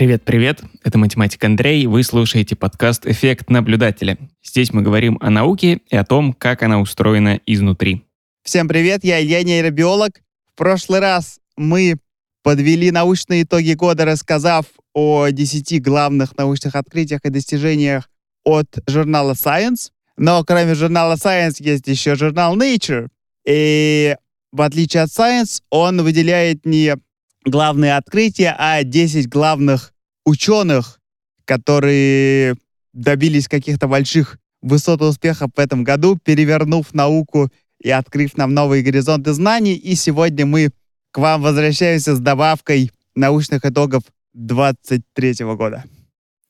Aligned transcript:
Привет-привет, 0.00 0.62
это 0.82 0.96
математик 0.96 1.44
Андрей, 1.44 1.84
вы 1.84 2.02
слушаете 2.04 2.56
подкаст 2.56 3.06
«Эффект 3.06 3.50
наблюдателя». 3.50 4.16
Здесь 4.42 4.72
мы 4.72 4.80
говорим 4.80 5.18
о 5.20 5.28
науке 5.28 5.82
и 5.90 5.94
о 5.94 6.04
том, 6.04 6.32
как 6.32 6.62
она 6.62 6.80
устроена 6.80 7.38
изнутри. 7.44 8.06
Всем 8.42 8.66
привет, 8.66 9.04
я 9.04 9.22
Илья 9.22 9.42
нейробиолог. 9.42 10.22
В 10.46 10.56
прошлый 10.56 11.00
раз 11.00 11.38
мы 11.58 11.98
подвели 12.42 12.90
научные 12.90 13.42
итоги 13.42 13.74
года, 13.74 14.06
рассказав 14.06 14.64
о 14.94 15.28
10 15.28 15.82
главных 15.82 16.34
научных 16.34 16.76
открытиях 16.76 17.20
и 17.24 17.28
достижениях 17.28 18.08
от 18.42 18.68
журнала 18.86 19.34
Science. 19.34 19.90
Но 20.16 20.42
кроме 20.44 20.74
журнала 20.74 21.16
Science 21.16 21.56
есть 21.58 21.86
еще 21.88 22.14
журнал 22.14 22.56
Nature. 22.56 23.08
И 23.46 24.16
в 24.50 24.62
отличие 24.62 25.02
от 25.02 25.10
Science, 25.10 25.60
он 25.68 26.00
выделяет 26.00 26.64
не 26.64 26.96
главные 27.44 27.96
открытия, 27.96 28.54
а 28.58 28.82
10 28.82 29.28
главных 29.28 29.92
ученых, 30.24 31.00
которые 31.44 32.56
добились 32.92 33.48
каких-то 33.48 33.88
больших 33.88 34.38
высот 34.62 35.02
успехов 35.02 35.50
в 35.54 35.58
этом 35.58 35.84
году, 35.84 36.18
перевернув 36.22 36.92
науку 36.92 37.50
и 37.80 37.90
открыв 37.90 38.36
нам 38.36 38.52
новые 38.52 38.82
горизонты 38.82 39.32
знаний. 39.32 39.74
И 39.74 39.94
сегодня 39.94 40.46
мы 40.46 40.70
к 41.12 41.18
вам 41.18 41.42
возвращаемся 41.42 42.14
с 42.14 42.20
добавкой 42.20 42.90
научных 43.14 43.64
итогов 43.64 44.02
2023 44.34 45.44
года. 45.56 45.84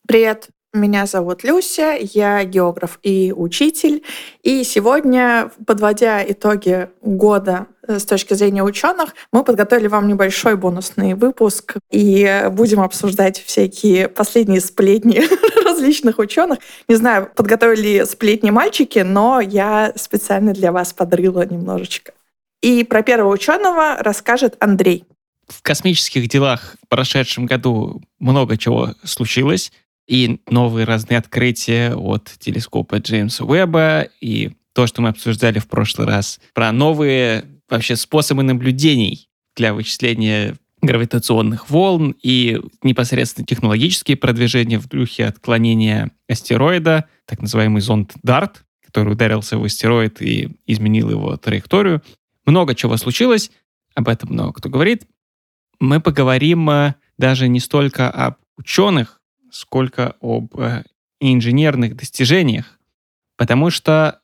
Привет, 0.07 0.49
меня 0.73 1.07
зовут 1.07 1.43
Люся, 1.43 1.97
я 1.99 2.45
географ 2.45 2.99
и 3.03 3.33
учитель. 3.37 4.05
И 4.43 4.63
сегодня, 4.63 5.51
подводя 5.67 6.25
итоги 6.25 6.89
года 7.03 7.67
э, 7.87 7.99
с 7.99 8.05
точки 8.05 8.35
зрения 8.35 8.63
ученых, 8.63 9.15
мы 9.33 9.43
подготовили 9.43 9.89
вам 9.89 10.07
небольшой 10.07 10.57
бонусный 10.57 11.15
выпуск 11.15 11.77
и 11.91 12.49
будем 12.53 12.81
обсуждать 12.81 13.43
всякие 13.43 14.09
последние 14.09 14.61
сплетни 14.61 15.23
различных 15.65 16.19
ученых. 16.19 16.61
Не 16.89 16.95
знаю, 16.95 17.31
подготовили 17.35 18.05
сплетни 18.05 18.51
мальчики, 18.51 19.01
но 19.01 19.41
я 19.41 19.93
специально 19.97 20.53
для 20.53 20.71
вас 20.71 20.93
подрыла 20.93 21.45
немножечко. 21.45 22.13
И 22.63 22.85
про 22.85 23.03
первого 23.03 23.33
ученого 23.33 23.97
расскажет 23.99 24.57
Андрей. 24.61 25.05
В 25.49 25.63
космических 25.63 26.29
делах 26.29 26.77
в 26.85 26.89
прошедшем 26.89 27.47
году 27.47 28.03
много 28.21 28.57
чего 28.57 28.95
случилось 29.03 29.73
и 30.11 30.41
новые 30.49 30.87
разные 30.87 31.19
открытия 31.19 31.95
от 31.95 32.33
телескопа 32.41 32.97
Джеймса 32.97 33.45
Уэбба, 33.45 34.09
и 34.21 34.51
то, 34.73 34.89
что 34.89 35.03
мы 35.03 35.11
обсуждали 35.11 35.61
в 35.61 35.69
прошлый 35.69 36.09
раз, 36.09 36.41
про 36.53 36.73
новые 36.73 37.45
вообще 37.69 37.95
способы 37.95 38.43
наблюдений 38.43 39.29
для 39.55 39.73
вычисления 39.73 40.57
гравитационных 40.83 41.71
волн 41.71 42.17
и 42.23 42.61
непосредственно 42.83 43.47
технологические 43.47 44.17
продвижения 44.17 44.81
в 44.81 44.89
духе 44.89 45.27
отклонения 45.27 46.11
астероида, 46.29 47.05
так 47.25 47.41
называемый 47.41 47.81
зонд 47.81 48.15
DART, 48.27 48.57
который 48.85 49.13
ударился 49.13 49.59
в 49.59 49.65
астероид 49.65 50.21
и 50.23 50.57
изменил 50.67 51.11
его 51.11 51.37
траекторию. 51.37 52.03
Много 52.47 52.75
чего 52.75 52.97
случилось, 52.97 53.53
об 53.95 54.09
этом 54.09 54.33
много 54.33 54.55
кто 54.55 54.69
говорит. 54.71 55.07
Мы 55.79 56.01
поговорим 56.01 56.69
э, 56.69 56.95
даже 57.17 57.47
не 57.47 57.61
столько 57.61 58.11
об 58.11 58.35
ученых, 58.57 59.20
сколько 59.51 60.17
об 60.21 60.59
э, 60.59 60.85
инженерных 61.21 61.97
достижениях, 61.97 62.79
потому 63.37 63.71
что 63.71 64.21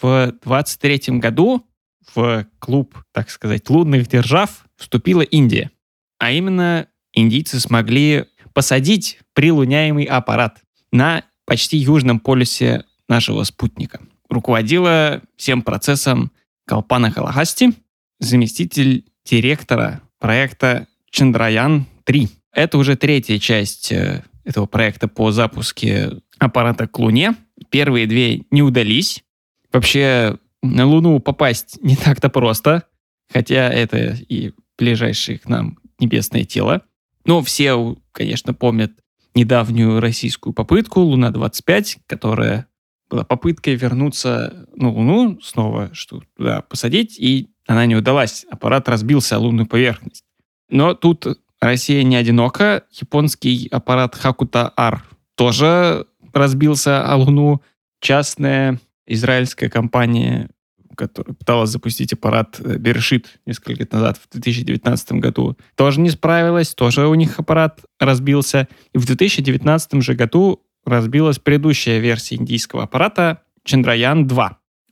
в 0.00 0.32
23 0.42 1.18
году 1.18 1.66
в 2.14 2.46
клуб, 2.58 2.96
так 3.12 3.30
сказать, 3.30 3.68
лунных 3.70 4.08
держав 4.08 4.64
вступила 4.76 5.22
Индия. 5.22 5.70
А 6.18 6.32
именно 6.32 6.86
индийцы 7.12 7.60
смогли 7.60 8.26
посадить 8.52 9.20
прилуняемый 9.34 10.04
аппарат 10.04 10.60
на 10.92 11.24
почти 11.46 11.76
южном 11.76 12.20
полюсе 12.20 12.84
нашего 13.08 13.44
спутника. 13.44 14.00
Руководила 14.28 15.22
всем 15.36 15.62
процессом 15.62 16.30
Калпана 16.66 17.10
Халахасти, 17.10 17.74
заместитель 18.18 19.04
директора 19.24 20.02
проекта 20.18 20.86
Чандраян-3. 21.12 22.28
Это 22.52 22.78
уже 22.78 22.96
третья 22.96 23.38
часть 23.38 23.92
э, 23.92 24.22
этого 24.50 24.66
проекта 24.66 25.08
по 25.08 25.32
запуске 25.32 26.10
аппарата 26.38 26.86
к 26.86 26.98
Луне. 26.98 27.34
Первые 27.70 28.06
две 28.06 28.42
не 28.50 28.62
удались. 28.62 29.24
Вообще 29.72 30.38
на 30.62 30.86
Луну 30.86 31.20
попасть 31.20 31.78
не 31.82 31.96
так-то 31.96 32.28
просто, 32.28 32.84
хотя 33.32 33.70
это 33.70 34.16
и 34.28 34.52
ближайшее 34.78 35.38
к 35.38 35.48
нам 35.48 35.78
небесное 35.98 36.44
тело. 36.44 36.82
Но 37.24 37.42
все, 37.42 37.96
конечно, 38.12 38.54
помнят 38.54 38.92
недавнюю 39.34 40.00
российскую 40.00 40.52
попытку 40.52 41.00
Луна-25, 41.00 41.98
которая 42.06 42.66
была 43.08 43.24
попыткой 43.24 43.74
вернуться 43.74 44.66
на 44.74 44.90
Луну, 44.90 45.40
снова 45.42 45.90
что 45.92 46.22
туда 46.36 46.62
посадить, 46.62 47.18
и 47.18 47.50
она 47.66 47.86
не 47.86 47.96
удалась. 47.96 48.46
Аппарат 48.50 48.88
разбился 48.88 49.36
о 49.36 49.40
лунную 49.40 49.66
поверхность. 49.66 50.24
Но 50.70 50.94
тут 50.94 51.26
Россия 51.60 52.02
не 52.02 52.16
одинока. 52.16 52.84
Японский 52.90 53.68
аппарат 53.70 54.14
Хакута-Ар 54.14 55.04
тоже 55.34 56.06
разбился 56.32 57.04
о 57.04 57.16
Луну. 57.16 57.62
Частная 58.00 58.80
израильская 59.06 59.68
компания, 59.68 60.48
которая 60.96 61.34
пыталась 61.34 61.70
запустить 61.70 62.14
аппарат 62.14 62.56
э, 62.60 62.76
Бершит 62.78 63.40
несколько 63.44 63.74
лет 63.74 63.92
назад, 63.92 64.18
в 64.18 64.32
2019 64.32 65.12
году, 65.12 65.56
тоже 65.74 66.00
не 66.00 66.08
справилась, 66.08 66.74
тоже 66.74 67.06
у 67.06 67.14
них 67.14 67.38
аппарат 67.38 67.80
разбился. 67.98 68.68
И 68.94 68.98
в 68.98 69.04
2019 69.04 70.02
же 70.02 70.14
году 70.14 70.62
разбилась 70.86 71.38
предыдущая 71.38 71.98
версия 71.98 72.36
индийского 72.36 72.84
аппарата 72.84 73.42
Чандраян-2. 73.66 74.50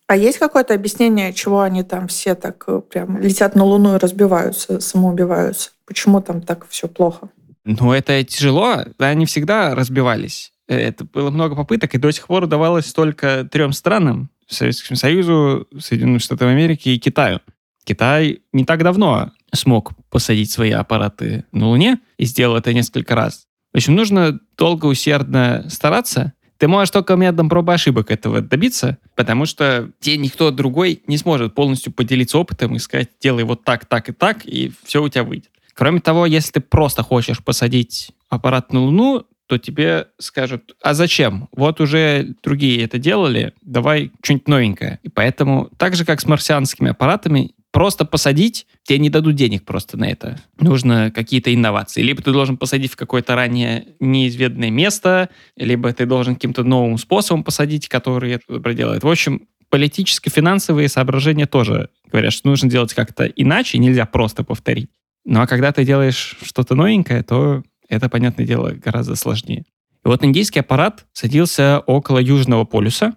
А 0.08 0.16
есть 0.16 0.38
какое-то 0.38 0.74
объяснение, 0.74 1.32
чего 1.32 1.60
они 1.60 1.82
там 1.82 2.08
все 2.08 2.34
так 2.34 2.62
э, 2.66 2.80
прям 2.80 3.18
летят 3.18 3.54
на 3.54 3.64
Луну 3.64 3.94
и 3.94 3.98
разбиваются, 3.98 4.80
самоубиваются? 4.80 5.70
Почему 5.88 6.20
там 6.20 6.42
так 6.42 6.68
все 6.68 6.86
плохо? 6.86 7.30
Ну, 7.64 7.92
это 7.92 8.22
тяжело. 8.22 8.84
Они 8.98 9.24
всегда 9.24 9.74
разбивались. 9.74 10.52
Это 10.66 11.06
было 11.06 11.30
много 11.30 11.56
попыток, 11.56 11.94
и 11.94 11.98
до 11.98 12.12
сих 12.12 12.26
пор 12.26 12.44
удавалось 12.44 12.92
только 12.92 13.48
трем 13.50 13.72
странам. 13.72 14.28
Советскому 14.46 14.98
Союзу, 14.98 15.66
Соединенным 15.78 16.20
Штатам 16.20 16.48
Америки 16.48 16.90
и 16.90 16.98
Китаю. 16.98 17.40
Китай 17.84 18.42
не 18.52 18.66
так 18.66 18.82
давно 18.82 19.32
смог 19.54 19.92
посадить 20.10 20.50
свои 20.50 20.72
аппараты 20.72 21.46
на 21.52 21.68
Луне 21.68 22.00
и 22.18 22.26
сделал 22.26 22.56
это 22.56 22.74
несколько 22.74 23.14
раз. 23.14 23.46
В 23.72 23.78
общем, 23.78 23.94
нужно 23.94 24.38
долго, 24.58 24.84
усердно 24.84 25.64
стараться, 25.70 26.34
ты 26.58 26.66
можешь 26.66 26.90
только 26.90 27.14
методом 27.16 27.48
проб 27.48 27.70
и 27.70 27.72
ошибок 27.72 28.10
этого 28.10 28.40
добиться, 28.40 28.98
потому 29.14 29.46
что 29.46 29.90
тебе 30.00 30.16
никто 30.16 30.50
другой 30.50 31.02
не 31.06 31.16
сможет 31.16 31.54
полностью 31.54 31.92
поделиться 31.92 32.36
опытом 32.36 32.74
и 32.74 32.78
сказать, 32.78 33.10
делай 33.20 33.44
вот 33.44 33.64
так, 33.64 33.86
так 33.86 34.08
и 34.08 34.12
так, 34.12 34.44
и 34.44 34.72
все 34.84 35.02
у 35.02 35.08
тебя 35.08 35.22
выйдет. 35.22 35.50
Кроме 35.78 36.00
того, 36.00 36.26
если 36.26 36.50
ты 36.50 36.60
просто 36.60 37.04
хочешь 37.04 37.38
посадить 37.38 38.10
аппарат 38.28 38.72
на 38.72 38.80
Луну, 38.80 39.26
то 39.46 39.58
тебе 39.58 40.08
скажут, 40.18 40.74
а 40.82 40.92
зачем? 40.92 41.48
Вот 41.52 41.80
уже 41.80 42.34
другие 42.42 42.82
это 42.82 42.98
делали, 42.98 43.54
давай 43.62 44.10
что-нибудь 44.20 44.48
новенькое. 44.48 44.98
И 45.04 45.08
поэтому, 45.08 45.70
так 45.76 45.94
же, 45.94 46.04
как 46.04 46.20
с 46.20 46.26
марсианскими 46.26 46.90
аппаратами, 46.90 47.52
просто 47.70 48.04
посадить, 48.04 48.66
тебе 48.82 48.98
не 48.98 49.08
дадут 49.08 49.36
денег 49.36 49.64
просто 49.64 49.96
на 49.96 50.10
это. 50.10 50.40
Нужно 50.58 51.12
какие-то 51.12 51.54
инновации. 51.54 52.02
Либо 52.02 52.22
ты 52.22 52.32
должен 52.32 52.56
посадить 52.56 52.90
в 52.90 52.96
какое-то 52.96 53.36
ранее 53.36 53.86
неизведанное 54.00 54.70
место, 54.70 55.28
либо 55.56 55.92
ты 55.92 56.06
должен 56.06 56.34
каким-то 56.34 56.64
новым 56.64 56.98
способом 56.98 57.44
посадить, 57.44 57.86
который 57.86 58.32
это 58.32 58.58
проделает. 58.58 59.04
В 59.04 59.08
общем, 59.08 59.46
политическо-финансовые 59.70 60.88
соображения 60.88 61.46
тоже 61.46 61.90
говорят, 62.10 62.32
что 62.32 62.48
нужно 62.48 62.68
делать 62.68 62.94
как-то 62.94 63.26
иначе, 63.26 63.78
нельзя 63.78 64.06
просто 64.06 64.42
повторить. 64.42 64.90
Ну 65.30 65.42
а 65.42 65.46
когда 65.46 65.72
ты 65.72 65.84
делаешь 65.84 66.38
что-то 66.42 66.74
новенькое, 66.74 67.22
то 67.22 67.62
это, 67.86 68.08
понятное 68.08 68.46
дело, 68.46 68.70
гораздо 68.70 69.14
сложнее. 69.14 69.66
И 70.02 70.08
вот 70.08 70.24
индийский 70.24 70.60
аппарат 70.60 71.04
садился 71.12 71.80
около 71.80 72.18
Южного 72.18 72.64
полюса. 72.64 73.14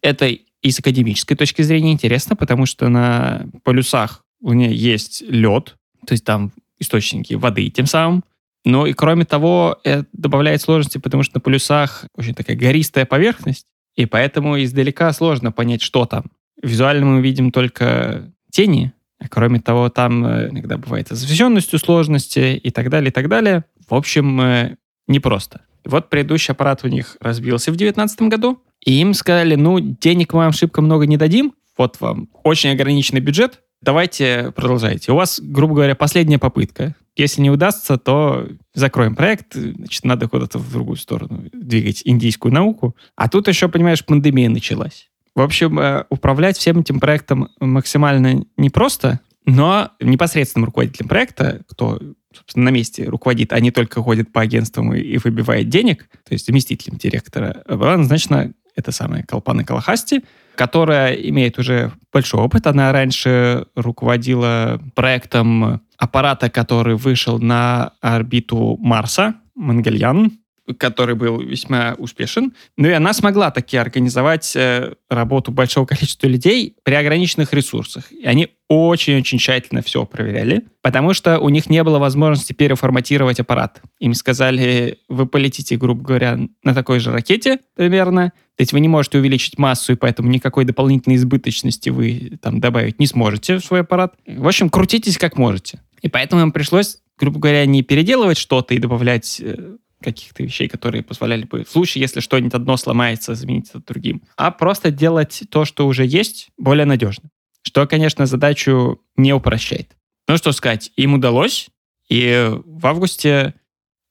Это 0.00 0.26
и 0.26 0.70
с 0.70 0.78
академической 0.78 1.34
точки 1.34 1.60
зрения 1.60 1.92
интересно, 1.92 2.34
потому 2.34 2.64
что 2.64 2.88
на 2.88 3.46
полюсах 3.62 4.24
Луне 4.40 4.72
есть 4.72 5.22
лед, 5.28 5.76
то 6.06 6.12
есть 6.12 6.24
там 6.24 6.50
источники 6.78 7.34
воды 7.34 7.68
тем 7.68 7.84
самым. 7.84 8.24
Но 8.64 8.86
и 8.86 8.94
кроме 8.94 9.26
того, 9.26 9.80
это 9.84 10.06
добавляет 10.14 10.62
сложности, 10.62 10.96
потому 10.96 11.24
что 11.24 11.36
на 11.36 11.40
полюсах 11.42 12.06
очень 12.16 12.34
такая 12.34 12.56
гористая 12.56 13.04
поверхность, 13.04 13.66
и 13.96 14.06
поэтому 14.06 14.62
издалека 14.62 15.12
сложно 15.12 15.52
понять, 15.52 15.82
что 15.82 16.06
там. 16.06 16.24
Визуально 16.62 17.04
мы 17.04 17.20
видим 17.20 17.52
только 17.52 18.32
тени, 18.50 18.94
кроме 19.28 19.60
того, 19.60 19.88
там 19.88 20.24
э, 20.24 20.48
иногда 20.50 20.78
бывает 20.78 21.10
освещенностью 21.12 21.78
сложности 21.78 22.56
и 22.56 22.70
так 22.70 22.88
далее, 22.90 23.10
и 23.10 23.12
так 23.12 23.28
далее. 23.28 23.64
В 23.88 23.94
общем, 23.94 24.40
э, 24.40 24.76
непросто. 25.06 25.62
Вот 25.84 26.10
предыдущий 26.10 26.52
аппарат 26.52 26.84
у 26.84 26.88
них 26.88 27.16
разбился 27.20 27.72
в 27.72 27.76
2019 27.76 28.22
году, 28.22 28.62
и 28.84 29.00
им 29.00 29.14
сказали, 29.14 29.54
ну, 29.54 29.80
денег 29.80 30.32
вам 30.32 30.52
шибко 30.52 30.82
много 30.82 31.06
не 31.06 31.16
дадим, 31.16 31.54
вот 31.76 32.00
вам 32.00 32.28
очень 32.44 32.70
ограниченный 32.70 33.20
бюджет, 33.20 33.60
давайте 33.80 34.52
продолжайте. 34.54 35.12
У 35.12 35.16
вас, 35.16 35.40
грубо 35.42 35.74
говоря, 35.74 35.94
последняя 35.94 36.38
попытка. 36.38 36.94
Если 37.16 37.42
не 37.42 37.50
удастся, 37.50 37.98
то 37.98 38.48
закроем 38.74 39.14
проект, 39.14 39.54
значит, 39.54 40.04
надо 40.04 40.28
куда-то 40.28 40.58
в 40.58 40.72
другую 40.72 40.96
сторону 40.96 41.44
двигать 41.52 42.02
индийскую 42.04 42.52
науку. 42.52 42.96
А 43.16 43.28
тут 43.28 43.48
еще, 43.48 43.68
понимаешь, 43.68 44.04
пандемия 44.04 44.48
началась. 44.48 45.10
В 45.40 45.42
общем, 45.42 45.78
э, 45.78 46.04
управлять 46.10 46.58
всем 46.58 46.80
этим 46.80 47.00
проектом 47.00 47.48
максимально 47.60 48.44
непросто, 48.58 49.20
но 49.46 49.90
непосредственным 49.98 50.66
руководителем 50.66 51.08
проекта, 51.08 51.62
кто 51.66 51.98
собственно, 52.36 52.66
на 52.66 52.68
месте 52.68 53.04
руководит, 53.04 53.54
а 53.54 53.60
не 53.60 53.70
только 53.70 54.02
ходит 54.02 54.30
по 54.32 54.42
агентствам 54.42 54.92
и, 54.92 55.00
и 55.00 55.16
выбивает 55.16 55.70
денег, 55.70 56.10
то 56.28 56.34
есть 56.34 56.46
заместителем 56.46 56.98
директора, 56.98 57.62
была 57.66 57.96
назначена 57.96 58.52
это 58.76 58.92
самая 58.92 59.22
Колпана 59.22 59.64
Калахасти, 59.64 60.24
которая 60.56 61.14
имеет 61.14 61.58
уже 61.58 61.90
большой 62.12 62.42
опыт. 62.42 62.66
Она 62.66 62.92
раньше 62.92 63.64
руководила 63.74 64.78
проектом 64.94 65.80
аппарата, 65.96 66.50
который 66.50 66.96
вышел 66.96 67.38
на 67.38 67.92
орбиту 68.02 68.76
Марса, 68.78 69.36
Мангельян 69.54 70.32
который 70.78 71.14
был 71.14 71.40
весьма 71.40 71.94
успешен. 71.98 72.52
Ну 72.76 72.88
и 72.88 72.92
она 72.92 73.12
смогла 73.12 73.50
таки 73.50 73.76
организовать 73.76 74.54
э, 74.56 74.94
работу 75.08 75.52
большого 75.52 75.86
количества 75.86 76.26
людей 76.26 76.76
при 76.82 76.94
ограниченных 76.94 77.52
ресурсах. 77.52 78.10
И 78.12 78.24
они 78.24 78.48
очень-очень 78.68 79.38
тщательно 79.38 79.82
все 79.82 80.06
проверяли, 80.06 80.62
потому 80.80 81.12
что 81.12 81.40
у 81.40 81.48
них 81.48 81.68
не 81.68 81.82
было 81.82 81.98
возможности 81.98 82.52
переформатировать 82.52 83.40
аппарат. 83.40 83.82
Им 83.98 84.14
сказали, 84.14 84.98
вы 85.08 85.26
полетите, 85.26 85.76
грубо 85.76 86.04
говоря, 86.04 86.38
на 86.62 86.74
такой 86.74 87.00
же 87.00 87.10
ракете 87.10 87.58
примерно, 87.74 88.32
то 88.56 88.62
есть 88.62 88.72
вы 88.72 88.80
не 88.80 88.88
можете 88.88 89.18
увеличить 89.18 89.58
массу, 89.58 89.94
и 89.94 89.96
поэтому 89.96 90.28
никакой 90.28 90.64
дополнительной 90.64 91.16
избыточности 91.16 91.88
вы 91.88 92.38
там 92.42 92.60
добавить 92.60 93.00
не 93.00 93.06
сможете 93.06 93.56
в 93.56 93.64
свой 93.64 93.80
аппарат. 93.80 94.14
В 94.26 94.46
общем, 94.46 94.70
крутитесь 94.70 95.18
как 95.18 95.36
можете. 95.36 95.80
И 96.02 96.08
поэтому 96.08 96.42
им 96.42 96.52
пришлось, 96.52 96.98
грубо 97.18 97.40
говоря, 97.40 97.66
не 97.66 97.82
переделывать 97.82 98.38
что-то 98.38 98.74
и 98.74 98.78
добавлять 98.78 99.40
э, 99.40 99.76
каких-то 100.02 100.42
вещей, 100.42 100.68
которые 100.68 101.02
позволяли 101.02 101.44
бы 101.44 101.64
в 101.64 101.70
случае, 101.70 102.02
если 102.02 102.20
что-нибудь 102.20 102.54
одно 102.54 102.76
сломается, 102.76 103.34
заменить 103.34 103.70
это 103.70 103.80
другим, 103.80 104.22
а 104.36 104.50
просто 104.50 104.90
делать 104.90 105.42
то, 105.50 105.64
что 105.64 105.86
уже 105.86 106.06
есть, 106.06 106.50
более 106.56 106.86
надежно. 106.86 107.30
Что, 107.62 107.86
конечно, 107.86 108.26
задачу 108.26 109.02
не 109.16 109.32
упрощает. 109.32 109.96
Ну 110.28 110.36
что 110.36 110.52
сказать, 110.52 110.92
им 110.96 111.14
удалось, 111.14 111.68
и 112.08 112.50
в 112.64 112.86
августе 112.86 113.54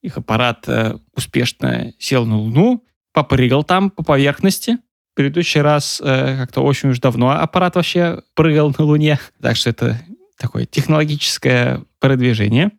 их 0.02 0.18
аппарат 0.18 0.68
э, 0.68 0.98
успешно 1.16 1.94
сел 2.00 2.26
на 2.26 2.38
Луну, 2.38 2.86
попрыгал 3.14 3.64
там 3.64 3.90
по 3.90 4.04
поверхности. 4.04 4.78
В 5.12 5.16
предыдущий 5.16 5.62
раз 5.62 6.02
э, 6.04 6.38
как-то 6.38 6.62
очень 6.62 6.90
уж 6.90 7.00
давно 7.00 7.32
аппарат 7.32 7.76
вообще 7.76 8.22
прыгал 8.36 8.74
на 8.78 8.86
Луне, 8.86 9.20
так 9.42 9.58
что 9.58 9.70
это 9.70 10.02
такое 10.38 10.66
технологическое 10.66 11.84
продвижение. 12.00 12.72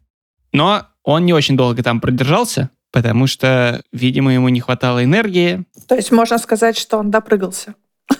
Но 0.53 0.87
он 1.03 1.27
не 1.27 1.33
очень 1.33 1.57
долго 1.57 1.83
там 1.83 2.01
продержался, 2.01 2.71
потому 2.93 3.27
что, 3.27 3.83
видимо, 3.93 4.33
ему 4.33 4.49
не 4.49 4.61
хватало 4.61 5.05
энергии. 5.05 5.65
То 5.87 5.95
есть 5.95 6.13
можно 6.13 6.39
сказать, 6.39 6.77
что 6.77 6.99
он 6.99 7.11
допрыгался. 7.11 7.75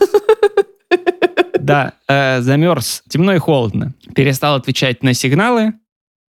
Да, 1.63 1.93
э, 2.09 2.41
замерз, 2.41 3.03
темно 3.09 3.35
и 3.35 3.39
холодно. 3.39 3.93
Перестал 4.15 4.57
отвечать 4.57 5.03
на 5.03 5.13
сигналы, 5.13 5.75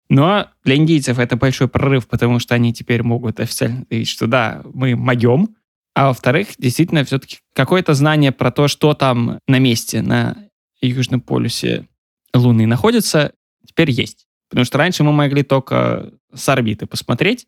но 0.09 0.47
для 0.63 0.75
индийцев 0.75 1.19
это 1.19 1.35
большой 1.35 1.67
прорыв, 1.67 2.07
потому 2.07 2.39
что 2.39 2.55
они 2.55 2.73
теперь 2.73 3.03
могут 3.03 3.39
официально 3.39 3.85
говорить, 3.89 4.07
что 4.07 4.25
да, 4.25 4.61
мы 4.73 4.95
могем. 4.95 5.55
А 5.93 6.07
во-вторых, 6.07 6.49
действительно, 6.57 7.03
все-таки 7.03 7.39
какое-то 7.53 7.93
знание 7.93 8.31
про 8.31 8.51
то, 8.51 8.67
что 8.67 8.93
там 8.93 9.39
на 9.47 9.59
месте, 9.59 10.01
на 10.01 10.37
Южном 10.81 11.21
полюсе 11.21 11.87
Луны 12.33 12.65
находится, 12.65 13.33
теперь 13.65 13.91
есть. 13.91 14.27
Потому 14.49 14.65
что 14.65 14.77
раньше 14.77 15.03
мы 15.03 15.11
могли 15.11 15.43
только 15.43 16.11
с 16.33 16.47
орбиты 16.47 16.85
посмотреть, 16.85 17.47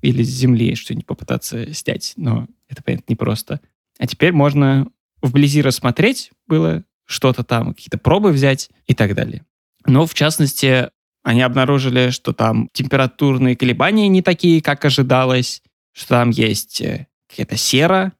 или 0.00 0.22
с 0.22 0.28
земли 0.28 0.74
что-нибудь 0.74 1.06
попытаться 1.06 1.72
снять, 1.74 2.12
но 2.16 2.46
это, 2.68 2.82
понятно, 2.82 3.12
непросто. 3.12 3.60
А 3.98 4.06
теперь 4.06 4.32
можно 4.32 4.88
вблизи 5.22 5.62
рассмотреть 5.62 6.30
было 6.46 6.84
что-то 7.06 7.44
там, 7.44 7.72
какие-то 7.72 7.98
пробы 7.98 8.32
взять 8.32 8.70
и 8.86 8.94
так 8.94 9.14
далее. 9.14 9.44
Но, 9.86 10.06
в 10.06 10.14
частности, 10.14 10.90
они 11.22 11.42
обнаружили, 11.42 12.10
что 12.10 12.32
там 12.32 12.68
температурные 12.72 13.56
колебания 13.56 14.08
не 14.08 14.22
такие, 14.22 14.60
как 14.60 14.84
ожидалось, 14.84 15.62
что 15.92 16.08
там 16.10 16.30
есть 16.30 16.80
э, 16.80 17.06
какая-то 17.28 17.56
сера 17.56 18.12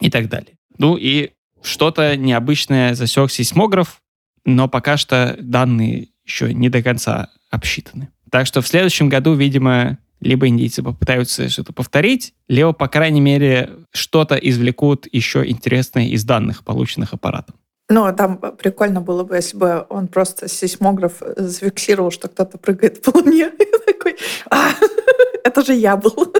и 0.00 0.10
так 0.10 0.28
далее. 0.28 0.58
Ну 0.78 0.96
и 0.96 1.32
что-то 1.62 2.16
необычное 2.16 2.94
засек 2.94 3.30
сейсмограф, 3.30 4.00
но 4.44 4.68
пока 4.68 4.96
что 4.96 5.36
данные 5.40 6.08
еще 6.24 6.52
не 6.54 6.68
до 6.68 6.82
конца 6.82 7.30
обсчитаны. 7.50 8.08
Так 8.30 8.46
что 8.46 8.60
в 8.60 8.68
следующем 8.68 9.08
году, 9.08 9.34
видимо, 9.34 9.98
либо 10.20 10.48
индийцы 10.48 10.82
попытаются 10.82 11.48
что-то 11.48 11.72
повторить, 11.72 12.34
либо, 12.48 12.72
по 12.72 12.88
крайней 12.88 13.20
мере, 13.20 13.70
что-то 13.92 14.34
извлекут 14.36 15.06
еще 15.12 15.46
интересное 15.46 16.06
из 16.06 16.24
данных, 16.24 16.64
полученных 16.64 17.12
аппаратом. 17.12 17.56
Ну, 17.88 18.12
там 18.16 18.38
прикольно 18.38 19.00
было 19.00 19.22
бы, 19.22 19.36
если 19.36 19.56
бы 19.56 19.86
он 19.88 20.08
просто 20.08 20.48
сейсмограф 20.48 21.22
зафиксировал, 21.36 22.10
что 22.10 22.28
кто-то 22.28 22.58
прыгает 22.58 23.00
по 23.02 23.16
луне. 23.16 23.52
И 23.58 23.92
такой, 23.92 24.16
а, 24.50 24.70
это 25.44 25.64
же 25.64 25.74
я 25.74 25.96
был. 25.96 26.12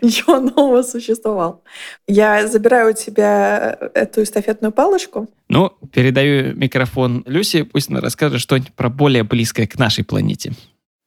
Ничего 0.00 0.40
нового 0.40 0.82
существовал. 0.82 1.62
Я 2.08 2.48
забираю 2.48 2.90
у 2.90 2.92
тебя 2.92 3.78
эту 3.94 4.24
эстафетную 4.24 4.72
палочку. 4.72 5.28
Ну, 5.48 5.70
передаю 5.92 6.56
микрофон 6.56 7.22
Люси, 7.26 7.62
пусть 7.62 7.88
она 7.88 8.00
расскажет 8.00 8.40
что-нибудь 8.40 8.72
про 8.72 8.88
более 8.88 9.22
близкое 9.22 9.68
к 9.68 9.78
нашей 9.78 10.04
планете. 10.04 10.54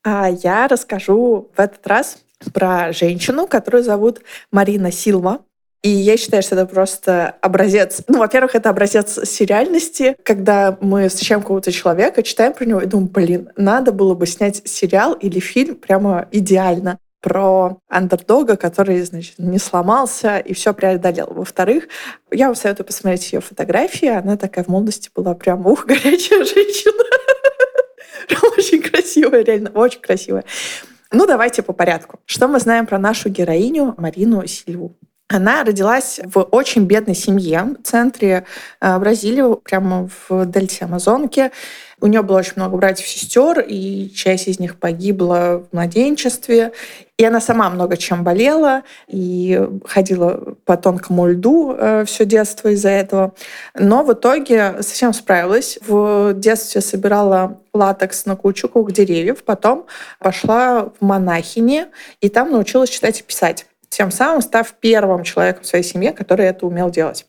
А 0.05 0.29
я 0.29 0.67
расскажу 0.67 1.49
в 1.55 1.59
этот 1.59 1.85
раз 1.87 2.19
про 2.53 2.93
женщину, 2.93 3.47
которую 3.47 3.83
зовут 3.83 4.21
Марина 4.51 4.91
Силва. 4.91 5.39
И 5.81 5.89
я 5.89 6.15
считаю, 6.15 6.43
что 6.43 6.55
это 6.55 6.67
просто 6.67 7.35
образец. 7.41 8.01
Ну, 8.07 8.19
во-первых, 8.19 8.55
это 8.55 8.69
образец 8.69 9.19
сериальности, 9.27 10.15
когда 10.23 10.77
мы 10.79 11.09
встречаем 11.09 11.41
какого-то 11.41 11.71
человека, 11.71 12.21
читаем 12.21 12.53
про 12.53 12.65
него 12.65 12.81
и 12.81 12.85
думаем, 12.85 13.09
блин, 13.09 13.49
надо 13.55 13.91
было 13.91 14.13
бы 14.13 14.27
снять 14.27 14.67
сериал 14.67 15.13
или 15.13 15.39
фильм 15.39 15.75
прямо 15.75 16.27
идеально 16.31 16.99
про 17.21 17.79
андердога, 17.89 18.57
который, 18.57 19.01
значит, 19.01 19.39
не 19.39 19.57
сломался 19.57 20.37
и 20.37 20.53
все 20.53 20.71
преодолел. 20.75 21.27
Во-вторых, 21.31 21.87
я 22.31 22.45
вам 22.45 22.55
советую 22.55 22.85
посмотреть 22.85 23.33
ее 23.33 23.41
фотографии. 23.41 24.07
Она 24.07 24.37
такая 24.37 24.65
в 24.65 24.67
молодости 24.67 25.09
была 25.15 25.33
прям, 25.33 25.65
ух, 25.65 25.85
горячая 25.87 26.45
женщина. 26.45 27.03
Очень 28.57 28.81
красивая, 28.81 29.43
реально, 29.43 29.71
очень 29.71 30.01
красивая. 30.01 30.45
Ну, 31.11 31.25
давайте 31.25 31.63
по 31.63 31.73
порядку. 31.73 32.19
Что 32.25 32.47
мы 32.47 32.59
знаем 32.59 32.85
про 32.85 32.99
нашу 32.99 33.29
героиню 33.29 33.95
Марину 33.97 34.45
Сильву? 34.47 34.97
Она 35.27 35.63
родилась 35.63 36.19
в 36.23 36.39
очень 36.51 36.85
бедной 36.85 37.15
семье 37.15 37.75
в 37.79 37.83
центре 37.83 38.45
э, 38.79 38.99
Бразилии, 38.99 39.55
прямо 39.63 40.07
в 40.29 40.45
дельте 40.45 40.85
Амазонки. 40.85 41.51
У 41.99 42.05
нее 42.05 42.21
было 42.21 42.37
очень 42.37 42.53
много 42.57 42.77
братьев 42.77 43.07
и 43.07 43.09
сестер, 43.09 43.59
и 43.59 44.11
часть 44.11 44.47
из 44.47 44.59
них 44.59 44.77
погибла 44.77 45.63
в 45.71 45.73
младенчестве. 45.73 46.73
И 47.17 47.25
она 47.25 47.41
сама 47.41 47.71
много 47.71 47.97
чем 47.97 48.23
болела 48.23 48.83
и 49.07 49.67
ходила 49.85 50.55
по 50.63 50.77
тонкому 50.77 51.25
льду 51.25 51.75
э, 51.75 52.05
все 52.05 52.25
детство 52.25 52.67
из-за 52.69 52.89
этого. 52.89 53.33
Но 53.73 54.03
в 54.03 54.13
итоге 54.13 54.75
совсем 54.83 55.11
справилась. 55.11 55.79
В 55.81 56.33
детстве 56.35 56.81
собирала 56.81 57.59
латекс 57.73 58.27
на 58.27 58.35
кучуку 58.35 58.87
деревьев, 58.91 59.43
потом 59.43 59.87
пошла 60.19 60.91
в 60.99 61.03
монахини, 61.03 61.87
и 62.21 62.29
там 62.29 62.51
научилась 62.51 62.91
читать 62.91 63.21
и 63.21 63.23
писать 63.23 63.65
тем 63.95 64.11
самым 64.11 64.41
став 64.41 64.73
первым 64.73 65.23
человеком 65.23 65.63
в 65.63 65.67
своей 65.67 65.83
семье, 65.85 66.11
который 66.11 66.45
это 66.47 66.65
умел 66.65 66.89
делать. 66.89 67.25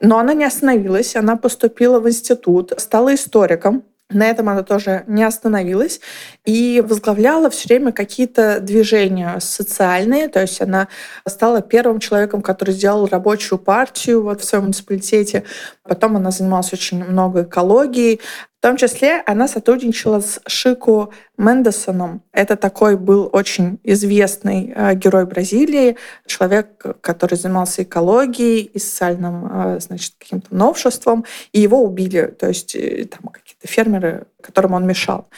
Но 0.00 0.18
она 0.18 0.34
не 0.34 0.44
остановилась, 0.44 1.14
она 1.14 1.36
поступила 1.36 2.00
в 2.00 2.08
институт, 2.08 2.72
стала 2.78 3.14
историком, 3.14 3.84
на 4.12 4.28
этом 4.28 4.48
она 4.48 4.62
тоже 4.62 5.04
не 5.06 5.22
остановилась 5.22 6.00
и 6.44 6.82
возглавляла 6.86 7.50
все 7.50 7.68
время 7.68 7.92
какие-то 7.92 8.60
движения 8.60 9.38
социальные. 9.40 10.28
То 10.28 10.40
есть 10.40 10.60
она 10.60 10.88
стала 11.26 11.62
первым 11.62 12.00
человеком, 12.00 12.42
который 12.42 12.74
сделал 12.74 13.06
рабочую 13.06 13.58
партию 13.58 14.22
вот 14.22 14.40
в 14.40 14.44
своем 14.44 14.64
муниципалитете. 14.64 15.44
Потом 15.82 16.16
она 16.16 16.30
занималась 16.30 16.72
очень 16.72 17.04
много 17.04 17.42
экологией. 17.42 18.20
В 18.62 18.62
том 18.62 18.76
числе 18.76 19.24
она 19.26 19.48
сотрудничала 19.48 20.20
с 20.20 20.40
Шику 20.46 21.12
Мендесоном. 21.36 22.22
Это 22.32 22.54
такой 22.54 22.96
был 22.96 23.28
очень 23.32 23.80
известный 23.82 24.72
э, 24.72 24.94
герой 24.94 25.26
Бразилии, 25.26 25.96
человек, 26.26 26.80
который 27.00 27.34
занимался 27.34 27.82
экологией 27.82 28.60
и 28.60 28.78
социальным, 28.78 29.50
э, 29.50 29.80
значит, 29.80 30.14
каким-то 30.16 30.54
новшеством, 30.54 31.24
и 31.50 31.58
его 31.58 31.82
убили. 31.82 32.32
То 32.38 32.46
есть 32.46 32.76
э, 32.76 33.04
там 33.06 33.32
какие-то 33.32 33.51
фермеры, 33.64 34.26
которым 34.40 34.74
он 34.74 34.86
мешал. 34.86 35.28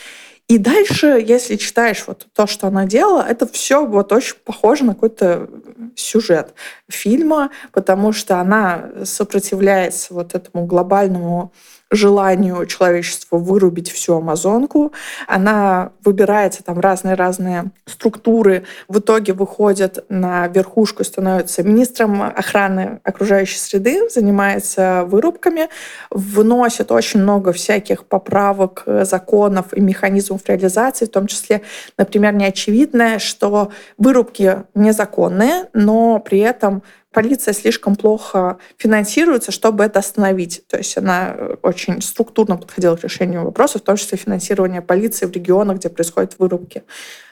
И 0.47 0.59
дальше, 0.59 1.25
если 1.27 1.57
читаешь 1.57 2.05
вот 2.07 2.27
то, 2.35 2.47
что 2.47 2.67
она 2.67 2.85
делала, 2.85 3.23
это 3.23 3.47
все 3.47 3.87
вот 3.87 4.13
очень 4.13 4.37
похоже 4.45 4.85
на 4.85 4.93
какой-то 4.93 5.49
сюжет 5.97 6.53
фильма, 6.89 7.51
потому 7.73 8.13
что 8.13 8.41
она 8.41 8.91
сопротивляется 9.05 10.13
вот 10.13 10.35
этому 10.35 10.67
глобальному 10.67 11.53
желанию 11.95 12.67
человечества 12.67 13.37
вырубить 13.37 13.91
всю 13.91 14.17
Амазонку. 14.17 14.93
Она 15.27 15.93
выбирается, 16.05 16.63
там 16.63 16.81
разные-разные 16.81 17.65
структуры, 17.87 18.65
в 18.89 18.99
итоге 18.99 19.33
выходит 19.33 20.05
на 20.09 20.49
верхушку, 20.49 21.05
становится 21.05 21.63
министром 21.63 22.23
охраны 22.23 23.01
окружающей 23.05 23.59
среды, 23.59 24.09
занимается 24.09 25.05
вырубками, 25.07 25.69
вносит 26.11 26.91
очень 26.93 27.21
много 27.21 27.53
всяких 27.53 28.05
поправок, 28.07 28.85
законов 28.87 29.73
и 29.73 29.81
механизмов 29.81 30.43
реализации, 30.47 31.07
в 31.07 31.11
том 31.11 31.27
числе, 31.27 31.63
например, 31.97 32.35
неочевидное, 32.35 33.19
что 33.19 33.71
вырубки 33.99 34.65
незаконные, 34.75 35.69
но 35.73 36.19
при 36.19 36.41
этом 36.41 36.83
полиция 37.15 37.55
слишком 37.55 37.95
плохо 37.97 38.59
финансируется, 38.77 39.53
чтобы 39.53 39.85
это 39.85 40.01
остановить. 40.01 40.67
То 40.67 40.77
есть 40.77 40.99
она 40.99 41.35
э, 41.37 41.57
очень 41.63 42.03
структурно 42.03 42.57
подходила 42.57 42.97
к 42.97 43.05
решению 43.05 43.45
вопросов, 43.45 43.83
в 43.83 43.85
том 43.85 43.97
числе 43.97 44.19
финансирование 44.19 44.83
полиции 44.83 45.27
в 45.27 45.31
регионах, 45.31 45.79
где 45.79 45.89
происходят 45.89 46.39
вырубки 46.39 46.83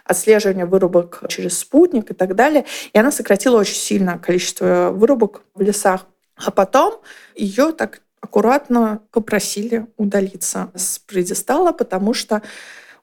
отслеживание 0.04 0.66
вырубок 0.66 1.22
через 1.28 1.58
спутник 1.58 2.10
и 2.10 2.14
так 2.14 2.34
далее. 2.34 2.64
И 2.92 2.98
она 2.98 3.10
сократила 3.12 3.58
очень 3.58 3.76
сильно 3.76 4.18
количество 4.18 4.90
вырубок 4.92 5.42
в 5.54 5.60
лесах. 5.60 6.06
А 6.36 6.50
потом 6.50 7.00
ее 7.34 7.72
так 7.72 8.02
аккуратно 8.20 9.00
попросили 9.10 9.86
удалиться 9.96 10.70
с 10.74 10.98
предистала, 10.98 11.72
потому 11.72 12.14
что 12.14 12.42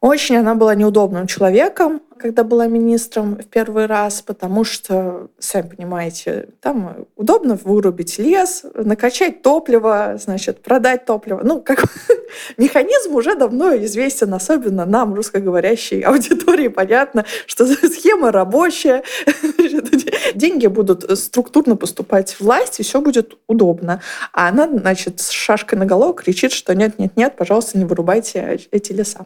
очень 0.02 0.38
она 0.38 0.56
была 0.56 0.76
неудобным 0.76 1.28
человеком, 1.28 2.02
когда 2.20 2.44
была 2.44 2.68
министром 2.68 3.38
в 3.38 3.46
первый 3.46 3.86
раз, 3.86 4.22
потому 4.22 4.64
что, 4.64 5.30
сами 5.40 5.70
понимаете, 5.70 6.50
там 6.62 7.08
удобно 7.16 7.56
вырубить 7.56 8.20
лес, 8.20 8.66
накачать 8.76 9.42
топливо, 9.42 10.16
значит, 10.20 10.62
продать 10.62 11.06
топливо. 11.06 11.42
Ну, 11.44 11.62
как 11.62 11.84
механизм 12.58 13.16
уже 13.16 13.36
давно 13.36 13.76
известен, 13.78 14.34
особенно 14.34 14.86
нам, 14.86 15.14
русскоговорящей 15.14 16.02
аудитории, 16.02 16.68
понятно, 16.68 17.26
что 17.48 17.66
схема 17.66 18.32
рабочая, 18.32 19.04
деньги 20.36 20.68
будут 20.68 21.18
структурно 21.18 21.76
поступать 21.76 22.34
в 22.34 22.42
власть, 22.42 22.80
и 22.80 22.84
все 22.84 23.02
будет 23.02 23.38
удобно. 23.48 24.02
А 24.34 24.50
она, 24.50 24.68
значит, 24.68 25.22
с 25.22 25.30
шашкой 25.30 25.80
на 25.80 25.86
голову 25.86 26.14
кричит, 26.14 26.52
что 26.52 26.76
нет-нет-нет, 26.76 27.36
пожалуйста, 27.38 27.78
не 27.78 27.86
вырубайте 27.86 28.60
эти 28.72 28.92
леса. 28.92 29.26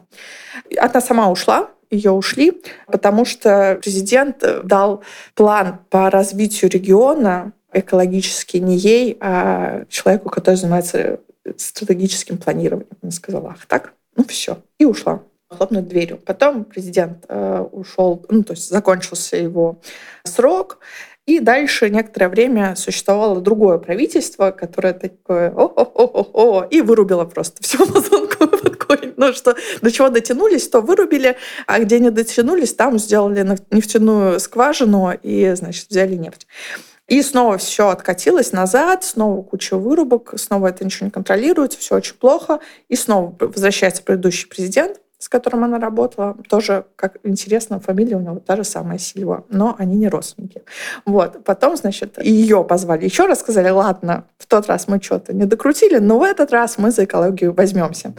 Она 0.78 1.00
сама 1.00 1.30
ушла, 1.30 1.70
ее 1.94 2.10
ушли, 2.10 2.62
потому 2.86 3.24
что 3.24 3.78
президент 3.82 4.44
дал 4.64 5.02
план 5.34 5.78
по 5.90 6.10
развитию 6.10 6.70
региона 6.70 7.52
экологически 7.72 8.58
не 8.58 8.76
ей, 8.76 9.16
а 9.20 9.84
человеку, 9.88 10.30
который 10.30 10.54
занимается 10.56 11.20
стратегическим 11.56 12.38
планированием. 12.38 12.88
Она 13.02 13.10
сказала, 13.10 13.50
ах, 13.50 13.66
так, 13.66 13.92
ну 14.16 14.24
все, 14.24 14.58
и 14.78 14.84
ушла 14.84 15.22
хлопнуть 15.48 15.88
дверью. 15.88 16.18
Потом 16.24 16.64
президент 16.64 17.24
э, 17.28 17.64
ушел, 17.72 18.24
ну, 18.28 18.42
то 18.42 18.52
есть 18.54 18.68
закончился 18.70 19.36
его 19.36 19.80
срок, 20.24 20.78
и 21.26 21.40
дальше 21.40 21.88
некоторое 21.88 22.28
время 22.28 22.74
существовало 22.76 23.40
другое 23.40 23.78
правительство, 23.78 24.50
которое 24.50 24.92
такое 24.92 25.50
о-о-о-о-о, 25.50 26.64
и 26.64 26.80
вырубило 26.82 27.24
просто 27.24 27.62
всю 27.62 27.82
Амазонку. 27.82 28.43
Ну 29.24 29.32
что, 29.32 29.56
до 29.80 29.90
чего 29.90 30.08
дотянулись, 30.08 30.68
то 30.68 30.80
вырубили, 30.80 31.36
а 31.66 31.78
где 31.78 31.98
не 31.98 32.10
дотянулись, 32.10 32.74
там 32.74 32.98
сделали 32.98 33.58
нефтяную 33.70 34.40
скважину 34.40 35.12
и, 35.22 35.52
значит, 35.54 35.88
взяли 35.88 36.14
нефть. 36.14 36.46
И 37.06 37.22
снова 37.22 37.58
все 37.58 37.90
откатилось 37.90 38.52
назад, 38.52 39.04
снова 39.04 39.42
куча 39.42 39.76
вырубок, 39.76 40.32
снова 40.36 40.68
это 40.68 40.84
ничего 40.84 41.06
не 41.06 41.10
контролируется, 41.10 41.78
все 41.78 41.96
очень 41.96 42.14
плохо. 42.14 42.60
И 42.88 42.96
снова 42.96 43.36
возвращается 43.38 44.02
предыдущий 44.02 44.48
президент, 44.48 45.00
с 45.24 45.28
которым 45.30 45.64
она 45.64 45.78
работала, 45.78 46.36
тоже, 46.50 46.84
как 46.96 47.16
интересно, 47.24 47.80
фамилия 47.80 48.16
у 48.16 48.20
него 48.20 48.40
та 48.40 48.56
же 48.56 48.64
самая 48.64 48.98
Сильва, 48.98 49.44
но 49.48 49.74
они 49.78 49.96
не 49.96 50.10
родственники. 50.10 50.64
Вот. 51.06 51.42
Потом, 51.44 51.78
значит, 51.78 52.22
ее 52.22 52.62
позвали 52.62 53.06
еще 53.06 53.24
раз, 53.24 53.40
сказали, 53.40 53.70
ладно, 53.70 54.26
в 54.36 54.44
тот 54.44 54.66
раз 54.66 54.86
мы 54.86 55.00
что-то 55.00 55.32
не 55.32 55.46
докрутили, 55.46 55.96
но 55.96 56.18
в 56.18 56.22
этот 56.22 56.52
раз 56.52 56.76
мы 56.76 56.90
за 56.90 57.04
экологию 57.04 57.54
возьмемся. 57.54 58.12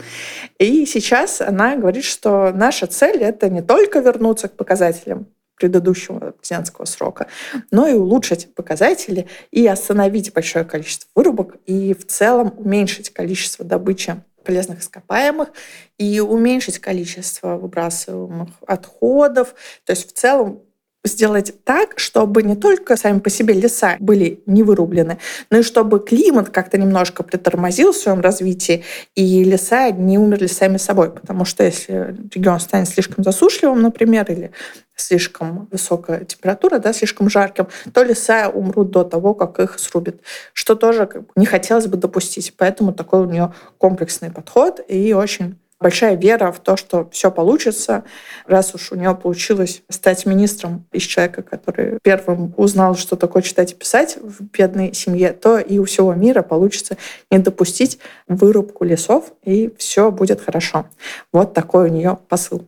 И 0.57 0.87
сейчас 0.87 1.41
она 1.41 1.75
говорит, 1.75 2.05
что 2.05 2.51
наша 2.51 2.87
цель— 2.87 3.17
это 3.21 3.51
не 3.51 3.61
только 3.61 3.99
вернуться 3.99 4.47
к 4.47 4.53
показателям 4.53 5.27
предыдущего 5.57 6.31
президентского 6.31 6.85
срока, 6.85 7.27
но 7.69 7.87
и 7.87 7.93
улучшить 7.93 8.55
показатели 8.55 9.27
и 9.51 9.67
остановить 9.67 10.33
большое 10.33 10.65
количество 10.65 11.07
вырубок 11.13 11.57
и 11.67 11.93
в 11.93 12.07
целом 12.07 12.51
уменьшить 12.57 13.11
количество 13.11 13.63
добычи 13.63 14.15
полезных 14.45 14.79
ископаемых 14.79 15.49
и 15.97 16.19
уменьшить 16.21 16.79
количество 16.79 17.57
выбрасываемых 17.57 18.49
отходов. 18.65 19.55
То 19.83 19.91
есть 19.91 20.09
в 20.09 20.13
целом 20.13 20.61
сделать 21.05 21.53
так, 21.63 21.99
чтобы 21.99 22.43
не 22.43 22.55
только 22.55 22.97
сами 22.97 23.19
по 23.19 23.29
себе 23.29 23.53
леса 23.53 23.97
были 23.99 24.41
не 24.45 24.63
вырублены, 24.63 25.17
но 25.49 25.59
и 25.59 25.63
чтобы 25.63 25.99
климат 25.99 26.49
как-то 26.49 26.77
немножко 26.77 27.23
притормозил 27.23 27.91
в 27.91 27.97
своем 27.97 28.21
развитии, 28.21 28.83
и 29.15 29.43
леса 29.43 29.91
не 29.91 30.17
умерли 30.17 30.47
сами 30.47 30.77
собой. 30.77 31.11
Потому 31.11 31.45
что 31.45 31.63
если 31.63 32.15
регион 32.33 32.59
станет 32.59 32.89
слишком 32.89 33.23
засушливым, 33.23 33.81
например, 33.81 34.25
или 34.29 34.51
слишком 34.95 35.67
высокая 35.71 36.23
температура, 36.25 36.79
да, 36.79 36.93
слишком 36.93 37.29
жарким, 37.29 37.67
то 37.93 38.03
леса 38.03 38.49
умрут 38.49 38.91
до 38.91 39.03
того, 39.03 39.33
как 39.33 39.59
их 39.59 39.79
срубят, 39.79 40.21
что 40.53 40.75
тоже 40.75 41.09
не 41.35 41.45
хотелось 41.45 41.87
бы 41.87 41.97
допустить. 41.97 42.53
Поэтому 42.57 42.93
такой 42.93 43.21
у 43.21 43.25
нее 43.25 43.53
комплексный 43.77 44.31
подход 44.31 44.79
и 44.87 45.13
очень 45.13 45.57
большая 45.79 46.15
вера 46.15 46.51
в 46.51 46.59
то, 46.59 46.77
что 46.77 47.09
все 47.11 47.31
получится, 47.31 48.03
раз 48.45 48.73
уж 48.73 48.91
у 48.91 48.95
нее 48.95 49.13
получилось 49.15 49.81
стать 49.89 50.25
министром 50.25 50.85
из 50.91 51.03
человека, 51.03 51.43
который 51.43 51.99
первым 52.01 52.53
узнал, 52.57 52.95
что 52.95 53.15
такое 53.15 53.41
читать 53.41 53.73
и 53.73 53.75
писать 53.75 54.17
в 54.21 54.43
бедной 54.45 54.93
семье, 54.93 55.33
то 55.33 55.59
и 55.59 55.77
у 55.77 55.85
всего 55.85 56.13
мира 56.13 56.41
получится 56.41 56.97
не 57.29 57.39
допустить 57.39 57.99
вырубку 58.27 58.83
лесов, 58.83 59.33
и 59.43 59.73
все 59.77 60.11
будет 60.11 60.41
хорошо. 60.41 60.87
Вот 61.31 61.53
такой 61.53 61.89
у 61.89 61.93
нее 61.93 62.17
посыл. 62.29 62.65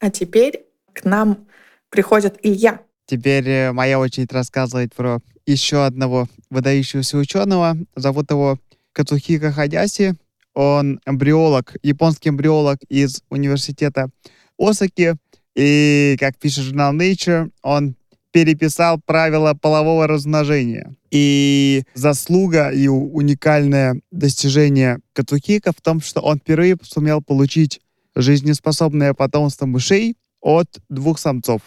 А 0.00 0.10
теперь 0.10 0.64
к 0.92 1.04
нам 1.04 1.46
приходит 1.90 2.38
Илья. 2.42 2.80
Теперь 3.06 3.48
э, 3.48 3.72
моя 3.72 3.98
очередь 3.98 4.32
рассказывать 4.32 4.94
про 4.94 5.18
еще 5.46 5.84
одного 5.84 6.28
выдающегося 6.50 7.16
ученого. 7.16 7.76
Зовут 7.96 8.30
его 8.30 8.58
Кацухика 8.92 9.50
Хадяси. 9.50 10.14
Он 10.54 11.00
эмбриолог, 11.06 11.76
японский 11.82 12.30
эмбриолог 12.30 12.78
из 12.88 13.22
университета 13.30 14.10
Осаки. 14.58 15.14
И, 15.54 16.16
как 16.20 16.38
пишет 16.38 16.64
журнал 16.64 16.94
Nature, 16.94 17.50
он 17.62 17.96
переписал 18.30 19.00
правила 19.04 19.54
полового 19.54 20.06
размножения. 20.06 20.94
И 21.10 21.82
заслуга 21.94 22.70
и 22.70 22.86
уникальное 22.88 24.00
достижение 24.10 25.00
Кацухика 25.12 25.72
в 25.72 25.80
том, 25.80 26.00
что 26.00 26.20
он 26.20 26.38
впервые 26.38 26.76
сумел 26.82 27.22
получить 27.22 27.80
жизнеспособное 28.14 29.14
потомство 29.14 29.66
мышей 29.66 30.16
от 30.40 30.80
двух 30.88 31.18
самцов. 31.18 31.62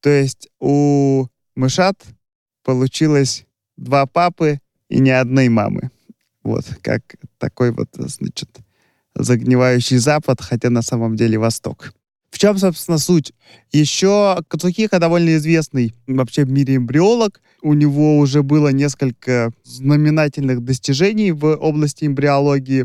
То 0.00 0.10
есть 0.10 0.48
у 0.60 1.26
мышат 1.54 2.02
получилось 2.64 3.44
два 3.76 4.06
папы 4.06 4.60
и 4.88 4.98
ни 4.98 5.10
одной 5.10 5.48
мамы. 5.48 5.90
Вот, 6.46 6.64
как 6.80 7.02
такой 7.38 7.72
вот, 7.72 7.88
значит, 7.96 8.48
загнивающий 9.16 9.96
Запад, 9.96 10.40
хотя 10.40 10.70
на 10.70 10.80
самом 10.80 11.16
деле 11.16 11.38
Восток. 11.38 11.92
В 12.30 12.38
чем, 12.38 12.56
собственно, 12.56 12.98
суть? 12.98 13.32
Еще 13.72 14.38
Кацухиха 14.46 15.00
довольно 15.00 15.34
известный 15.38 15.92
вообще 16.06 16.44
в 16.44 16.50
мире 16.50 16.76
эмбриолог. 16.76 17.40
У 17.62 17.74
него 17.74 18.18
уже 18.18 18.44
было 18.44 18.68
несколько 18.68 19.50
знаменательных 19.64 20.62
достижений 20.62 21.32
в 21.32 21.46
области 21.56 22.04
эмбриологии. 22.04 22.84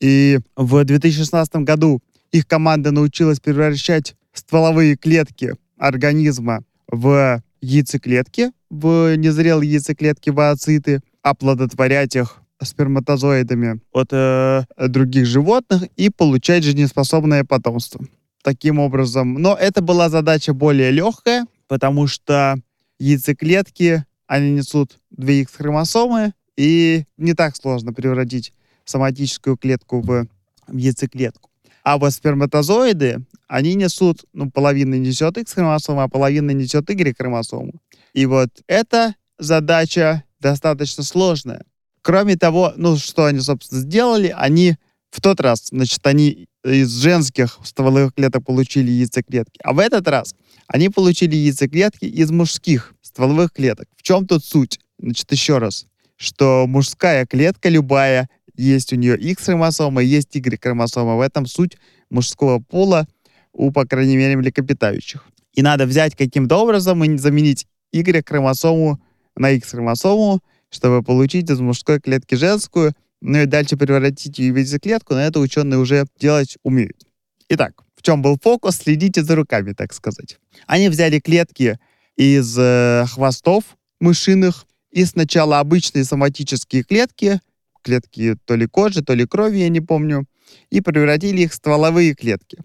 И 0.00 0.38
в 0.56 0.82
2016 0.82 1.56
году 1.56 2.00
их 2.32 2.46
команда 2.46 2.90
научилась 2.90 3.38
превращать 3.38 4.16
стволовые 4.32 4.96
клетки 4.96 5.52
организма 5.76 6.64
в 6.88 7.42
яйцеклетки, 7.60 8.52
в 8.70 9.14
незрелые 9.16 9.72
яйцеклетки 9.72 10.30
в 10.30 10.40
ооциты, 10.40 11.02
оплодотворять 11.20 12.16
их 12.16 12.43
сперматозоидами 12.62 13.80
от 13.92 14.08
э, 14.12 14.64
других 14.78 15.26
животных 15.26 15.84
и 15.96 16.10
получать 16.10 16.64
жизнеспособное 16.64 17.44
потомство. 17.44 18.04
Таким 18.42 18.78
образом, 18.78 19.34
но 19.34 19.54
это 19.54 19.82
была 19.82 20.08
задача 20.08 20.52
более 20.52 20.90
легкая, 20.90 21.46
потому 21.66 22.06
что 22.06 22.56
яйцеклетки, 22.98 24.04
они 24.26 24.52
несут 24.52 24.98
две 25.10 25.42
X-хромосомы, 25.42 26.32
и 26.56 27.04
не 27.16 27.34
так 27.34 27.56
сложно 27.56 27.92
превратить 27.92 28.52
соматическую 28.84 29.56
клетку 29.56 30.00
в 30.00 30.26
яйцеклетку. 30.70 31.50
А 31.82 31.98
вот 31.98 32.12
сперматозоиды, 32.12 33.24
они 33.48 33.74
несут, 33.74 34.24
ну, 34.32 34.50
половина 34.50 34.94
несет 34.94 35.36
X-хромосому, 35.36 36.00
а 36.00 36.08
половина 36.08 36.50
несет 36.52 36.88
Y-хромосому. 36.88 37.72
И 38.14 38.26
вот 38.26 38.48
эта 38.66 39.14
задача 39.38 40.24
достаточно 40.40 41.02
сложная. 41.02 41.64
Кроме 42.04 42.36
того, 42.36 42.74
ну, 42.76 42.98
что 42.98 43.24
они, 43.24 43.40
собственно, 43.40 43.80
сделали, 43.80 44.32
они 44.36 44.76
В 45.14 45.20
тот 45.20 45.40
раз, 45.40 45.68
значит, 45.70 46.04
они 46.08 46.48
из 46.64 46.90
женских 46.90 47.60
стволовых 47.62 48.14
клеток 48.14 48.44
получили 48.44 48.90
яйцеклетки, 48.90 49.60
а 49.62 49.72
в 49.72 49.78
этот 49.78 50.08
раз 50.08 50.34
они 50.66 50.88
получили 50.88 51.36
яйцеклетки 51.36 52.04
из 52.04 52.32
мужских 52.32 52.94
стволовых 53.00 53.52
клеток. 53.52 53.86
В 53.96 54.02
чем 54.02 54.26
тут 54.26 54.44
суть? 54.44 54.80
Значит, 54.98 55.30
еще 55.30 55.58
раз, 55.58 55.86
что 56.16 56.66
мужская 56.66 57.26
клетка 57.26 57.68
любая, 57.68 58.28
есть 58.56 58.92
у 58.92 58.96
нее 58.96 59.16
X-хромосома, 59.16 60.02
есть 60.02 60.34
Y-хромосома. 60.34 61.14
В 61.16 61.20
этом 61.20 61.46
суть 61.46 61.76
мужского 62.10 62.58
пола 62.58 63.06
у, 63.52 63.70
по 63.70 63.86
крайней 63.86 64.16
мере, 64.16 64.36
млекопитающих. 64.36 65.24
И 65.52 65.62
надо 65.62 65.86
взять 65.86 66.16
каким-то 66.16 66.56
образом 66.56 67.04
и 67.04 67.16
заменить 67.18 67.68
Y-хромосому 67.92 69.00
на 69.36 69.50
X-хромосому, 69.50 70.40
чтобы 70.74 71.02
получить 71.02 71.50
из 71.50 71.60
мужской 71.60 72.00
клетки 72.00 72.34
женскую, 72.34 72.92
ну 73.20 73.38
и 73.38 73.46
дальше 73.46 73.76
превратить 73.76 74.38
ее 74.38 74.52
в 74.52 74.56
яйцеклетку, 74.56 75.14
но 75.14 75.20
это 75.20 75.40
ученые 75.40 75.78
уже 75.78 76.04
делать 76.18 76.58
умеют. 76.62 77.06
Итак, 77.48 77.72
в 77.96 78.02
чем 78.02 78.20
был 78.20 78.38
фокус? 78.42 78.76
Следите 78.76 79.22
за 79.22 79.36
руками, 79.36 79.72
так 79.72 79.94
сказать. 79.94 80.38
Они 80.66 80.88
взяли 80.88 81.20
клетки 81.20 81.78
из 82.16 82.56
э, 82.58 83.04
хвостов 83.08 83.64
мышиных 84.00 84.66
и 84.90 85.04
сначала 85.04 85.60
обычные 85.60 86.04
соматические 86.04 86.82
клетки, 86.82 87.40
клетки 87.82 88.36
то 88.44 88.56
ли 88.56 88.66
кожи, 88.66 89.02
то 89.02 89.14
ли 89.14 89.26
крови, 89.26 89.58
я 89.58 89.68
не 89.68 89.80
помню, 89.80 90.26
и 90.70 90.80
превратили 90.80 91.42
их 91.42 91.52
в 91.52 91.54
стволовые 91.54 92.14
клетки. 92.14 92.58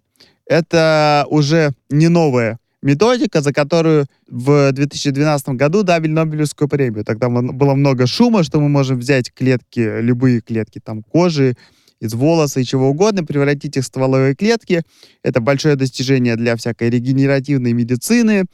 Это 0.45 1.25
уже 1.29 1.71
не 1.89 2.07
новая 2.07 2.59
методика, 2.81 3.41
за 3.41 3.53
которую 3.53 4.07
в 4.27 4.71
2012 4.71 5.49
году 5.49 5.83
дали 5.83 6.07
Нобелевскую 6.07 6.67
премию. 6.67 7.03
Тогда 7.03 7.29
было 7.29 7.73
много 7.73 8.07
шума, 8.07 8.43
что 8.43 8.59
мы 8.59 8.69
можем 8.69 8.99
взять 8.99 9.33
клетки, 9.33 10.01
любые 10.01 10.41
клетки, 10.41 10.79
там 10.83 11.03
кожи, 11.03 11.55
из 11.99 12.13
волоса 12.13 12.61
и 12.61 12.63
чего 12.63 12.89
угодно, 12.89 13.23
превратить 13.25 13.77
их 13.77 13.83
в 13.83 13.87
стволовые 13.87 14.35
клетки. 14.35 14.83
Это 15.23 15.41
большое 15.41 15.75
достижение 15.75 16.35
для 16.35 16.55
всякой 16.55 16.89
регенеративной 16.89 17.73
медицины, 17.73 18.45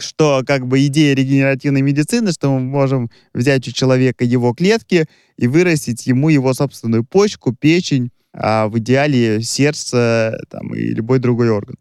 что 0.00 0.42
как 0.46 0.66
бы 0.66 0.84
идея 0.86 1.14
регенеративной 1.14 1.82
медицины, 1.82 2.32
что 2.32 2.50
мы 2.52 2.60
можем 2.60 3.10
взять 3.34 3.66
у 3.68 3.72
человека 3.72 4.24
его 4.24 4.54
клетки 4.54 5.06
и 5.36 5.46
вырастить 5.46 6.06
ему 6.06 6.28
его 6.28 6.54
собственную 6.54 7.04
почку, 7.04 7.54
печень, 7.54 8.10
а 8.32 8.68
в 8.68 8.78
идеале 8.78 9.42
сердце 9.42 10.40
там, 10.50 10.74
и 10.74 10.88
любой 10.88 11.18
другой 11.18 11.50
орган. 11.50 11.76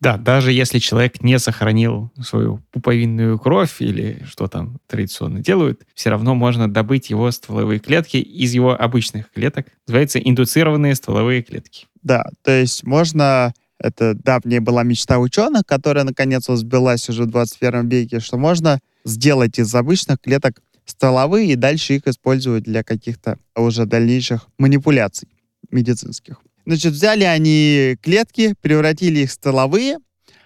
Да, 0.00 0.16
даже 0.16 0.52
если 0.52 0.78
человек 0.78 1.22
не 1.22 1.38
сохранил 1.40 2.12
свою 2.22 2.60
пуповинную 2.70 3.38
кровь 3.38 3.80
или 3.80 4.22
что 4.28 4.46
там 4.46 4.78
традиционно 4.86 5.40
делают, 5.40 5.82
все 5.94 6.10
равно 6.10 6.36
можно 6.36 6.72
добыть 6.72 7.10
его 7.10 7.30
стволовые 7.32 7.80
клетки 7.80 8.16
из 8.18 8.54
его 8.54 8.80
обычных 8.80 9.30
клеток. 9.32 9.66
Называется 9.88 10.20
индуцированные 10.20 10.94
стволовые 10.94 11.42
клетки. 11.42 11.86
Да, 12.02 12.24
то 12.42 12.52
есть 12.52 12.84
можно 12.84 13.52
это 13.80 14.14
давняя 14.14 14.60
была 14.60 14.84
мечта 14.84 15.18
ученых, 15.18 15.62
которая 15.66 16.04
наконец 16.04 16.46
сбилась 16.46 17.08
уже 17.08 17.24
в 17.24 17.30
21 17.30 17.88
веке, 17.88 18.20
что 18.20 18.36
можно 18.36 18.78
сделать 19.04 19.58
из 19.58 19.74
обычных 19.74 20.20
клеток 20.20 20.60
стволовые 20.84 21.52
и 21.52 21.56
дальше 21.56 21.94
их 21.94 22.06
использовать 22.06 22.64
для 22.64 22.82
каких-то 22.82 23.38
уже 23.56 23.84
дальнейших 23.84 24.46
манипуляций 24.58 25.28
медицинских. 25.70 26.40
Значит, 26.68 26.92
взяли 26.92 27.24
они 27.24 27.96
клетки, 28.02 28.54
превратили 28.60 29.20
их 29.20 29.30
в 29.30 29.32
стволовые, 29.32 29.96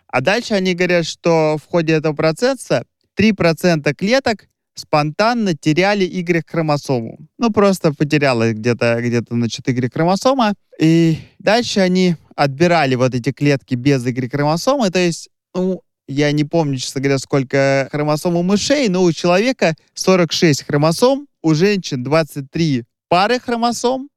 а 0.06 0.20
дальше 0.20 0.54
они 0.54 0.72
говорят, 0.72 1.04
что 1.04 1.58
в 1.58 1.68
ходе 1.68 1.94
этого 1.94 2.14
процесса 2.14 2.84
3% 3.18 3.92
клеток 3.94 4.46
спонтанно 4.76 5.56
теряли 5.56 6.04
Y-хромосому. 6.04 7.26
Ну, 7.38 7.50
просто 7.50 7.92
потерялась 7.92 8.52
где-то, 8.54 9.00
где-то, 9.00 9.34
значит, 9.34 9.66
Y-хромосома. 9.66 10.54
И 10.78 11.18
дальше 11.40 11.80
они 11.80 12.14
отбирали 12.36 12.94
вот 12.94 13.16
эти 13.16 13.32
клетки 13.32 13.74
без 13.74 14.06
Y-хромосомы. 14.06 14.90
То 14.90 15.00
есть, 15.00 15.28
ну, 15.56 15.82
я 16.06 16.30
не 16.30 16.44
помню, 16.44 16.76
честно 16.76 17.00
говоря, 17.00 17.18
сколько 17.18 17.88
хромосом 17.90 18.36
у 18.36 18.44
мышей, 18.44 18.88
но 18.88 19.02
у 19.02 19.10
человека 19.10 19.74
46 19.94 20.62
хромосом, 20.66 21.26
у 21.42 21.52
женщин 21.54 22.04
23 22.04 22.84
пары 23.08 23.40
хромосом, 23.40 24.08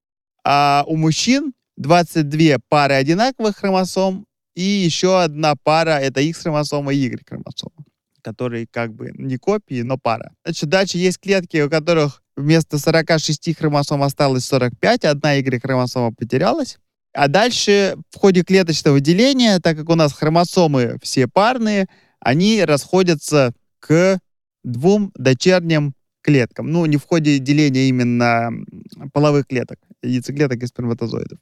а 0.44 0.84
у 0.86 0.98
мужчин 0.98 1.54
22 1.78 2.58
пары 2.70 2.96
одинаковых 2.96 3.58
хромосом 3.58 4.26
и 4.56 4.64
еще 4.64 5.22
одна 5.22 5.56
пара— 5.62 6.00
это 6.02 6.22
X-хромосома 6.22 6.94
и 6.94 6.98
Y-хромосома, 6.98 7.86
которые 8.22 8.68
как 8.72 8.94
бы 8.94 9.12
не 9.14 9.38
копии, 9.38 9.82
но 9.82 9.98
пара. 9.98 10.32
Значит, 10.46 10.70
дальше 10.70 10.98
есть 10.98 11.20
клетки, 11.20 11.62
у 11.62 11.70
которых 11.70 12.22
вместо 12.38 12.80
46 12.80 13.58
хромосом 13.58 14.02
осталось 14.04 14.46
45, 14.46 15.06
одна 15.06 15.34
Y-хромосома 15.34 16.14
потерялась. 16.14 16.78
А 17.14 17.28
дальше 17.28 17.98
в 18.10 18.18
ходе 18.18 18.44
клеточного 18.44 19.00
деления, 19.00 19.60
так 19.60 19.78
как 19.78 19.90
у 19.90 19.96
нас 19.96 20.14
хромосомы 20.14 20.98
все 21.02 21.28
парные, 21.28 21.88
они 22.20 22.64
расходятся 22.64 23.54
к 23.80 24.20
двум 24.64 25.12
дочерним 25.16 25.94
клеткам. 26.22 26.72
Ну, 26.72 26.86
не 26.86 26.98
в 26.98 27.04
ходе 27.04 27.40
деления 27.40 27.88
именно 27.88 28.52
половых 29.14 29.48
клеток 29.48 29.80
яйцеклеток 30.06 30.62
и 30.64 30.68
сперматозоидов. 30.68 31.40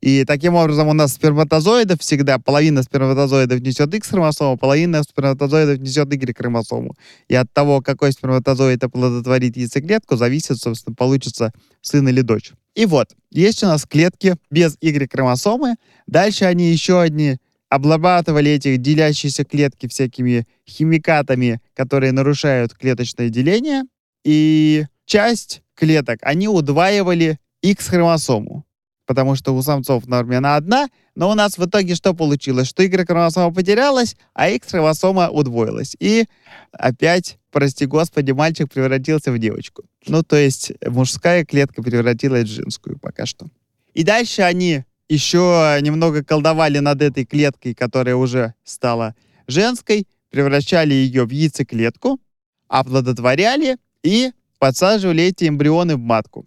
И 0.00 0.24
таким 0.24 0.54
образом 0.54 0.88
у 0.88 0.92
нас 0.92 1.12
сперматозоидов 1.12 2.00
всегда 2.00 2.38
половина 2.38 2.82
сперматозоидов 2.82 3.60
несет 3.60 3.94
X-хромосому, 3.94 4.56
половина 4.56 5.02
сперматозоидов 5.02 5.78
несет 5.78 6.12
Y-хромосому. 6.12 6.96
И 7.28 7.34
от 7.34 7.52
того, 7.52 7.80
какой 7.80 8.12
сперматозоид 8.12 8.82
оплодотворит 8.82 9.56
яйцеклетку, 9.56 10.16
зависит, 10.16 10.58
собственно, 10.58 10.94
получится 10.94 11.52
сын 11.82 12.08
или 12.08 12.20
дочь. 12.20 12.52
И 12.74 12.86
вот, 12.86 13.08
есть 13.30 13.62
у 13.62 13.66
нас 13.66 13.84
клетки 13.84 14.36
без 14.50 14.76
Y-хромосомы. 14.80 15.76
Дальше 16.06 16.44
они 16.44 16.70
еще 16.70 17.00
одни 17.00 17.38
обрабатывали 17.68 18.50
эти 18.50 18.76
делящиеся 18.76 19.44
клетки 19.44 19.86
всякими 19.86 20.46
химикатами, 20.68 21.60
которые 21.74 22.12
нарушают 22.12 22.74
клеточное 22.74 23.28
деление. 23.28 23.84
И 24.24 24.84
часть 25.06 25.62
клеток 25.74 26.18
они 26.22 26.48
удваивали 26.48 27.38
X-хромосому, 27.62 28.64
потому 29.06 29.34
что 29.34 29.54
у 29.54 29.62
самцов 29.62 30.04
в 30.04 30.08
норме 30.08 30.38
она 30.38 30.56
одна, 30.56 30.88
но 31.14 31.30
у 31.30 31.34
нас 31.34 31.58
в 31.58 31.64
итоге 31.64 31.94
что 31.94 32.14
получилось? 32.14 32.68
Что 32.68 32.82
Y-хромосома 32.82 33.52
потерялась, 33.52 34.16
а 34.34 34.48
X-хромосома 34.50 35.30
удвоилась. 35.30 35.96
И 35.98 36.26
опять, 36.72 37.38
прости 37.50 37.86
господи, 37.86 38.32
мальчик 38.32 38.72
превратился 38.72 39.32
в 39.32 39.38
девочку. 39.38 39.84
Ну, 40.06 40.22
то 40.22 40.36
есть 40.36 40.72
мужская 40.86 41.44
клетка 41.44 41.82
превратилась 41.82 42.44
в 42.44 42.52
женскую 42.52 42.98
пока 42.98 43.26
что. 43.26 43.46
И 43.94 44.04
дальше 44.04 44.42
они 44.42 44.84
еще 45.08 45.76
немного 45.82 46.22
колдовали 46.22 46.78
над 46.78 47.02
этой 47.02 47.26
клеткой, 47.26 47.74
которая 47.74 48.14
уже 48.14 48.54
стала 48.64 49.16
женской, 49.48 50.06
превращали 50.30 50.94
ее 50.94 51.24
в 51.24 51.30
яйцеклетку, 51.30 52.20
оплодотворяли 52.68 53.76
и 54.04 54.30
подсаживали 54.60 55.24
эти 55.24 55.48
эмбрионы 55.48 55.96
в 55.96 56.00
матку. 56.00 56.46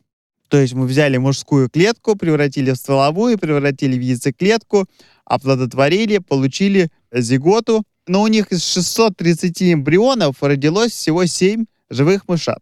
То 0.54 0.60
есть 0.60 0.76
мы 0.76 0.86
взяли 0.86 1.18
мужскую 1.18 1.68
клетку, 1.68 2.16
превратили 2.16 2.70
в 2.70 2.76
стволовую, 2.76 3.40
превратили 3.40 3.98
в 3.98 4.02
яйцеклетку, 4.02 4.86
оплодотворили, 5.26 6.20
получили 6.20 6.92
зиготу. 7.12 7.82
Но 8.06 8.22
у 8.22 8.28
них 8.28 8.52
из 8.52 8.64
630 8.64 9.64
эмбрионов 9.64 10.44
родилось 10.44 10.92
всего 10.92 11.26
7 11.26 11.66
живых 11.90 12.28
мышат. 12.28 12.60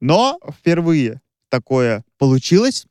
Но 0.00 0.38
впервые 0.58 1.20
такое 1.50 2.02
получилось. 2.16 2.86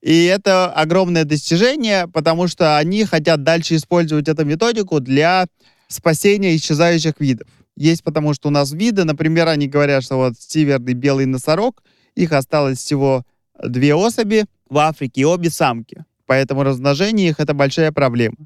И 0.00 0.24
это 0.24 0.72
огромное 0.72 1.26
достижение, 1.26 2.08
потому 2.08 2.48
что 2.48 2.78
они 2.78 3.04
хотят 3.04 3.42
дальше 3.42 3.76
использовать 3.76 4.26
эту 4.26 4.46
методику 4.46 5.00
для 5.00 5.48
спасения 5.88 6.56
исчезающих 6.56 7.20
видов. 7.20 7.48
Есть 7.76 8.02
потому 8.02 8.32
что 8.32 8.48
у 8.48 8.50
нас 8.50 8.72
виды, 8.72 9.04
например, 9.04 9.48
они 9.48 9.68
говорят, 9.68 10.02
что 10.02 10.16
вот 10.16 10.32
северный 10.38 10.94
белый 10.94 11.26
носорог, 11.26 11.82
их 12.14 12.32
осталось 12.32 12.78
всего 12.78 13.26
две 13.62 13.94
особи 13.94 14.44
в 14.68 14.78
Африке, 14.78 15.22
и 15.22 15.24
обе 15.24 15.50
самки. 15.50 16.04
Поэтому 16.26 16.62
размножение 16.62 17.30
их— 17.30 17.36
это 17.40 17.54
большая 17.54 17.92
проблема. 17.92 18.36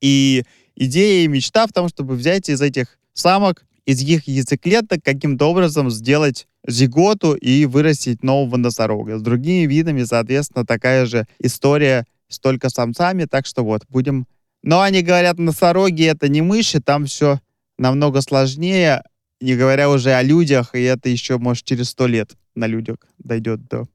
И 0.00 0.44
идея 0.74 1.24
и 1.24 1.28
мечта 1.28 1.66
в 1.66 1.72
том, 1.72 1.88
чтобы 1.88 2.14
взять 2.14 2.48
из 2.48 2.60
этих 2.62 2.98
самок, 3.12 3.64
из 3.84 4.02
их 4.02 4.26
яйцеклеток 4.26 5.02
каким-то 5.04 5.46
образом 5.46 5.90
сделать 5.90 6.48
зиготу 6.66 7.34
и 7.34 7.66
вырастить 7.66 8.22
нового 8.22 8.56
носорога. 8.56 9.18
С 9.18 9.22
другими 9.22 9.66
видами, 9.66 10.02
соответственно, 10.04 10.66
такая 10.66 11.06
же 11.06 11.26
история 11.38 12.06
с 12.28 12.38
только 12.38 12.68
самцами, 12.68 13.24
так 13.24 13.46
что 13.46 13.64
вот, 13.64 13.84
будем... 13.88 14.26
Но 14.62 14.80
они 14.80 15.02
говорят, 15.02 15.38
носороги— 15.38 16.04
это 16.04 16.28
не 16.28 16.42
мыши, 16.42 16.80
там 16.80 17.04
все 17.04 17.38
намного 17.78 18.20
сложнее, 18.20 19.04
не 19.40 19.54
говоря 19.54 19.88
уже 19.90 20.12
о 20.12 20.22
людях, 20.22 20.74
и 20.74 20.82
это 20.82 21.08
еще, 21.08 21.38
может, 21.38 21.64
через 21.64 21.90
сто 21.90 22.06
лет 22.06 22.32
на 22.54 22.66
людях 22.66 22.96
дойдет 23.18 23.68
до 23.68 23.86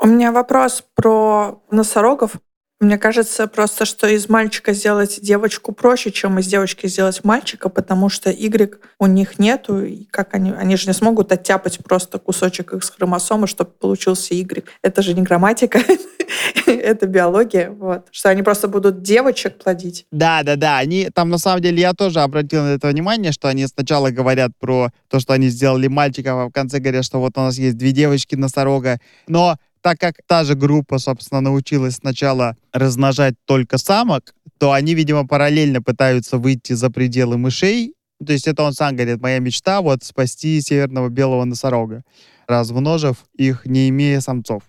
у 0.00 0.06
меня 0.06 0.32
вопрос 0.32 0.84
про 0.94 1.62
носорогов. 1.70 2.32
Мне 2.80 2.96
кажется 2.96 3.48
просто, 3.48 3.84
что 3.84 4.06
из 4.06 4.28
мальчика 4.28 4.72
сделать 4.72 5.18
девочку 5.20 5.72
проще, 5.72 6.12
чем 6.12 6.38
из 6.38 6.46
девочки 6.46 6.86
сделать 6.86 7.24
мальчика, 7.24 7.68
потому 7.68 8.08
что 8.08 8.30
Y 8.30 8.78
у 9.00 9.06
них 9.06 9.40
нету, 9.40 9.82
и 9.82 10.04
как 10.04 10.32
они, 10.34 10.52
они 10.52 10.76
же 10.76 10.86
не 10.86 10.92
смогут 10.92 11.32
оттяпать 11.32 11.80
просто 11.82 12.20
кусочек 12.20 12.72
их 12.72 12.84
хромосомы, 12.84 13.48
чтобы 13.48 13.72
получился 13.72 14.34
Y. 14.34 14.64
Это 14.82 15.02
же 15.02 15.14
не 15.14 15.22
грамматика. 15.22 15.80
это 16.66 17.06
биология, 17.06 17.70
вот, 17.70 18.06
что 18.12 18.28
они 18.28 18.42
просто 18.42 18.68
будут 18.68 19.02
девочек 19.02 19.58
плодить. 19.58 20.06
Да, 20.12 20.44
да, 20.44 20.54
да. 20.54 20.78
Они 20.78 21.10
там 21.12 21.30
на 21.30 21.38
самом 21.38 21.62
деле 21.62 21.80
я 21.80 21.94
тоже 21.94 22.20
обратил 22.20 22.62
на 22.62 22.74
это 22.74 22.86
внимание, 22.88 23.32
что 23.32 23.48
они 23.48 23.66
сначала 23.66 24.10
говорят 24.10 24.52
про 24.58 24.90
то, 25.08 25.18
что 25.18 25.32
они 25.32 25.48
сделали 25.48 25.88
мальчиков, 25.88 26.32
а 26.32 26.46
в 26.46 26.52
конце 26.52 26.78
говорят, 26.78 27.04
что 27.04 27.18
вот 27.18 27.36
у 27.36 27.40
нас 27.40 27.58
есть 27.58 27.76
две 27.76 27.90
девочки 27.90 28.36
носорога. 28.36 29.00
Но 29.26 29.56
так 29.88 29.98
как 29.98 30.16
та 30.26 30.44
же 30.44 30.54
группа, 30.54 30.98
собственно, 30.98 31.40
научилась 31.40 31.94
сначала 31.94 32.56
размножать 32.74 33.36
только 33.46 33.78
самок, 33.78 34.34
то 34.58 34.72
они, 34.72 34.94
видимо, 34.94 35.26
параллельно 35.26 35.80
пытаются 35.80 36.36
выйти 36.36 36.74
за 36.74 36.90
пределы 36.90 37.38
мышей. 37.38 37.94
То 38.22 38.34
есть 38.34 38.46
это 38.46 38.64
он 38.64 38.74
сам 38.74 38.96
говорит, 38.96 39.22
моя 39.22 39.38
мечта 39.38 39.80
вот 39.80 40.04
спасти 40.04 40.60
северного 40.60 41.08
белого 41.08 41.44
носорога, 41.44 42.02
размножив 42.46 43.24
их, 43.32 43.64
не 43.64 43.88
имея 43.88 44.20
самцов. 44.20 44.62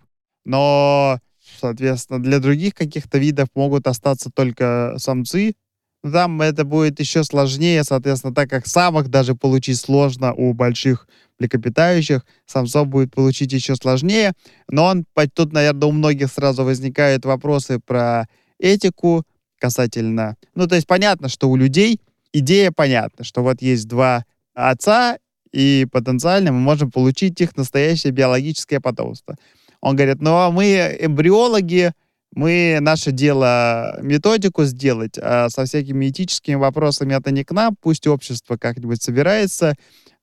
Но, 0.46 1.20
соответственно, 1.60 2.24
для 2.24 2.40
других 2.40 2.74
каких-то 2.74 3.18
видов 3.18 3.50
могут 3.56 3.88
остаться 3.88 4.30
только 4.34 4.94
самцы. 5.00 5.56
Там 6.02 6.42
это 6.42 6.64
будет 6.64 7.00
еще 7.00 7.24
сложнее, 7.24 7.84
соответственно, 7.84 8.34
так 8.34 8.50
как 8.50 8.68
самок 8.68 9.10
даже 9.10 9.36
получить 9.36 9.80
сложно 9.80 10.34
у 10.34 10.54
больших 10.54 11.08
млекопитающих, 11.40 12.26
самцов 12.46 12.88
будет 12.88 13.14
получить 13.14 13.52
еще 13.52 13.76
сложнее. 13.76 14.34
Но 14.70 14.86
он, 14.86 15.06
тут, 15.34 15.54
наверное, 15.54 15.88
у 15.88 15.92
многих 15.92 16.32
сразу 16.32 16.64
возникают 16.64 17.26
вопросы 17.26 17.80
про 17.80 18.28
этику 18.60 19.24
касательно... 19.60 20.38
Ну, 20.56 20.68
то 20.68 20.76
есть 20.76 20.88
понятно, 20.88 21.28
что 21.28 21.50
у 21.50 21.56
людей 21.56 22.00
идея 22.32 22.72
понятна, 22.72 23.26
что 23.26 23.44
вот 23.44 23.62
есть 23.62 23.88
два 23.88 24.26
отца, 24.54 25.18
и 25.52 25.88
потенциально 25.92 26.52
мы 26.52 26.60
можем 26.60 26.92
получить 26.92 27.40
их 27.42 27.58
настоящее 27.58 28.12
биологическое 28.12 28.80
потомство. 28.80 29.36
Он 29.82 29.96
говорит, 29.96 30.22
ну 30.22 30.36
а 30.36 30.52
мы 30.52 30.98
эмбриологи, 31.00 31.94
мы 32.34 32.78
наше 32.82 33.12
дело 33.12 34.00
методику 34.02 34.64
сделать, 34.64 35.18
а 35.22 35.50
со 35.50 35.66
всякими 35.66 36.10
этическими 36.10 36.56
вопросами 36.56 37.16
это 37.16 37.32
не 37.32 37.44
к 37.44 37.52
нам, 37.52 37.76
пусть 37.80 38.08
общество 38.08 38.58
как-нибудь 38.58 39.02
собирается, 39.02 39.76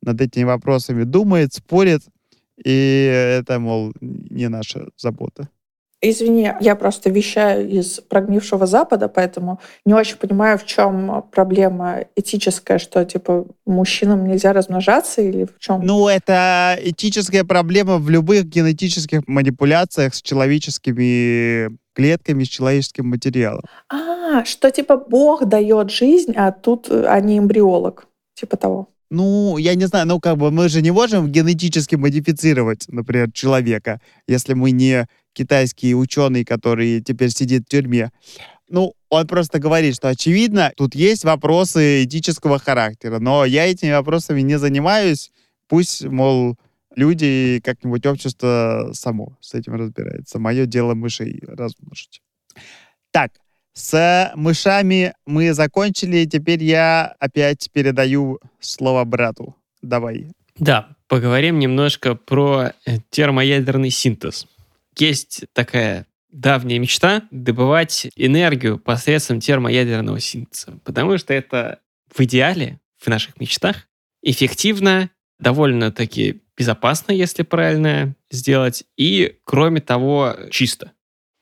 над 0.02 0.20
этими 0.20 0.44
вопросами 0.44 1.04
думает, 1.04 1.54
спорит, 1.54 2.02
и 2.64 3.40
это, 3.40 3.58
мол, 3.58 3.92
не 4.00 4.48
наша 4.48 4.88
забота. 4.96 5.48
Извини, 6.02 6.52
я 6.60 6.76
просто 6.76 7.08
вещаю 7.08 7.68
из 7.68 8.00
прогнившего 8.00 8.66
Запада, 8.66 9.08
поэтому 9.08 9.60
не 9.86 9.94
очень 9.94 10.18
понимаю, 10.18 10.58
в 10.58 10.66
чем 10.66 11.24
проблема 11.32 12.04
этическая, 12.14 12.78
что 12.78 13.02
типа 13.04 13.46
мужчинам 13.64 14.26
нельзя 14.26 14.52
размножаться 14.52 15.22
или 15.22 15.46
в 15.46 15.58
чем? 15.58 15.80
Ну, 15.80 16.06
это 16.06 16.78
этическая 16.82 17.44
проблема 17.44 17.96
в 17.96 18.10
любых 18.10 18.44
генетических 18.44 19.26
манипуляциях 19.26 20.14
с 20.14 20.20
человеческими 20.20 21.74
клетками, 21.96 22.44
с 22.44 22.48
человеческим 22.48 23.08
материалом. 23.08 23.62
А, 23.88 24.44
что 24.44 24.70
типа 24.70 24.96
Бог 24.96 25.46
дает 25.46 25.90
жизнь, 25.90 26.34
а 26.36 26.52
тут 26.52 26.90
они 26.90 27.38
эмбриолог, 27.38 28.06
типа 28.34 28.56
того. 28.56 28.88
Ну, 29.10 29.56
я 29.56 29.74
не 29.74 29.86
знаю, 29.86 30.06
ну 30.06 30.20
как 30.20 30.36
бы 30.36 30.50
мы 30.50 30.68
же 30.68 30.82
не 30.82 30.90
можем 30.90 31.30
генетически 31.30 31.94
модифицировать, 31.94 32.84
например, 32.88 33.32
человека, 33.32 34.00
если 34.28 34.54
мы 34.54 34.72
не 34.72 35.06
китайский 35.32 35.94
ученый, 35.94 36.44
который 36.44 37.00
теперь 37.00 37.30
сидит 37.30 37.64
в 37.64 37.70
тюрьме. 37.70 38.10
Ну, 38.68 38.94
он 39.10 39.26
просто 39.26 39.58
говорит, 39.58 39.94
что 39.94 40.08
очевидно, 40.08 40.72
тут 40.76 40.94
есть 40.94 41.24
вопросы 41.24 42.04
этического 42.04 42.58
характера, 42.58 43.20
но 43.20 43.44
я 43.44 43.70
этими 43.70 43.92
вопросами 43.92 44.40
не 44.40 44.58
занимаюсь. 44.58 45.30
Пусть, 45.68 46.04
мол, 46.04 46.56
люди, 46.96 47.60
как-нибудь 47.62 48.04
общество 48.06 48.90
само 48.92 49.36
с 49.40 49.54
этим 49.54 49.74
разбирается. 49.74 50.38
Мое 50.38 50.66
дело 50.66 50.94
мышей 50.94 51.40
размножить. 51.46 52.20
Так, 53.12 53.32
с 53.72 54.32
мышами 54.34 55.14
мы 55.26 55.54
закончили. 55.54 56.24
Теперь 56.24 56.64
я 56.64 57.14
опять 57.20 57.70
передаю 57.72 58.40
слово 58.58 59.04
брату. 59.04 59.54
Давай. 59.82 60.32
Да, 60.58 60.96
поговорим 61.06 61.58
немножко 61.58 62.14
про 62.14 62.72
э, 62.86 62.98
термоядерный 63.10 63.90
синтез 63.90 64.46
есть 65.00 65.44
такая 65.52 66.06
давняя 66.30 66.78
мечта 66.78 67.22
добывать 67.30 68.08
энергию 68.16 68.78
посредством 68.78 69.40
термоядерного 69.40 70.20
синтеза, 70.20 70.78
потому 70.84 71.18
что 71.18 71.32
это 71.32 71.80
в 72.14 72.20
идеале, 72.20 72.80
в 72.98 73.08
наших 73.08 73.38
мечтах, 73.40 73.88
эффективно, 74.22 75.10
довольно-таки 75.38 76.42
безопасно, 76.56 77.12
если 77.12 77.42
правильно 77.42 78.14
сделать, 78.30 78.84
и, 78.96 79.38
кроме 79.44 79.80
того, 79.80 80.36
чисто. 80.50 80.92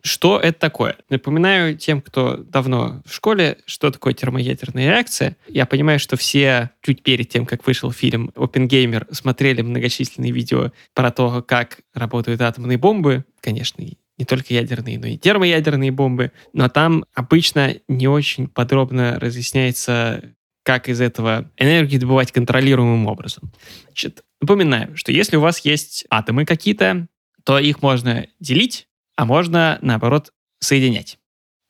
Что 0.03 0.39
это 0.39 0.59
такое? 0.59 0.97
Напоминаю 1.09 1.79
тем, 1.79 2.03
кто 2.03 2.37
давно 2.37 3.03
в 3.07 3.15
школе, 3.15 3.57
что 3.65 3.91
такое 3.91 4.13
термоядерная 4.13 4.91
реакция. 4.91 5.39
Я 5.49 5.65
понимаю, 5.65 5.99
что 5.99 6.19
все 6.19 6.73
чуть 6.83 7.03
перед 7.03 7.31
тем, 7.31 7.47
как 7.47 7.67
вышел 7.67 7.91
фильм 7.91 8.31
«Опенгеймер», 8.37 9.07
смотрели 9.13 9.63
многочисленные 9.63 10.31
видео 10.31 10.73
про 10.93 11.11
то, 11.11 11.43
как 11.43 11.81
работают 11.95 12.43
атомные 12.43 12.77
бомбы. 12.77 13.25
Конечно, 13.41 13.83
не 14.19 14.25
только 14.27 14.53
ядерные, 14.53 14.99
но 14.99 15.07
и 15.07 15.17
термоядерные 15.17 15.91
бомбы. 15.91 16.33
Но 16.53 16.69
там 16.69 17.07
обычно 17.15 17.75
не 17.89 18.07
очень 18.07 18.49
подробно 18.49 19.19
разъясняется, 19.19 20.35
как 20.65 20.91
из 20.91 21.01
этого 21.01 21.51
энергию 21.57 22.01
добывать 22.01 22.31
контролируемым 22.31 23.07
образом. 23.07 23.53
Значит, 23.87 24.23
напоминаю, 24.45 24.97
что 24.97 25.13
если 25.13 25.37
у 25.37 25.41
вас 25.41 25.61
есть 25.61 26.07
атомы 26.09 26.45
какие-то, 26.45 27.09
то 27.45 27.59
их 27.59 27.83
можно 27.83 28.27
делить 28.41 28.89
а 29.17 29.25
можно, 29.25 29.79
наоборот, 29.81 30.33
соединять. 30.61 31.19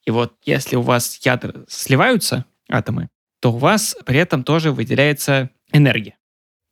И 0.05 0.11
вот 0.11 0.35
если 0.45 0.77
у 0.77 0.83
вас 0.83 1.19
ядра 1.25 1.65
сливаются, 1.69 2.45
атомы, 2.69 3.09
то 3.41 3.53
у 3.53 3.59
вас 3.59 3.97
при 4.05 4.19
этом 4.19 4.45
тоже 4.45 4.73
выделяется 4.73 5.51
энергия. 5.73 6.17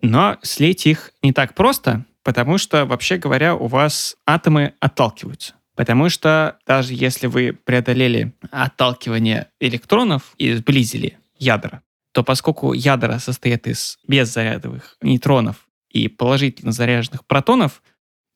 Но 0.00 0.38
слить 0.42 0.86
их 0.86 1.12
не 1.22 1.32
так 1.32 1.54
просто, 1.54 2.04
потому 2.22 2.58
что, 2.58 2.86
вообще 2.86 3.18
говоря, 3.18 3.54
у 3.54 3.66
вас 3.66 4.16
атомы 4.26 4.74
отталкиваются. 4.80 5.54
Потому 5.74 6.08
что 6.08 6.58
даже 6.66 6.92
если 6.92 7.26
вы 7.26 7.52
преодолели 7.52 8.34
отталкивание 8.50 9.48
электронов 9.58 10.34
и 10.36 10.52
сблизили 10.54 11.18
ядра, 11.38 11.82
то 12.12 12.22
поскольку 12.22 12.74
ядра 12.74 13.18
состоят 13.18 13.66
из 13.66 13.98
беззарядовых 14.06 14.96
нейтронов 15.00 15.66
и 15.92 16.08
положительно 16.08 16.72
заряженных 16.72 17.26
протонов, 17.26 17.82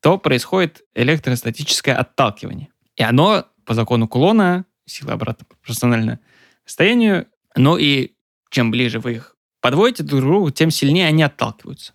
то 0.00 0.18
происходит 0.18 0.84
электростатическое 0.94 1.96
отталкивание. 1.96 2.68
И 2.96 3.02
оно 3.02 3.46
по 3.64 3.74
закону 3.74 4.08
Кулона, 4.08 4.66
сила 4.84 5.14
обратно 5.14 5.46
пропорциональна 5.46 6.20
расстоянию, 6.64 7.26
но 7.56 7.78
и 7.78 8.12
чем 8.50 8.70
ближе 8.70 9.00
вы 9.00 9.14
их 9.14 9.36
подводите 9.60 10.02
друг 10.02 10.20
к 10.20 10.24
другу, 10.24 10.50
тем 10.50 10.70
сильнее 10.70 11.08
они 11.08 11.22
отталкиваются. 11.22 11.94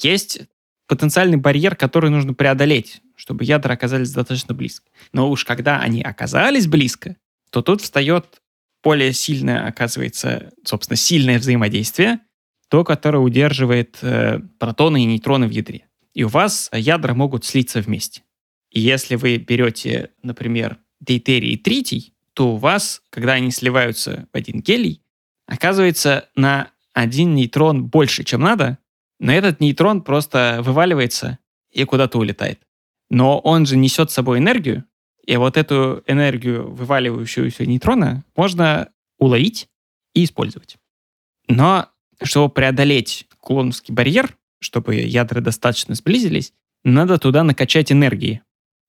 Есть 0.00 0.40
потенциальный 0.86 1.36
барьер, 1.36 1.76
который 1.76 2.10
нужно 2.10 2.34
преодолеть, 2.34 3.00
чтобы 3.14 3.44
ядра 3.44 3.72
оказались 3.72 4.12
достаточно 4.12 4.54
близко. 4.54 4.90
Но 5.12 5.30
уж 5.30 5.44
когда 5.44 5.80
они 5.80 6.02
оказались 6.02 6.66
близко, 6.66 7.16
то 7.50 7.62
тут 7.62 7.80
встает 7.80 8.42
более 8.82 9.12
сильное, 9.12 9.66
оказывается, 9.66 10.52
собственно, 10.64 10.96
сильное 10.96 11.38
взаимодействие, 11.38 12.20
то, 12.68 12.84
которое 12.84 13.18
удерживает 13.18 13.98
э, 14.02 14.40
протоны 14.58 15.02
и 15.02 15.06
нейтроны 15.06 15.46
в 15.46 15.50
ядре 15.50 15.88
и 16.18 16.24
у 16.24 16.28
вас 16.28 16.68
ядра 16.72 17.14
могут 17.14 17.44
слиться 17.44 17.80
вместе. 17.80 18.24
И 18.72 18.80
если 18.80 19.14
вы 19.14 19.36
берете, 19.36 20.10
например, 20.24 20.78
дейтерий 20.98 21.52
и 21.52 21.56
тритий, 21.56 22.12
то 22.34 22.54
у 22.54 22.56
вас, 22.56 23.02
когда 23.10 23.34
они 23.34 23.52
сливаются 23.52 24.26
в 24.32 24.36
один 24.36 24.60
гелий, 24.60 25.00
оказывается 25.46 26.28
на 26.34 26.72
один 26.92 27.36
нейтрон 27.36 27.86
больше, 27.86 28.24
чем 28.24 28.40
надо, 28.40 28.78
но 29.20 29.32
этот 29.32 29.60
нейтрон 29.60 30.02
просто 30.02 30.58
вываливается 30.60 31.38
и 31.70 31.84
куда-то 31.84 32.18
улетает. 32.18 32.60
Но 33.10 33.38
он 33.38 33.64
же 33.64 33.76
несет 33.76 34.10
с 34.10 34.14
собой 34.14 34.38
энергию, 34.38 34.86
и 35.24 35.36
вот 35.36 35.56
эту 35.56 36.02
энергию 36.08 36.68
вываливающуюся 36.68 37.64
нейтрона 37.64 38.24
можно 38.34 38.88
уловить 39.18 39.68
и 40.14 40.24
использовать. 40.24 40.78
Но 41.46 41.90
чтобы 42.22 42.52
преодолеть 42.52 43.26
кулоновский 43.40 43.94
барьер, 43.94 44.36
чтобы 44.60 44.96
ядра 44.96 45.40
достаточно 45.40 45.94
сблизились, 45.94 46.52
надо 46.84 47.18
туда 47.18 47.44
накачать 47.44 47.92
энергии. 47.92 48.42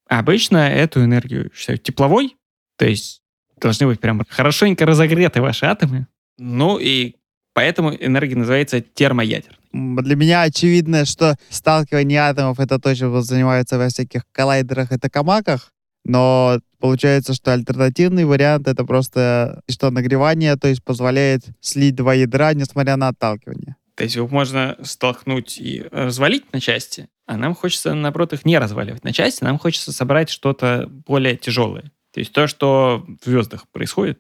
обычно 0.08 0.70
эту 0.70 1.04
энергию 1.04 1.52
считают 1.54 1.84
тепловой, 1.84 2.36
то 2.78 2.86
есть 2.86 3.22
должны 3.58 3.86
быть 3.86 4.00
прям 4.00 4.24
хорошенько 4.28 4.86
разогреты 4.86 5.42
ваши 5.42 5.66
атомы. 5.66 6.08
Ну 6.38 6.80
и 6.80 7.16
поэтому 7.54 7.94
энергия 7.94 8.36
называется 8.36 8.82
термоядерной. 8.82 9.58
Для 9.72 10.16
меня 10.16 10.42
очевидно, 10.42 11.06
что 11.06 11.36
сталкивание 11.50 12.22
атомов 12.22 12.60
это 12.60 12.80
то, 12.80 12.96
чем 12.96 13.22
занимаются 13.22 13.78
во 13.78 13.90
всяких 13.90 14.24
коллайдерах 14.32 14.92
и 14.92 14.98
токамаках, 14.98 15.72
но 16.06 16.60
получается, 16.80 17.34
что 17.34 17.54
альтернативный 17.54 18.26
вариант 18.26 18.68
это 18.68 18.84
просто 18.84 19.62
что 19.70 19.92
нагревание, 19.92 20.56
то 20.56 20.68
есть 20.68 20.84
позволяет 20.84 21.42
слить 21.62 21.96
два 21.96 22.14
ядра, 22.14 22.54
несмотря 22.54 22.96
на 22.96 23.10
отталкивание. 23.10 23.76
То 23.96 24.04
есть 24.04 24.16
его 24.16 24.28
можно 24.28 24.78
столкнуть 24.82 25.58
и 25.60 25.86
развалить 25.92 26.52
на 26.54 26.62
части, 26.62 27.10
а 27.26 27.38
нам 27.38 27.54
хочется, 27.54 27.94
наоборот, 27.94 28.34
их 28.34 28.46
не 28.46 28.58
разваливать 28.58 29.04
на 29.04 29.14
части, 29.14 29.44
нам 29.44 29.60
хочется 29.60 29.92
собрать 29.92 30.30
что-то 30.30 30.88
более 30.88 31.36
тяжелое. 31.36 31.92
То 32.14 32.22
есть 32.22 32.32
то, 32.32 32.48
что 32.48 33.06
в 33.22 33.26
звездах 33.26 33.68
происходит. 33.70 34.20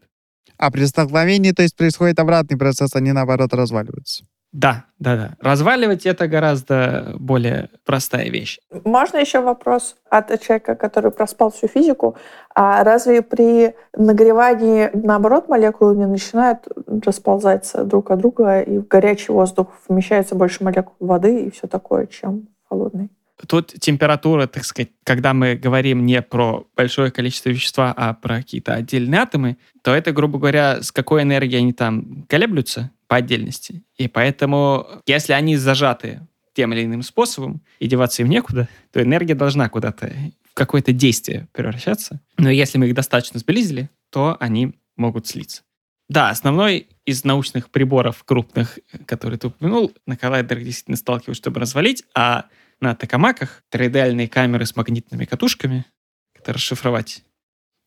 А 0.58 0.72
при 0.72 0.86
столкновении, 0.86 1.52
то 1.52 1.63
есть, 1.63 1.76
происходит 1.76 2.19
обратный 2.19 2.58
процесс, 2.58 2.93
они, 2.93 3.13
наоборот, 3.13 3.54
разваливаются. 3.54 4.26
Да, 4.51 4.85
да, 4.97 5.15
да. 5.15 5.31
Разваливать 5.39 6.07
это 6.07 6.27
гораздо 6.27 7.13
более 7.19 7.69
простая 7.85 8.29
вещь. 8.29 8.59
Можно 8.83 9.17
еще 9.17 9.41
вопрос 9.41 9.95
от 10.09 10.41
человека, 10.41 10.75
который 10.75 11.12
проспал 11.12 11.51
всю 11.51 11.67
физику. 11.67 12.17
А 12.55 12.83
разве 12.83 13.21
при 13.21 13.75
нагревании, 13.95 14.89
наоборот, 14.93 15.49
молекулы 15.49 15.95
не 15.95 16.07
начинают 16.07 16.67
расползаться 17.05 17.83
друг 17.83 18.09
от 18.09 18.19
друга, 18.19 18.62
и 18.62 18.79
в 18.79 18.88
горячий 18.88 19.31
воздух 19.31 19.67
вмещается 19.88 20.33
больше 20.33 20.63
молекул 20.63 20.95
воды 20.99 21.45
и 21.45 21.51
все 21.51 21.67
такое, 21.67 22.07
чем 22.07 22.47
холодный? 22.67 23.12
Тут 23.47 23.73
температура, 23.80 24.47
так 24.47 24.65
сказать, 24.65 24.89
когда 25.04 25.34
мы 25.34 25.56
говорим 25.56 26.06
не 26.06 26.21
про 26.21 26.67
большое 26.75 27.12
количество 27.12 27.49
вещества, 27.49 27.93
а 27.95 28.13
про 28.13 28.38
какие-то 28.38 28.73
отдельные 28.73 29.21
атомы, 29.21 29.58
то 29.82 29.93
это, 29.93 30.12
грубо 30.12 30.39
говоря, 30.39 30.82
с 30.82 30.91
какой 30.91 31.23
энергией 31.23 31.60
они 31.60 31.73
там 31.73 32.25
колеблются 32.28 32.91
по 33.08 33.15
отдельности. 33.15 33.84
И 33.97 34.08
поэтому, 34.08 34.88
если 35.06 35.34
они 35.34 35.56
зажаты 35.58 36.21
тем 36.54 36.73
или 36.73 36.84
иным 36.84 37.04
способом, 37.04 37.62
и 37.80 37.88
деваться 37.88 38.21
им 38.21 38.30
некуда, 38.30 38.67
то 38.91 39.02
энергия 39.02 39.36
должна 39.36 39.69
куда-то 39.69 40.12
в 40.52 40.54
какое-то 40.54 40.91
действие 40.91 41.47
превращаться. 41.54 42.21
Но 42.38 42.49
если 42.49 42.78
мы 42.78 42.88
их 42.88 42.93
достаточно 42.93 43.39
сблизили, 43.39 43.89
то 44.10 44.36
они 44.39 44.75
могут 44.97 45.28
слиться. 45.28 45.62
Да, 46.10 46.30
основной 46.30 46.89
из 47.06 47.23
научных 47.23 47.69
приборов 47.69 48.23
крупных, 48.25 48.80
которые 49.06 49.39
ты 49.39 49.47
упомянул, 49.47 49.93
на 50.08 50.17
коллайдерах 50.17 50.63
действительно 50.63 50.97
сталкиваются, 50.97 51.41
чтобы 51.41 51.60
развалить, 51.60 52.04
а 52.15 52.45
на 52.82 52.96
токамаках 52.96 53.63
3D-альные 53.72 54.28
камеры 54.28 54.65
с 54.65 54.76
магнитными 54.76 55.26
катушками, 55.26 55.86
это 56.34 56.54
расшифровать. 56.54 57.24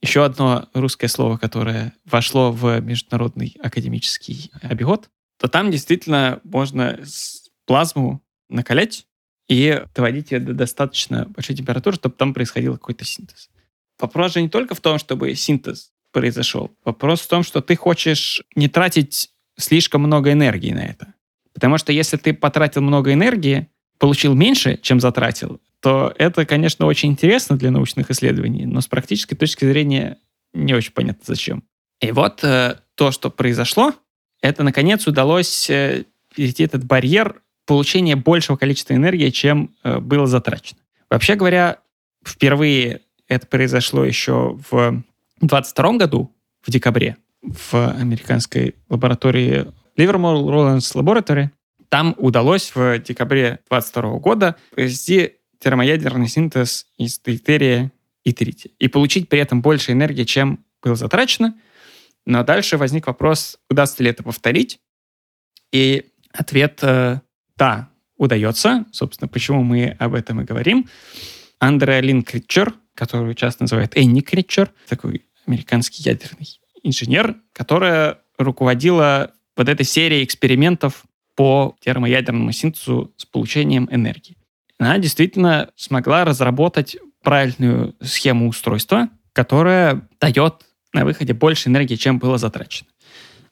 Еще 0.01 0.25
одно 0.25 0.69
русское 0.75 1.09
слово, 1.09 1.39
которое 1.39 1.95
вошло 2.05 2.51
в 2.53 2.81
международный 2.81 3.57
академический 3.63 4.51
обиход, 4.61 5.09
то 5.39 5.49
там 5.49 5.71
действительно 5.71 6.41
можно 6.45 6.99
плазму 7.67 8.23
накалять 8.49 9.07
и 9.49 9.83
доводить 9.95 10.33
ее 10.33 10.41
до 10.41 10.55
достаточно 10.55 11.27
большой 11.27 11.57
температуры, 11.57 11.97
чтобы 11.97 12.17
там 12.17 12.35
происходил 12.35 12.75
какой-то 12.75 13.05
синтез. 13.05 13.51
Вопрос 13.99 14.35
же 14.35 14.43
не 14.43 14.49
только 14.49 14.75
в 14.75 14.81
том, 14.81 14.99
чтобы 14.99 15.35
синтез 15.35 15.93
произошел. 16.11 16.71
Вопрос 16.85 17.21
в 17.21 17.29
том, 17.29 17.43
что 17.43 17.61
ты 17.61 17.77
хочешь 17.77 18.43
не 18.55 18.69
тратить 18.69 19.31
слишком 19.57 20.03
много 20.03 20.33
энергии 20.33 20.73
на 20.73 20.85
это. 20.85 21.15
Потому 21.55 21.79
что 21.79 21.93
если 21.93 22.17
ты 22.17 22.35
потратил 22.35 22.83
много 22.83 23.13
энергии, 23.13 23.69
получил 24.03 24.35
меньше, 24.35 24.81
чем 24.83 24.99
затратил, 24.99 25.61
то 25.79 26.13
это, 26.19 26.45
конечно, 26.45 26.87
очень 26.87 27.11
интересно 27.11 27.57
для 27.57 27.71
научных 27.71 28.11
исследований, 28.11 28.67
но 28.67 28.81
с 28.81 28.89
практической 28.89 29.37
точки 29.37 29.65
зрения 29.65 30.19
не 30.53 30.75
очень 30.75 30.91
понятно 30.91 31.23
зачем. 31.25 31.63
И 32.01 32.11
вот 32.11 32.43
э, 32.43 32.79
то, 32.97 33.13
что 33.13 33.31
произошло, 33.31 33.95
это, 34.41 34.65
наконец, 34.65 35.07
удалось 35.07 35.71
э, 35.71 36.05
перейти 36.35 36.65
этот 36.65 36.83
барьер 36.85 37.43
получения 37.65 38.17
большего 38.17 38.57
количества 38.57 38.95
энергии, 38.95 39.31
чем 39.31 39.71
э, 39.85 40.01
было 40.01 40.27
затрачено. 40.27 40.81
Вообще 41.09 41.37
говоря, 41.37 41.79
впервые 42.27 43.03
это 43.29 43.47
произошло 43.47 44.05
еще 44.05 44.59
в 44.69 45.01
22 45.43 45.93
году, 45.93 46.35
в 46.61 46.73
декабре, 46.73 47.19
в 47.41 47.73
американской 47.73 48.75
лаборатории 48.89 49.69
Livermore 49.97 50.43
Rollins 50.43 50.93
Laboratory. 50.93 51.51
Там 51.93 52.15
удалось 52.17 52.75
в 52.75 53.01
декабре 53.01 53.59
22 53.69 54.17
года 54.17 54.57
произвести 54.71 55.33
термоядерный 55.59 56.27
синтез 56.27 56.87
из 56.97 57.19
дейтерия 57.19 57.93
и 58.25 58.33
трития 58.33 58.73
и 58.79 58.89
получить 58.89 59.29
при 59.29 59.41
этом 59.41 59.61
больше 59.61 59.93
энергии, 59.93 60.25
чем 60.25 60.65
было 60.83 60.95
затрачено. 60.95 61.55
Но 62.25 62.43
дальше 62.45 62.79
возник 62.79 63.09
вопрос, 63.09 63.59
удастся 63.69 64.03
ли 64.03 64.09
это 64.09 64.23
повторить. 64.23 64.81
И 65.71 66.07
ответ 66.33 66.79
э, 66.81 67.21
«да, 67.59 67.91
удается». 68.17 68.87
Собственно, 68.91 69.29
почему 69.29 69.63
мы 69.63 69.95
об 69.99 70.15
этом 70.15 70.41
и 70.41 70.45
говорим. 70.45 70.89
Андреа 71.59 72.01
Лин 72.01 72.23
Критчер, 72.23 72.73
которую 72.95 73.35
часто 73.35 73.65
называют 73.65 73.99
Энни 73.99 74.23
Критчер, 74.23 74.73
такой 74.89 75.27
американский 75.47 76.03
ядерный 76.03 76.59
инженер, 76.83 77.37
которая 77.53 78.21
руководила 78.39 79.35
вот 79.59 79.69
этой 79.69 79.85
серией 79.85 80.25
экспериментов 80.25 81.05
по 81.43 81.75
термоядерному 81.81 82.53
синтезу 82.53 83.13
с 83.17 83.27
получением 83.27 83.89
энергии. 83.91 84.37
Она 84.79 84.99
действительно 84.99 85.73
смогла 85.75 86.25
разработать 86.25 86.97
правильную 87.21 87.97
схему 88.01 88.47
устройства, 88.47 89.09
которая 89.33 90.09
дает 90.21 90.65
на 90.93 91.05
выходе 91.05 91.35
больше 91.35 91.69
энергии, 91.69 91.97
чем 91.97 92.21
было 92.21 92.39
затрачено. 92.39 92.91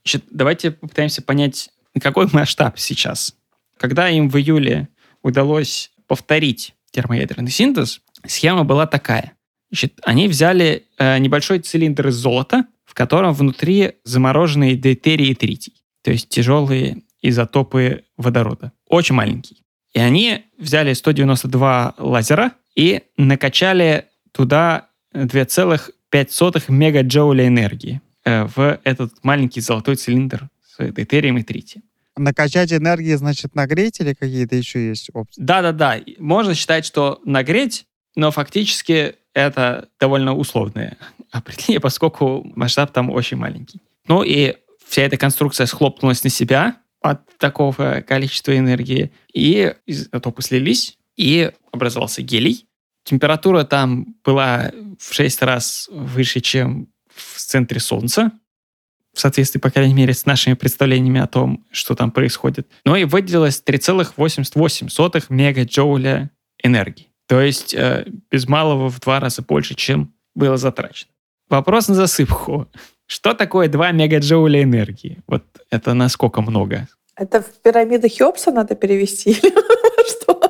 Значит, 0.05 0.23
давайте 0.31 0.71
попытаемся 0.71 1.21
понять, 1.21 1.71
какой 2.01 2.29
масштаб 2.33 2.79
сейчас. 2.79 3.35
Когда 3.77 4.09
им 4.09 4.31
в 4.31 4.37
июле 4.37 4.87
удалось 5.25 5.91
повторить 6.07 6.75
термоядерный 6.93 7.51
синтез, 7.51 8.03
схема 8.25 8.63
была 8.63 8.87
такая. 8.87 9.33
Значит, 9.73 9.99
они 10.05 10.29
взяли 10.29 10.87
э, 10.97 11.19
небольшой 11.19 11.59
цилиндр 11.59 12.07
из 12.07 12.15
золота, 12.15 12.67
в 12.85 12.95
котором 12.95 13.35
внутри 13.35 13.95
замороженные 14.05 14.77
дейтерий 14.77 15.33
и 15.33 15.35
тритий, 15.35 15.75
то 16.05 16.13
есть 16.13 16.29
тяжелые 16.29 17.03
изотопы 17.23 18.05
водорода. 18.17 18.73
Очень 18.87 19.15
маленький. 19.15 19.63
И 19.93 19.99
они 19.99 20.45
взяли 20.59 20.93
192 20.93 21.95
лазера 21.99 22.53
и 22.77 23.03
накачали 23.17 24.07
туда 24.33 24.89
2,5 25.15 26.63
мегаджоуля 26.69 27.47
энергии 27.47 28.01
э, 28.25 28.45
в 28.45 28.81
этот 28.85 29.13
маленький 29.23 29.61
золотой 29.61 29.97
цилиндр 29.97 30.49
с 30.65 30.93
дейтерием 30.93 31.39
и 31.39 31.43
тритием. 31.43 31.83
Накачать 32.17 32.73
энергии, 32.73 33.15
значит, 33.15 33.55
нагреть 33.55 34.01
или 34.01 34.15
какие-то 34.15 34.57
еще 34.57 34.89
есть 34.89 35.11
опции? 35.13 35.43
Да-да-да. 35.43 36.01
Можно 36.19 36.55
считать, 36.55 36.85
что 36.85 37.21
нагреть, 37.25 37.87
но 38.15 38.31
фактически 38.31 39.15
это 39.35 39.89
довольно 39.99 40.35
условное 40.35 40.97
определение, 41.31 41.81
поскольку 41.81 42.45
масштаб 42.55 42.93
там 42.93 43.11
очень 43.11 43.37
маленький. 43.37 43.81
Ну 44.07 44.23
и 44.23 44.57
вся 44.87 45.03
эта 45.03 45.17
конструкция 45.17 45.67
схлопнулась 45.67 46.23
на 46.25 46.31
себя 46.31 46.77
от 47.01 47.27
такого 47.39 48.05
количества 48.07 48.57
энергии, 48.57 49.13
и 49.33 49.75
изотопы 49.87 50.43
слились, 50.43 50.99
и 51.17 51.51
образовался 51.73 52.23
гелий. 52.23 52.67
Температура 53.05 53.65
там 53.65 54.17
была 54.25 54.71
в 54.99 55.15
6 55.15 55.43
раз 55.43 55.89
выше, 55.91 56.41
чем 56.41 56.89
в 57.09 57.39
центре 57.39 57.81
Солнца, 57.81 58.33
в 59.13 59.21
соответствии, 59.21 59.59
по 59.59 59.71
крайней 59.71 59.95
мере, 59.95 60.15
с 60.15 60.27
нашими 60.27 60.55
представлениями 60.55 61.21
о 61.21 61.27
том, 61.27 61.67
что 61.71 61.95
там 61.95 62.11
происходит. 62.11 62.69
Но 62.85 62.97
и 62.97 63.05
выделилось 63.05 63.63
3,88 63.67 65.25
мегаджоуля 65.29 66.31
энергии. 66.63 67.09
То 67.27 67.41
есть 67.41 67.75
э, 67.75 68.07
без 68.31 68.49
малого 68.49 68.89
в 68.89 69.01
два 69.01 69.21
раза 69.21 69.43
больше, 69.43 69.75
чем 69.75 70.15
было 70.35 70.57
затрачено. 70.57 71.11
Вопрос 71.49 71.89
на 71.89 71.95
засыпку. 71.95 72.69
Что 73.11 73.35
такое 73.35 73.67
2 73.67 73.91
мегаджоуля 73.91 74.63
энергии? 74.63 75.19
Вот 75.27 75.43
это 75.69 75.95
насколько 75.95 76.43
много? 76.43 76.87
Это 77.17 77.43
в 77.43 77.61
пирамиды 77.61 78.09
Хеопса 78.09 78.53
надо 78.53 78.77
перевести 78.77 79.31
или 79.31 79.51
что? 80.09 80.41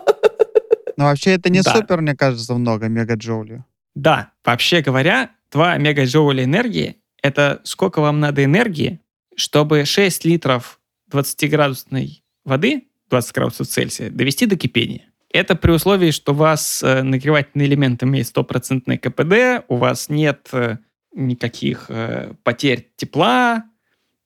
Ну, 0.99 1.05
вообще, 1.05 1.31
это 1.31 1.49
не 1.49 1.63
да. 1.63 1.75
супер, 1.75 2.03
мне 2.03 2.15
кажется, 2.15 2.53
много 2.53 2.89
мегаджоулей. 2.89 3.63
Да, 3.95 4.33
вообще 4.45 4.83
говоря, 4.83 5.31
2 5.53 5.79
мегаджоуля 5.79 6.45
энергии— 6.45 6.99
это 7.23 7.63
сколько 7.65 8.03
вам 8.03 8.21
надо 8.21 8.45
энергии, 8.45 9.01
чтобы 9.35 9.87
6 9.87 10.27
литров 10.27 10.81
20-градусной 11.11 12.23
воды, 12.45 12.89
20 13.09 13.35
градусов 13.35 13.69
Цельсия, 13.69 14.11
довести 14.11 14.45
до 14.45 14.57
кипения. 14.57 15.07
Это 15.33 15.57
при 15.57 15.71
условии, 15.71 16.11
что 16.11 16.33
у 16.33 16.37
вас 16.37 16.83
э, 16.83 17.05
нагревательный 17.05 17.65
элемент 17.65 18.03
имеет 18.03 18.27
стопроцентный 18.27 18.99
КПД, 18.99 19.65
у 19.69 19.77
вас 19.77 20.11
нет 20.11 20.47
э, 20.53 20.77
никаких 21.13 21.87
э, 21.89 22.35
потерь 22.43 22.91
тепла, 22.97 23.65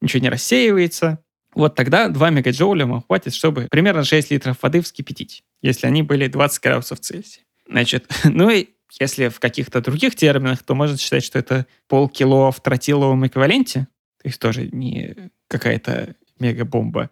ничего 0.00 0.22
не 0.22 0.28
рассеивается. 0.28 1.22
Вот 1.54 1.74
тогда 1.74 2.08
2 2.08 2.30
мегаджоуля 2.30 2.86
вам 2.86 3.02
хватит, 3.02 3.34
чтобы 3.34 3.68
примерно 3.70 4.04
6 4.04 4.30
литров 4.30 4.62
воды 4.62 4.80
вскипятить, 4.80 5.44
если 5.62 5.86
они 5.86 6.02
были 6.02 6.26
20 6.26 6.62
градусов 6.62 7.00
Цельсия. 7.00 7.44
Значит, 7.68 8.10
ну 8.24 8.50
и 8.50 8.68
если 9.00 9.28
в 9.28 9.40
каких-то 9.40 9.80
других 9.80 10.14
терминах, 10.14 10.62
то 10.62 10.74
можно 10.74 10.96
считать, 10.96 11.24
что 11.24 11.38
это 11.38 11.66
полкило 11.88 12.52
в 12.52 12.60
тротиловом 12.60 13.26
эквиваленте, 13.26 13.88
то 14.22 14.28
есть 14.28 14.40
тоже 14.40 14.68
не 14.70 15.30
какая-то 15.48 16.14
мегабомба. 16.38 17.10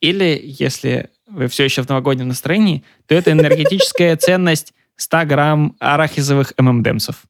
Или 0.00 0.40
если 0.42 1.10
вы 1.26 1.46
все 1.46 1.64
еще 1.64 1.82
в 1.82 1.88
новогоднем 1.88 2.28
настроении, 2.28 2.84
то 3.06 3.14
это 3.14 3.32
энергетическая 3.32 4.16
ценность 4.16 4.74
100 4.96 5.24
грамм 5.26 5.76
арахисовых 5.78 6.52
ММДМсов. 6.58 7.24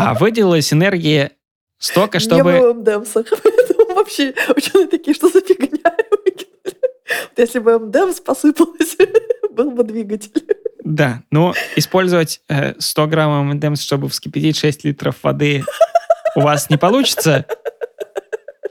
А 0.00 0.14
выделилась 0.14 0.72
энергия 0.72 1.32
столько, 1.78 2.20
чтобы... 2.20 2.52
Не 2.52 2.60
в 2.60 2.74
ММДМсах. 2.74 3.26
Вообще, 3.94 4.34
ученые 4.56 4.88
такие, 4.88 5.14
что 5.14 5.28
за 5.28 5.40
фигня? 5.40 5.94
Если 7.36 7.58
бы 7.58 7.78
МДМС 7.78 8.20
посыпалось, 8.20 8.96
был 9.50 9.70
бы 9.70 9.84
двигатель. 9.84 10.46
Да, 10.84 11.22
но 11.30 11.54
использовать 11.76 12.40
э, 12.48 12.74
100 12.78 13.06
граммов 13.06 13.54
МДМС, 13.54 13.82
чтобы 13.82 14.08
вскипятить 14.08 14.56
6 14.56 14.84
литров 14.84 15.16
воды, 15.22 15.64
у 16.34 16.40
вас 16.40 16.70
не 16.70 16.76
получится. 16.76 17.46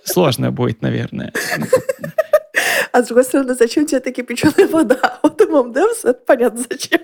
Сложно 0.04 0.52
будет, 0.52 0.82
наверное. 0.82 1.34
А 2.92 3.04
с 3.04 3.08
другой 3.08 3.24
стороны, 3.24 3.54
зачем 3.54 3.86
тебе 3.86 4.00
такие 4.00 4.26
кипяченая 4.26 4.68
вода? 4.68 5.20
Вот 5.24 5.40
ММДМС, 5.40 6.06
это 6.06 6.22
понятно 6.26 6.64
зачем. 6.70 7.02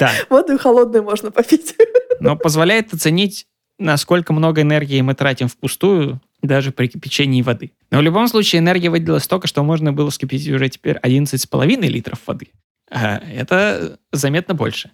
Да. 0.00 0.10
Воду 0.30 0.58
холодную 0.58 1.04
можно 1.04 1.30
попить. 1.30 1.76
Но 2.20 2.34
позволяет 2.36 2.92
оценить, 2.92 3.46
насколько 3.78 4.32
много 4.32 4.62
энергии 4.62 5.00
мы 5.02 5.14
тратим 5.14 5.46
впустую, 5.46 6.20
даже 6.42 6.72
при 6.72 6.88
кипячении 6.88 7.42
воды. 7.42 7.72
Но 7.90 7.98
в 7.98 8.02
любом 8.02 8.26
случае 8.26 8.60
энергия 8.60 8.88
выделилась 8.88 9.24
столько, 9.24 9.46
что 9.46 9.62
можно 9.62 9.92
было 9.92 10.10
вскипятить 10.10 10.48
уже 10.48 10.70
теперь 10.70 10.96
11,5 10.96 11.80
литров 11.86 12.18
воды. 12.26 12.48
А 12.90 13.18
это 13.18 13.98
заметно 14.10 14.54
больше. 14.54 14.90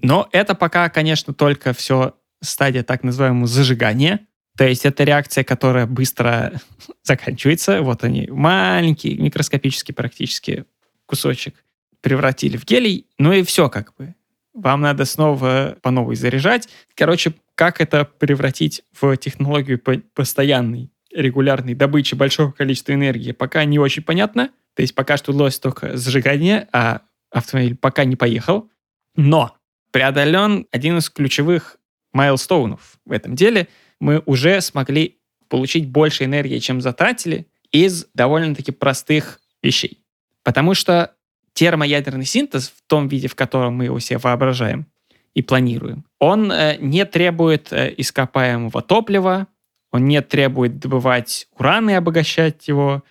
Но 0.00 0.28
это 0.32 0.54
пока, 0.54 0.88
конечно, 0.88 1.34
только 1.34 1.74
все 1.74 2.14
стадия 2.40 2.82
так 2.82 3.04
называемого 3.04 3.46
зажигания. 3.46 4.20
То 4.56 4.66
есть 4.66 4.86
это 4.86 5.04
реакция, 5.04 5.44
которая 5.44 5.86
быстро 5.86 6.54
заканчивается. 7.02 7.82
Вот 7.82 8.02
они, 8.02 8.28
маленький, 8.28 9.16
микроскопический 9.18 9.94
практически 9.94 10.64
кусочек 11.04 11.54
превратили 12.00 12.56
в 12.56 12.64
гелий. 12.64 13.06
Ну 13.18 13.32
и 13.32 13.42
все 13.42 13.68
как 13.68 13.94
бы. 13.96 14.14
Вам 14.54 14.82
надо 14.82 15.04
снова 15.04 15.76
по 15.82 15.90
новой 15.90 16.14
заряжать. 16.14 16.68
Короче, 16.94 17.34
как 17.54 17.80
это 17.80 18.04
превратить 18.04 18.82
в 18.98 19.16
технологию 19.16 19.80
постоянной, 20.14 20.90
регулярной 21.12 21.74
добычи 21.74 22.14
большого 22.14 22.52
количества 22.52 22.92
энергии, 22.92 23.32
пока 23.32 23.64
не 23.64 23.78
очень 23.78 24.02
понятно. 24.02 24.50
То 24.74 24.82
есть 24.82 24.94
пока 24.94 25.16
что 25.16 25.32
удалось 25.32 25.58
только 25.58 25.96
зажигание, 25.96 26.68
а 26.72 27.02
автомобиль 27.30 27.76
пока 27.76 28.04
не 28.04 28.16
поехал. 28.16 28.70
Но 29.14 29.56
преодолен 29.90 30.66
один 30.70 30.98
из 30.98 31.10
ключевых 31.10 31.78
майлстоунов 32.12 32.98
в 33.04 33.12
этом 33.12 33.34
деле. 33.34 33.68
Мы 34.00 34.22
уже 34.26 34.60
смогли 34.60 35.18
получить 35.48 35.88
больше 35.88 36.24
энергии, 36.24 36.58
чем 36.58 36.80
затратили, 36.80 37.46
из 37.70 38.06
довольно-таки 38.14 38.72
простых 38.72 39.40
вещей. 39.62 40.04
Потому 40.42 40.74
что 40.74 41.14
термоядерный 41.54 42.24
синтез 42.24 42.68
в 42.68 42.82
том 42.86 43.08
виде, 43.08 43.28
в 43.28 43.34
котором 43.34 43.76
мы 43.76 43.84
его 43.84 43.98
себе 43.98 44.18
воображаем 44.18 44.86
и 45.34 45.42
планируем, 45.42 46.04
он 46.18 46.50
э, 46.52 46.76
не 46.78 47.04
требует 47.04 47.72
э, 47.72 47.94
ископаемого 47.96 48.82
топлива, 48.82 49.46
он 49.90 50.06
не 50.06 50.20
требует 50.22 50.78
добывать 50.78 51.48
уран 51.58 51.90
и 51.90 51.94
обогащать 51.94 52.66
его. 52.68 53.04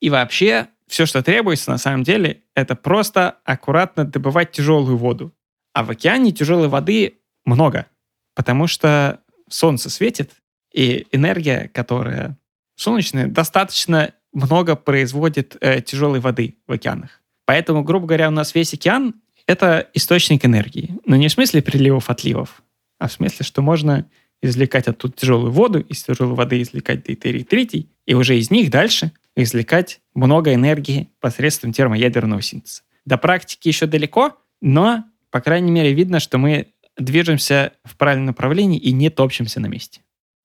И 0.00 0.10
вообще 0.10 0.68
все, 0.86 1.06
что 1.06 1.22
требуется 1.22 1.70
на 1.70 1.78
самом 1.78 2.02
деле, 2.02 2.42
это 2.54 2.74
просто 2.74 3.38
аккуратно 3.44 4.04
добывать 4.04 4.52
тяжелую 4.52 4.96
воду. 4.96 5.32
А 5.72 5.84
в 5.84 5.90
океане 5.90 6.32
тяжелой 6.32 6.68
воды 6.68 7.18
много, 7.44 7.86
потому 8.34 8.66
что 8.66 9.20
солнце 9.48 9.90
светит, 9.90 10.32
и 10.72 11.06
энергия, 11.12 11.70
которая 11.72 12.36
солнечная, 12.76 13.28
достаточно 13.28 14.12
много 14.32 14.74
производит 14.74 15.56
э, 15.60 15.80
тяжелой 15.80 16.20
воды 16.20 16.58
в 16.66 16.72
океанах. 16.72 17.22
Поэтому, 17.46 17.82
грубо 17.82 18.06
говоря, 18.06 18.28
у 18.28 18.32
нас 18.32 18.54
весь 18.54 18.74
океан— 18.74 19.14
это 19.46 19.88
источник 19.94 20.44
энергии. 20.44 20.96
Но 21.04 21.16
не 21.16 21.28
в 21.28 21.32
смысле 21.32 21.62
приливов-отливов, 21.62 22.62
а 22.98 23.08
в 23.08 23.12
смысле, 23.12 23.44
что 23.44 23.62
можно 23.62 24.06
извлекать 24.42 24.88
оттуда 24.88 25.14
тяжелую 25.14 25.52
воду, 25.52 25.80
из 25.80 26.02
тяжелой 26.02 26.34
воды 26.34 26.60
извлекать 26.62 27.04
дейтерий 27.04 27.44
третий, 27.44 27.90
и 28.06 28.14
уже 28.14 28.38
из 28.38 28.50
них 28.50 28.70
дальше 28.70 29.12
извлекать 29.36 30.00
много 30.14 30.54
энергии 30.54 31.10
посредством 31.20 31.72
термоядерного 31.72 32.42
синтеза. 32.42 32.82
До 33.04 33.18
практики 33.18 33.68
еще 33.68 33.86
далеко, 33.86 34.36
но, 34.60 35.04
по 35.30 35.40
крайней 35.40 35.70
мере, 35.70 35.92
видно, 35.92 36.20
что 36.20 36.38
мы 36.38 36.68
движемся 36.96 37.72
в 37.84 37.96
правильном 37.96 38.26
направлении 38.26 38.78
и 38.78 38.92
не 38.92 39.10
топчемся 39.10 39.60
на 39.60 39.66
месте. 39.66 40.00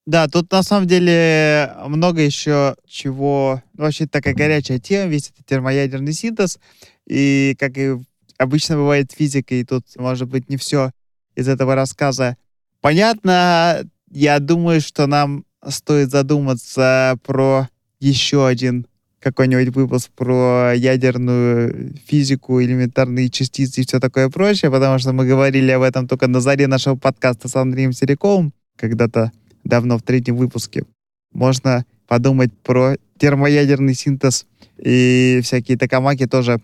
Да, 0.10 0.28
тут 0.28 0.52
на 0.52 0.64
самом 0.64 0.88
деле 0.88 1.72
много 1.86 2.22
еще 2.22 2.76
чего... 2.88 3.62
Ну, 3.74 3.84
вообще 3.84 4.08
такая 4.08 4.34
горячая 4.34 4.80
тема, 4.80 5.12
весь 5.12 5.30
этот 5.30 5.46
термоядерный 5.46 6.14
синтез. 6.14 6.58
И 7.06 7.56
как 7.60 7.78
и 7.78 7.96
обычно 8.40 8.78
бывает 8.78 9.12
физика, 9.12 9.54
и 9.54 9.64
тут, 9.64 9.86
может 9.98 10.28
быть, 10.28 10.50
не 10.50 10.58
все 10.58 10.90
из 11.36 11.48
этого 11.48 11.76
рассказа 11.76 12.38
понятно. 12.82 13.84
Я 14.10 14.40
думаю, 14.40 14.82
что 14.82 15.06
нам 15.06 15.46
стоит 15.68 16.10
задуматься 16.10 17.20
про 17.24 17.70
еще 18.00 18.48
один 18.48 18.88
какой-нибудь 19.20 19.76
выпуск 19.76 20.10
про 20.16 20.74
ядерную 20.76 21.94
физику, 22.08 22.60
элементарные 22.60 23.30
частицы 23.30 23.82
и 23.82 23.86
все 23.86 24.00
такое 24.00 24.30
прочее, 24.30 24.72
потому 24.72 24.98
что 24.98 25.14
мы 25.14 25.28
говорили 25.28 25.70
об 25.70 25.84
этом 25.84 26.08
только 26.08 26.26
на 26.26 26.42
заре 26.42 26.66
нашего 26.66 26.96
подкаста 26.96 27.48
с 27.48 27.56
Андреем 27.56 27.94
Сериковым 27.94 28.54
когда-то 28.76 29.32
давно 29.70 29.98
в 29.98 30.02
третьем 30.02 30.36
выпуске. 30.36 30.84
Можно 31.32 31.86
подумать 32.08 32.52
про 32.64 32.98
термоядерный 33.18 33.94
синтез 33.94 34.46
и 34.78 35.40
всякие 35.44 35.78
токамаки 35.78 36.26
тоже 36.26 36.60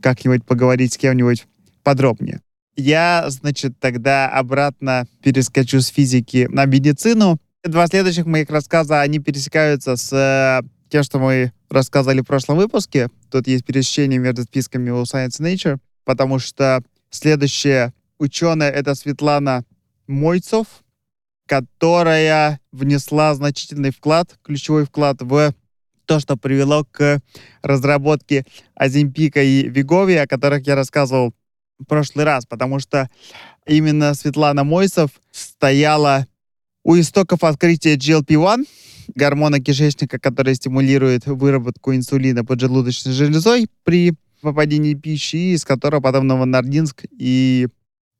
как-нибудь 0.00 0.44
поговорить 0.44 0.92
с 0.92 0.96
кем-нибудь 0.96 1.46
подробнее. 1.82 2.40
Я, 2.76 3.26
значит, 3.28 3.78
тогда 3.78 4.28
обратно 4.28 5.06
перескочу 5.22 5.80
с 5.80 5.88
физики 5.88 6.48
на 6.50 6.64
медицину. 6.66 7.38
Два 7.64 7.86
следующих 7.86 8.26
моих 8.26 8.48
рассказа, 8.50 9.00
они 9.00 9.18
пересекаются 9.18 9.96
с 9.96 10.12
э, 10.12 10.66
тем, 10.88 11.02
что 11.02 11.18
мы 11.18 11.52
рассказывали 11.68 12.20
в 12.20 12.24
прошлом 12.24 12.56
выпуске. 12.56 13.08
Тут 13.30 13.46
есть 13.46 13.64
пересечение 13.64 14.18
между 14.18 14.44
списками 14.44 14.90
у 14.90 15.02
Science 15.02 15.40
Nature, 15.40 15.78
потому 16.04 16.38
что 16.38 16.82
следующая 17.10 17.92
ученая— 18.18 18.70
это 18.70 18.94
Светлана 18.94 19.64
Мойцов, 20.06 20.66
которая 21.50 22.60
внесла 22.70 23.34
значительный 23.34 23.90
вклад, 23.90 24.38
ключевой 24.44 24.84
вклад 24.84 25.20
в 25.20 25.52
то, 26.06 26.20
что 26.20 26.36
привело 26.36 26.84
к 26.84 27.20
разработке 27.60 28.46
Азимпика 28.76 29.42
и 29.42 29.68
Вигови, 29.68 30.14
о 30.14 30.28
которых 30.28 30.64
я 30.68 30.76
рассказывал 30.76 31.34
в 31.80 31.86
прошлый 31.86 32.24
раз, 32.24 32.46
потому 32.46 32.78
что 32.78 33.10
именно 33.66 34.14
Светлана 34.14 34.62
Мойсов 34.62 35.10
стояла 35.32 36.28
у 36.84 36.96
истоков 36.96 37.42
открытия 37.42 37.96
GLP-1, 37.96 38.68
гормона 39.16 39.58
кишечника, 39.58 40.20
который 40.20 40.54
стимулирует 40.54 41.26
выработку 41.26 41.92
инсулина 41.92 42.44
поджелудочной 42.44 43.12
железой 43.12 43.66
при 43.82 44.14
попадении 44.40 44.94
пищи, 44.94 45.54
из 45.54 45.64
которого 45.64 46.00
потом 46.00 46.28
Новонардинск 46.28 47.06
и 47.10 47.66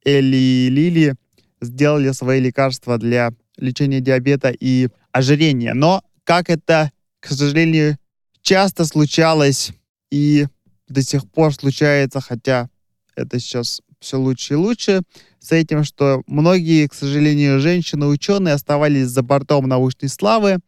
Эли 0.04 0.66
Лили 0.68 1.14
сделали 1.60 2.12
свои 2.12 2.40
лекарства 2.40 2.98
для 2.98 3.32
лечения 3.56 4.00
диабета 4.00 4.54
и 4.58 4.88
ожирения. 5.12 5.74
Но 5.74 6.02
как 6.24 6.50
это, 6.50 6.90
к 7.20 7.28
сожалению, 7.28 7.98
часто 8.42 8.84
случалось 8.84 9.72
и 10.10 10.46
до 10.88 11.02
сих 11.02 11.28
пор 11.30 11.54
случается, 11.54 12.20
хотя 12.20 12.68
это 13.14 13.38
сейчас 13.38 13.80
все 14.00 14.18
лучше 14.18 14.54
и 14.54 14.56
лучше, 14.56 15.02
с 15.38 15.52
этим, 15.52 15.84
что 15.84 16.22
многие, 16.26 16.86
к 16.86 16.94
сожалению, 16.94 17.60
женщины-ученые 17.60 18.54
оставались 18.54 19.08
за 19.08 19.22
бортом 19.22 19.68
научной 19.68 20.08
славы 20.08 20.58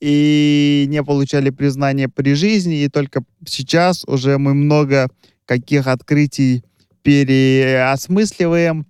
и 0.00 0.86
не 0.88 1.02
получали 1.02 1.50
признания 1.50 2.08
при 2.08 2.34
жизни, 2.34 2.82
и 2.82 2.88
только 2.88 3.22
сейчас 3.46 4.04
уже 4.06 4.38
мы 4.38 4.54
много 4.54 5.08
каких 5.44 5.86
открытий 5.86 6.62
переосмысливаем, 7.02 8.86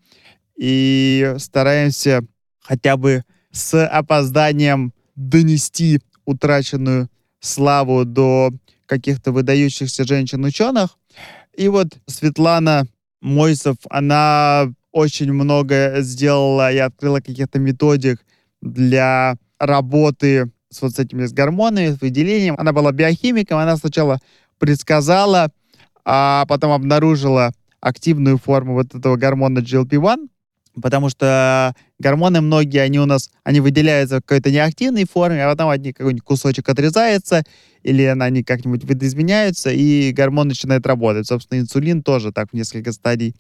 и 0.61 1.37
стараемся 1.39 2.23
хотя 2.61 2.99
бы 2.99 3.25
с 3.51 3.87
опозданием 3.87 4.93
донести 5.17 6.01
утраченную 6.27 7.09
славу 7.41 8.05
до 8.05 8.51
каких-то 8.85 9.33
выдающихся 9.33 10.05
женщин-ученых. 10.05 10.99
И 11.57 11.69
вот 11.69 11.89
Светлана 12.07 12.87
Мойсов, 13.23 13.77
она 13.89 14.71
очень 14.93 15.33
много 15.33 15.97
сделала 16.01 16.71
и 16.71 16.77
открыла 16.77 17.21
каких-то 17.21 17.59
методик 17.59 18.21
для 18.61 19.37
работы 19.59 20.51
с 20.69 20.83
вот 20.83 20.93
с 20.93 20.99
этими 20.99 21.25
с 21.25 21.33
гормонами, 21.33 21.93
с 21.93 22.01
выделением. 22.03 22.57
Она 22.59 22.75
была 22.75 22.93
биохимиком, 22.93 23.59
она 23.59 23.79
сначала 23.79 24.19
предсказала, 24.59 25.51
а 26.05 26.45
потом 26.47 26.73
обнаружила 26.73 27.53
активную 27.81 28.37
форму 28.37 28.75
вот 28.75 28.95
этого 28.95 29.17
гормона 29.17 29.61
GLP-1, 29.61 30.29
потому 30.81 31.09
что 31.09 31.75
гормоны 31.99 32.41
многие, 32.41 32.79
они 32.79 32.99
у 32.99 33.07
нас, 33.07 33.31
они 33.45 33.61
выделяются 33.61 34.19
в 34.19 34.21
какой-то 34.23 34.51
неактивной 34.51 35.05
форме, 35.05 35.45
а 35.45 35.51
потом 35.51 35.69
одни 35.71 35.93
какой-нибудь 35.93 36.25
кусочек 36.25 36.69
отрезается, 36.69 37.45
или 37.83 38.03
они 38.03 38.43
как-нибудь 38.43 38.85
видоизменяются, 38.85 39.71
и 39.71 40.13
гормон 40.13 40.49
начинает 40.49 40.87
работать. 40.87 41.27
Собственно, 41.27 41.61
инсулин 41.61 42.03
тоже 42.03 42.33
так 42.33 42.51
в 42.51 42.55
несколько 42.55 42.93
стадий 42.93 43.35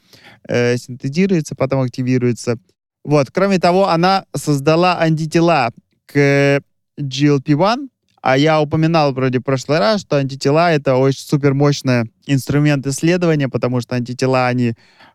э, 0.49 0.77
синтезируется, 0.77 1.55
потом 1.55 1.81
активируется. 1.81 2.59
Вот, 3.05 3.31
кроме 3.31 3.59
того, 3.59 3.89
она 3.89 4.25
создала 4.35 4.99
антитела 4.99 5.71
к 6.07 6.61
GLP-1, 6.99 7.89
А 8.23 8.37
я 8.37 8.61
упоминал 8.61 9.13
вроде 9.13 9.39
в 9.39 9.43
прошлый 9.43 9.79
раз, 9.79 10.03
что 10.03 10.17
антитела— 10.17 10.73
это 10.73 10.97
очень 10.97 11.21
супермощный 11.21 12.11
инструмент 12.27 12.87
исследования, 12.87 13.49
потому 13.49 13.81
что 13.81 13.97
антитела, 13.97 14.47
они 14.47 14.75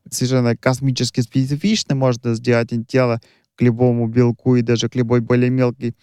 совершенно 0.09 0.57
космически 0.57 1.21
специфичны. 1.21 1.93
Можно 1.93 2.33
сделать 2.33 2.73
антитела 2.73 3.21
к 3.55 3.61
любому 3.61 4.07
белку 4.07 4.55
и 4.55 4.61
даже 4.61 4.89
к 4.89 4.95
любой 4.95 5.21
более 5.21 5.49
мелкой 5.49 5.95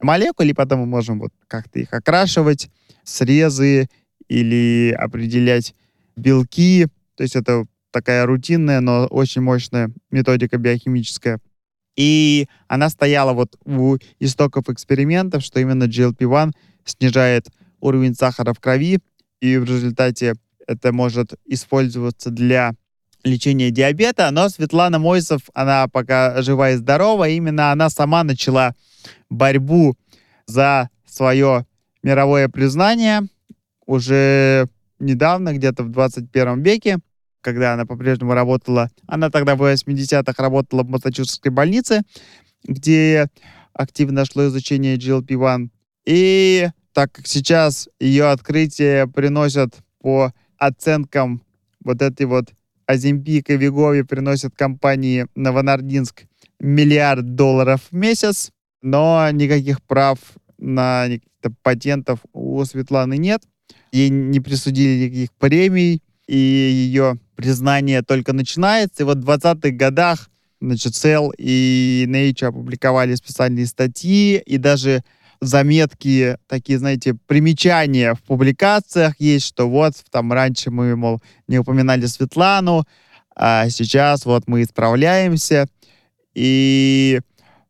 молекуле, 0.00 0.54
потом 0.54 0.80
мы 0.80 0.86
можем 0.86 1.20
вот 1.20 1.32
как-то 1.48 1.78
их 1.78 1.92
окрашивать, 1.92 2.70
срезы 3.02 3.88
или 4.28 4.94
определять 4.96 5.74
белки. 6.16 6.86
То 7.16 7.22
есть 7.22 7.34
это 7.34 7.64
такая 7.90 8.26
рутинная, 8.26 8.80
но 8.80 9.06
очень 9.06 9.40
мощная 9.40 9.90
методика 10.10 10.58
биохимическая. 10.58 11.38
И 11.96 12.48
она 12.68 12.88
стояла 12.88 13.32
вот 13.32 13.56
у 13.64 13.96
истоков 14.18 14.68
экспериментов, 14.68 15.42
что 15.42 15.60
именно 15.60 15.84
GLP-1 15.84 16.52
снижает 16.84 17.48
уровень 17.80 18.14
сахара 18.14 18.52
в 18.52 18.60
крови, 18.60 18.98
и 19.40 19.58
в 19.58 19.64
результате 19.64 20.34
это 20.66 20.92
может 20.92 21.34
использоваться 21.44 22.30
для 22.30 22.72
лечения 23.24 23.70
диабета. 23.70 24.30
Но 24.30 24.48
Светлана 24.48 24.98
Мойсов, 24.98 25.42
она 25.54 25.88
пока 25.88 26.40
жива 26.42 26.70
и 26.70 26.76
здорова, 26.76 27.28
именно 27.28 27.72
она 27.72 27.90
сама 27.90 28.24
начала 28.24 28.74
борьбу 29.28 29.96
за 30.46 30.90
свое 31.06 31.66
мировое 32.02 32.48
признание 32.48 33.22
уже 33.86 34.66
недавно, 34.98 35.52
где-то 35.52 35.82
в 35.82 35.90
21 35.90 36.62
веке 36.62 36.98
когда 37.42 37.74
она 37.74 37.84
по-прежнему 37.84 38.32
работала. 38.32 38.90
Она 39.06 39.30
тогда 39.30 39.54
в 39.56 39.62
80-х 39.62 40.42
работала 40.42 40.82
в 40.82 40.88
Массачусетской 40.88 41.50
больнице, 41.50 42.02
где 42.64 43.28
активно 43.74 44.24
шло 44.24 44.46
изучение 44.46 44.96
GLP-1. 44.96 45.68
И 46.06 46.68
так 46.92 47.12
как 47.12 47.26
сейчас 47.26 47.88
ее 48.00 48.26
открытие 48.26 49.06
приносят 49.06 49.74
по 50.00 50.32
оценкам 50.58 51.42
вот 51.84 52.02
этой 52.02 52.26
вот 52.26 52.46
Ozempic 52.86 53.50
и 53.50 53.56
Wegovy 53.56 54.02
приносят 54.02 54.54
компании 54.54 55.26
Novo 55.34 55.67
Nordisk 55.67 56.24
миллиард 56.60 57.34
долларов 57.34 57.80
в 57.90 57.94
месяц, 57.94 58.50
но 58.82 59.28
никаких 59.30 59.82
прав 59.82 60.18
на 60.58 61.06
патентов 61.62 62.20
у 62.32 62.64
Светланы 62.64 63.16
нет. 63.16 63.42
Ей 63.90 64.10
не 64.10 64.40
присудили 64.40 65.04
никаких 65.04 65.32
премий, 65.32 66.02
и 66.32 66.36
ее 66.36 67.18
признание 67.36 68.00
только 68.00 68.32
начинается. 68.32 69.02
И 69.02 69.04
вот 69.04 69.18
в 69.18 69.28
20-х 69.28 69.68
годах 69.72 70.30
значит, 70.62 70.94
Cell 70.94 71.30
и 71.36 72.06
Nature 72.08 72.46
опубликовали 72.46 73.14
специальные 73.16 73.66
статьи, 73.66 74.38
и 74.38 74.56
даже 74.56 75.02
заметки, 75.42 76.38
такие, 76.46 76.78
знаете, 76.78 77.16
примечания 77.26 78.14
в 78.14 78.22
публикациях 78.22 79.14
есть, 79.18 79.44
что 79.44 79.68
вот 79.68 79.92
там 80.10 80.32
раньше 80.32 80.70
мы, 80.70 80.96
мол, 80.96 81.20
не 81.48 81.58
упоминали 81.58 82.06
Светлану, 82.06 82.84
а 83.36 83.68
сейчас 83.68 84.24
вот 84.24 84.44
мы 84.46 84.62
исправляемся. 84.62 85.66
И 86.34 87.20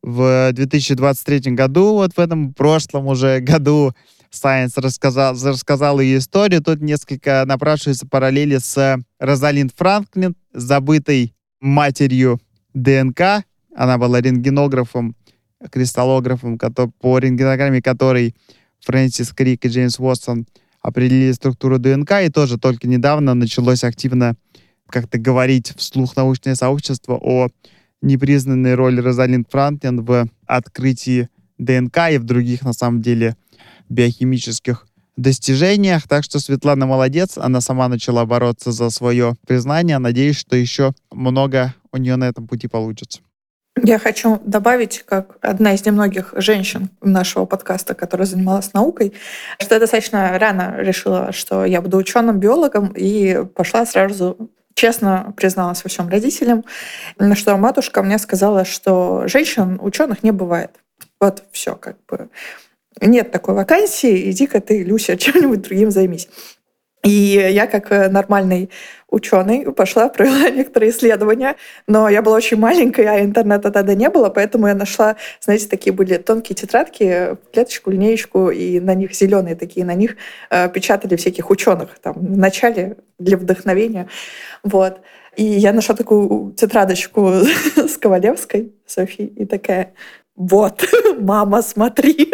в 0.02 0.52
2023 0.52 1.52
году, 1.52 1.94
вот 1.94 2.12
в 2.12 2.18
этом 2.20 2.54
прошлом 2.54 3.08
уже 3.08 3.40
году, 3.40 3.92
Science 4.32 4.72
рассказал, 4.76 5.34
рассказал 5.34 6.00
ее 6.00 6.18
историю. 6.18 6.62
Тут 6.62 6.80
несколько 6.80 7.44
напрашивается 7.46 8.06
параллели 8.06 8.58
с 8.58 8.98
Розалинд 9.18 9.72
Франклин, 9.76 10.34
забытой 10.52 11.34
матерью 11.60 12.40
ДНК. 12.74 13.44
Она 13.74 13.98
была 13.98 14.20
рентгенографом, 14.20 15.14
кристаллографом, 15.70 16.58
по 16.58 17.18
рентгенограмме 17.18 17.82
которой 17.82 18.34
Фрэнсис 18.80 19.30
Крик 19.32 19.64
и 19.64 19.68
Джеймс 19.68 19.98
Уотсон 19.98 20.46
определили 20.80 21.32
структуру 21.32 21.78
ДНК, 21.78 22.22
и 22.22 22.28
тоже 22.28 22.58
только 22.58 22.88
недавно 22.88 23.34
началось 23.34 23.84
активно 23.84 24.34
как-то 24.88 25.18
говорить 25.18 25.72
вслух 25.76 26.16
научное 26.16 26.54
сообщество 26.54 27.14
о 27.14 27.48
непризнанной 28.02 28.74
роли 28.74 29.00
Розалинд 29.00 29.48
Франклин 29.50 30.04
в 30.04 30.26
открытии 30.46 31.28
ДНК 31.58 32.10
и 32.10 32.18
в 32.18 32.24
других, 32.24 32.62
на 32.62 32.72
самом 32.72 33.00
деле, 33.00 33.36
биохимических 33.92 34.86
достижениях. 35.16 36.08
Так 36.08 36.24
что 36.24 36.40
Светлана 36.40 36.86
молодец, 36.86 37.36
она 37.36 37.60
сама 37.60 37.88
начала 37.88 38.24
бороться 38.24 38.72
за 38.72 38.90
свое 38.90 39.34
признание. 39.46 39.98
Надеюсь, 39.98 40.36
что 40.36 40.56
еще 40.56 40.92
много 41.10 41.74
у 41.92 41.98
нее 41.98 42.16
на 42.16 42.28
этом 42.28 42.46
пути 42.46 42.68
получится. 42.68 43.20
Я 43.82 43.98
хочу 43.98 44.40
добавить, 44.44 45.02
как 45.06 45.38
одна 45.40 45.74
из 45.74 45.84
немногих 45.84 46.34
женщин 46.36 46.90
нашего 47.00 47.46
подкаста, 47.46 47.94
которая 47.94 48.26
занималась 48.26 48.74
наукой, 48.74 49.14
что 49.58 49.74
я 49.74 49.80
достаточно 49.80 50.38
рано 50.38 50.76
решила, 50.78 51.32
что 51.32 51.64
я 51.64 51.80
буду 51.80 51.96
ученым-биологом, 51.96 52.92
и 52.94 53.44
пошла 53.54 53.86
сразу 53.86 54.50
честно 54.74 55.32
призналась 55.36 55.84
во 55.84 55.88
всем 55.88 56.08
родителям, 56.08 56.64
на 57.18 57.34
что 57.34 57.56
матушка 57.56 58.02
мне 58.02 58.18
сказала, 58.18 58.64
что 58.64 59.26
женщин 59.26 59.78
ученых 59.80 60.22
не 60.22 60.32
бывает. 60.32 60.70
Вот 61.20 61.44
все, 61.52 61.74
как 61.74 61.96
бы 62.06 62.28
нет 63.06 63.30
такой 63.30 63.54
вакансии, 63.54 64.30
иди-ка 64.30 64.60
ты, 64.60 64.82
Люся, 64.82 65.16
чем-нибудь 65.18 65.62
другим 65.62 65.90
займись. 65.90 66.28
И 67.04 67.10
я, 67.10 67.66
как 67.66 67.90
э, 67.90 68.08
нормальный 68.08 68.70
ученый, 69.10 69.72
пошла, 69.72 70.08
провела 70.08 70.48
некоторые 70.56 70.92
исследования, 70.92 71.56
но 71.88 72.08
я 72.08 72.22
была 72.22 72.36
очень 72.36 72.56
маленькая, 72.56 73.10
а 73.10 73.20
интернета 73.20 73.72
тогда 73.72 73.94
не 73.94 74.08
было, 74.08 74.28
поэтому 74.28 74.68
я 74.68 74.74
нашла, 74.74 75.16
знаете, 75.40 75.66
такие 75.68 75.92
были 75.92 76.16
тонкие 76.16 76.54
тетрадки, 76.54 77.36
клеточку, 77.52 77.90
линеечку, 77.90 78.50
и 78.50 78.78
на 78.78 78.94
них 78.94 79.14
зеленые 79.14 79.56
такие, 79.56 79.84
на 79.84 79.94
них 79.94 80.16
э, 80.50 80.68
печатали 80.68 81.16
всяких 81.16 81.50
ученых 81.50 81.98
там 82.00 82.14
в 82.14 82.38
начале 82.38 82.98
для 83.18 83.36
вдохновения. 83.36 84.08
Вот. 84.62 85.00
И 85.34 85.44
я 85.44 85.72
нашла 85.72 85.96
такую 85.96 86.52
тетрадочку 86.52 87.32
с 87.76 87.96
Ковалевской, 87.96 88.74
Софи, 88.86 89.24
и 89.24 89.44
такая, 89.44 89.94
вот, 90.34 90.84
мама, 91.18 91.62
смотри 91.62 92.32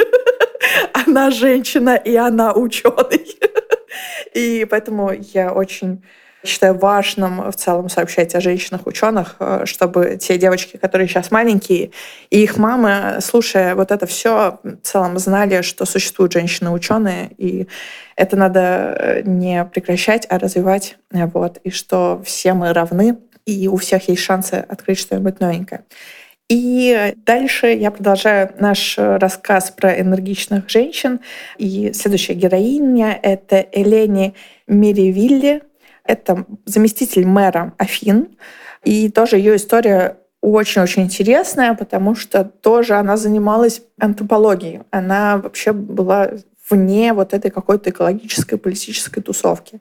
она 0.92 1.30
женщина, 1.30 1.96
и 1.96 2.16
она 2.16 2.53
ученый. 2.53 3.38
И 4.34 4.66
поэтому 4.70 5.12
я 5.12 5.53
очень 5.53 6.03
считаю 6.44 6.78
важным 6.78 7.51
в 7.51 7.57
целом 7.57 7.88
сообщать 7.88 8.34
о 8.34 8.40
женщинах-ученых, 8.40 9.36
э, 9.40 9.62
чтобы 9.64 10.16
те 10.20 10.38
девочки, 10.38 10.76
которые 10.76 11.09
сейчас 11.09 11.30
маленькие, 11.30 11.90
и 12.30 12.42
их 12.42 12.57
мамы, 12.59 13.18
слушая 13.20 13.74
вот 13.74 13.90
это 13.90 14.07
все, 14.07 14.61
в 14.62 14.76
целом 14.82 15.18
знали, 15.18 15.62
что 15.62 15.84
существуют 15.84 16.32
женщины-ученые, 16.32 17.30
и 17.38 17.66
это 18.14 18.36
надо 18.36 18.61
э, 18.61 19.22
не 19.24 19.64
прекращать, 19.64 20.26
а 20.30 20.38
развивать, 20.38 20.96
э, 21.11 21.26
вот, 21.26 21.59
и 21.64 21.70
что 21.70 22.22
все 22.24 22.55
мы 22.55 22.72
равны, 22.72 23.18
и 23.44 23.66
у 23.66 23.76
всех 23.76 24.09
есть 24.09 24.22
шансы 24.22 24.55
открыть 24.55 25.01
что-нибудь 25.01 25.40
новенькое. 25.40 25.84
И 26.49 27.14
дальше 27.26 27.66
я 27.68 27.90
продолжаю 27.90 28.55
наш 28.59 28.94
рассказ 28.96 29.70
про 29.70 30.01
энергичных 30.01 30.70
женщин. 30.70 31.20
И 31.59 31.92
следующая 31.92 32.34
героиня— 32.34 33.18
это 33.22 33.66
Элени 33.72 34.34
Меривилли. 34.66 35.62
Это 36.05 36.46
заместитель 36.64 37.26
мэра 37.26 37.74
Афин. 37.76 38.38
И 38.82 39.11
тоже 39.11 39.36
ее 39.36 39.57
история 39.57 40.16
очень-очень 40.40 41.03
интересная, 41.03 41.74
потому 41.74 42.14
что 42.14 42.44
тоже 42.44 42.94
она 42.94 43.18
занималась 43.18 43.82
антропологией. 44.01 44.80
Она 44.90 45.36
вообще 45.38 45.72
была 45.72 46.30
вне 46.70 47.12
вот 47.12 47.34
этой 47.34 47.50
какой-то 47.50 47.90
экологической 47.90 48.56
политической 48.56 49.20
тусовки. 49.20 49.80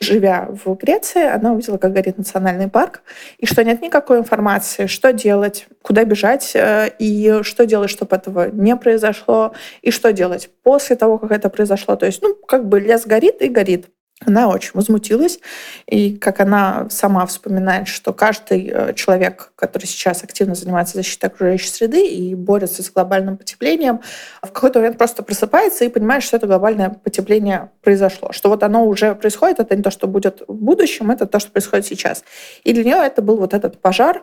Живя 0.00 0.48
в 0.64 0.74
Греции, 0.74 1.22
она 1.22 1.52
увидела, 1.52 1.78
как 1.78 1.92
горит 1.92 2.18
национальный 2.18 2.68
парк, 2.68 3.02
и 3.38 3.46
что 3.46 3.64
нет 3.64 3.82
никакой 3.82 4.18
информации, 4.18 4.86
что 4.86 5.12
делать, 5.12 5.66
куда 5.82 6.04
бежать, 6.04 6.52
э, 6.54 6.90
и 6.98 7.40
что 7.42 7.66
делать, 7.66 7.90
чтобы 7.90 8.16
этого 8.16 8.50
не 8.50 8.76
произошло, 8.76 9.52
и 9.82 9.90
что 9.90 10.12
делать 10.12 10.50
после 10.62 10.96
того, 10.96 11.18
как 11.18 11.32
это 11.32 11.48
произошло. 11.48 11.96
То 11.96 12.06
есть, 12.06 12.22
ну, 12.22 12.34
как 12.34 12.68
бы 12.68 12.80
лес 12.80 13.06
горит 13.06 13.42
и 13.42 13.48
горит. 13.48 13.86
Она 14.26 14.48
очень 14.48 14.70
возмутилась, 14.74 15.38
и 15.86 16.16
как 16.16 16.40
она 16.40 16.88
сама 16.90 17.26
вспоминает, 17.26 17.88
что 17.88 18.12
каждый 18.12 18.70
э, 18.72 18.94
человек, 18.94 19.52
который 19.56 19.86
сейчас 19.86 20.24
активно 20.24 20.54
занимается 20.54 20.96
защитой 20.96 21.26
окружающей 21.26 21.68
среды 21.68 22.06
и 22.06 22.34
борется 22.34 22.82
с 22.82 22.90
глобальным 22.90 23.36
потеплением, 23.36 24.00
в 24.42 24.52
какой-то 24.52 24.78
момент 24.78 24.98
просто 24.98 25.22
просыпается 25.22 25.84
и 25.84 25.88
понимает, 25.88 26.22
что 26.22 26.36
это 26.36 26.46
глобальное 26.46 26.90
потепление 26.90 27.70
произошло, 27.82 28.32
что 28.32 28.48
вот 28.48 28.62
оно 28.62 28.86
уже 28.86 29.14
происходит, 29.14 29.60
это 29.60 29.76
не 29.76 29.82
то, 29.82 29.90
что 29.90 30.06
будет 30.06 30.42
в 30.48 30.54
будущем, 30.54 31.10
это 31.10 31.26
то, 31.26 31.38
что 31.38 31.50
происходит 31.50 31.86
сейчас. 31.86 32.24
И 32.64 32.72
для 32.72 32.84
нее 32.84 32.96
это 32.96 33.22
был 33.22 33.36
вот 33.36 33.54
этот 33.54 33.80
пожар, 33.80 34.22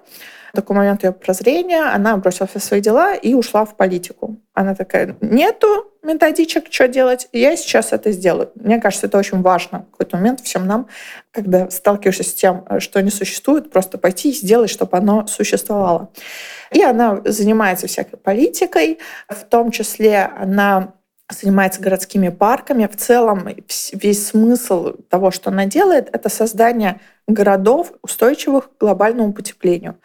такой 0.56 0.76
момент 0.76 1.04
ее 1.04 1.12
прозрения, 1.12 1.84
она 1.94 2.18
бросила 2.18 2.48
все 2.48 2.60
свои 2.60 2.82
дела 2.82 3.14
и 3.14 3.34
ушла 3.34 3.66
в 3.66 3.76
политику. 3.76 4.38
Она 4.54 4.76
такая, 4.76 5.16
нету 5.22 5.92
методичек, 6.04 6.66
что 6.72 6.88
делать, 6.88 7.30
я 7.32 7.56
сейчас 7.56 7.94
это 7.94 8.12
сделаю. 8.12 8.52
Мне 8.56 8.80
кажется, 8.80 9.08
это 9.08 9.18
очень 9.18 9.42
важно 9.42 9.86
в 9.88 9.92
какой-то 9.92 10.18
момент 10.18 10.42
всем 10.42 10.66
нам, 10.66 10.88
когда 11.32 11.70
сталкиваешься 11.70 12.24
с 12.24 12.34
тем, 12.34 12.66
что 12.80 13.02
не 13.02 13.12
существует, 13.12 13.72
просто 13.72 13.98
пойти 13.98 14.32
и 14.32 14.34
сделать, 14.34 14.70
чтобы 14.70 14.98
оно 14.98 15.28
существовало. 15.28 16.10
И 16.72 16.82
она 16.82 17.22
занимается 17.26 17.88
всякой 17.88 18.18
политикой, 18.18 19.00
в 19.30 19.44
том 19.44 19.72
числе 19.72 20.30
она 20.38 20.94
занимается 21.34 21.82
городскими 21.82 22.30
парками. 22.30 22.88
В 22.88 22.96
целом 22.96 23.48
весь 23.94 24.28
смысл 24.28 24.94
того, 25.10 25.32
что 25.32 25.50
она 25.50 25.66
делает, 25.66 26.10
это 26.12 26.30
создание 26.30 27.00
городов, 27.28 27.94
устойчивых 28.02 28.70
к 28.70 28.80
глобальному 28.80 29.34
потеплению. 29.34 29.98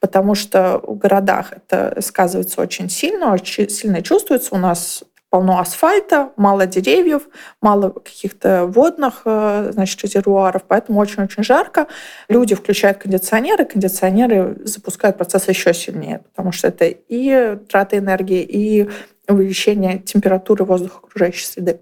Потому 0.00 0.34
что 0.34 0.80
в 0.82 0.96
городах 0.96 1.52
это 1.52 2.00
сказывается 2.00 2.60
очень 2.60 2.88
сильно, 2.88 3.32
очень 3.32 3.68
сильно 3.68 4.02
чувствуется. 4.02 4.54
У 4.54 4.58
нас 4.58 5.04
полно 5.30 5.60
асфальта, 5.60 6.32
мало 6.36 6.66
деревьев, 6.66 7.22
мало 7.62 7.90
каких-то 7.90 8.66
водных 8.66 9.22
э, 9.24 9.70
значит, 9.72 10.02
резервуаров, 10.02 10.62
поэтому 10.66 10.98
очень-очень 11.00 11.44
жарко. 11.44 11.86
Люди 12.28 12.54
включают 12.56 12.98
кондиционеры, 12.98 13.64
кондиционеры 13.64 14.56
запускают 14.64 15.16
процесс 15.16 15.48
еще 15.48 15.72
сильнее, 15.72 16.22
потому 16.34 16.50
что 16.50 16.68
это 16.68 16.86
и 16.86 17.56
трата 17.68 17.96
энергии, 17.96 18.42
и 18.42 18.90
увеличение 19.28 19.98
температуры 19.98 20.64
воздуха 20.64 20.98
окружающей 21.04 21.46
среды. 21.46 21.80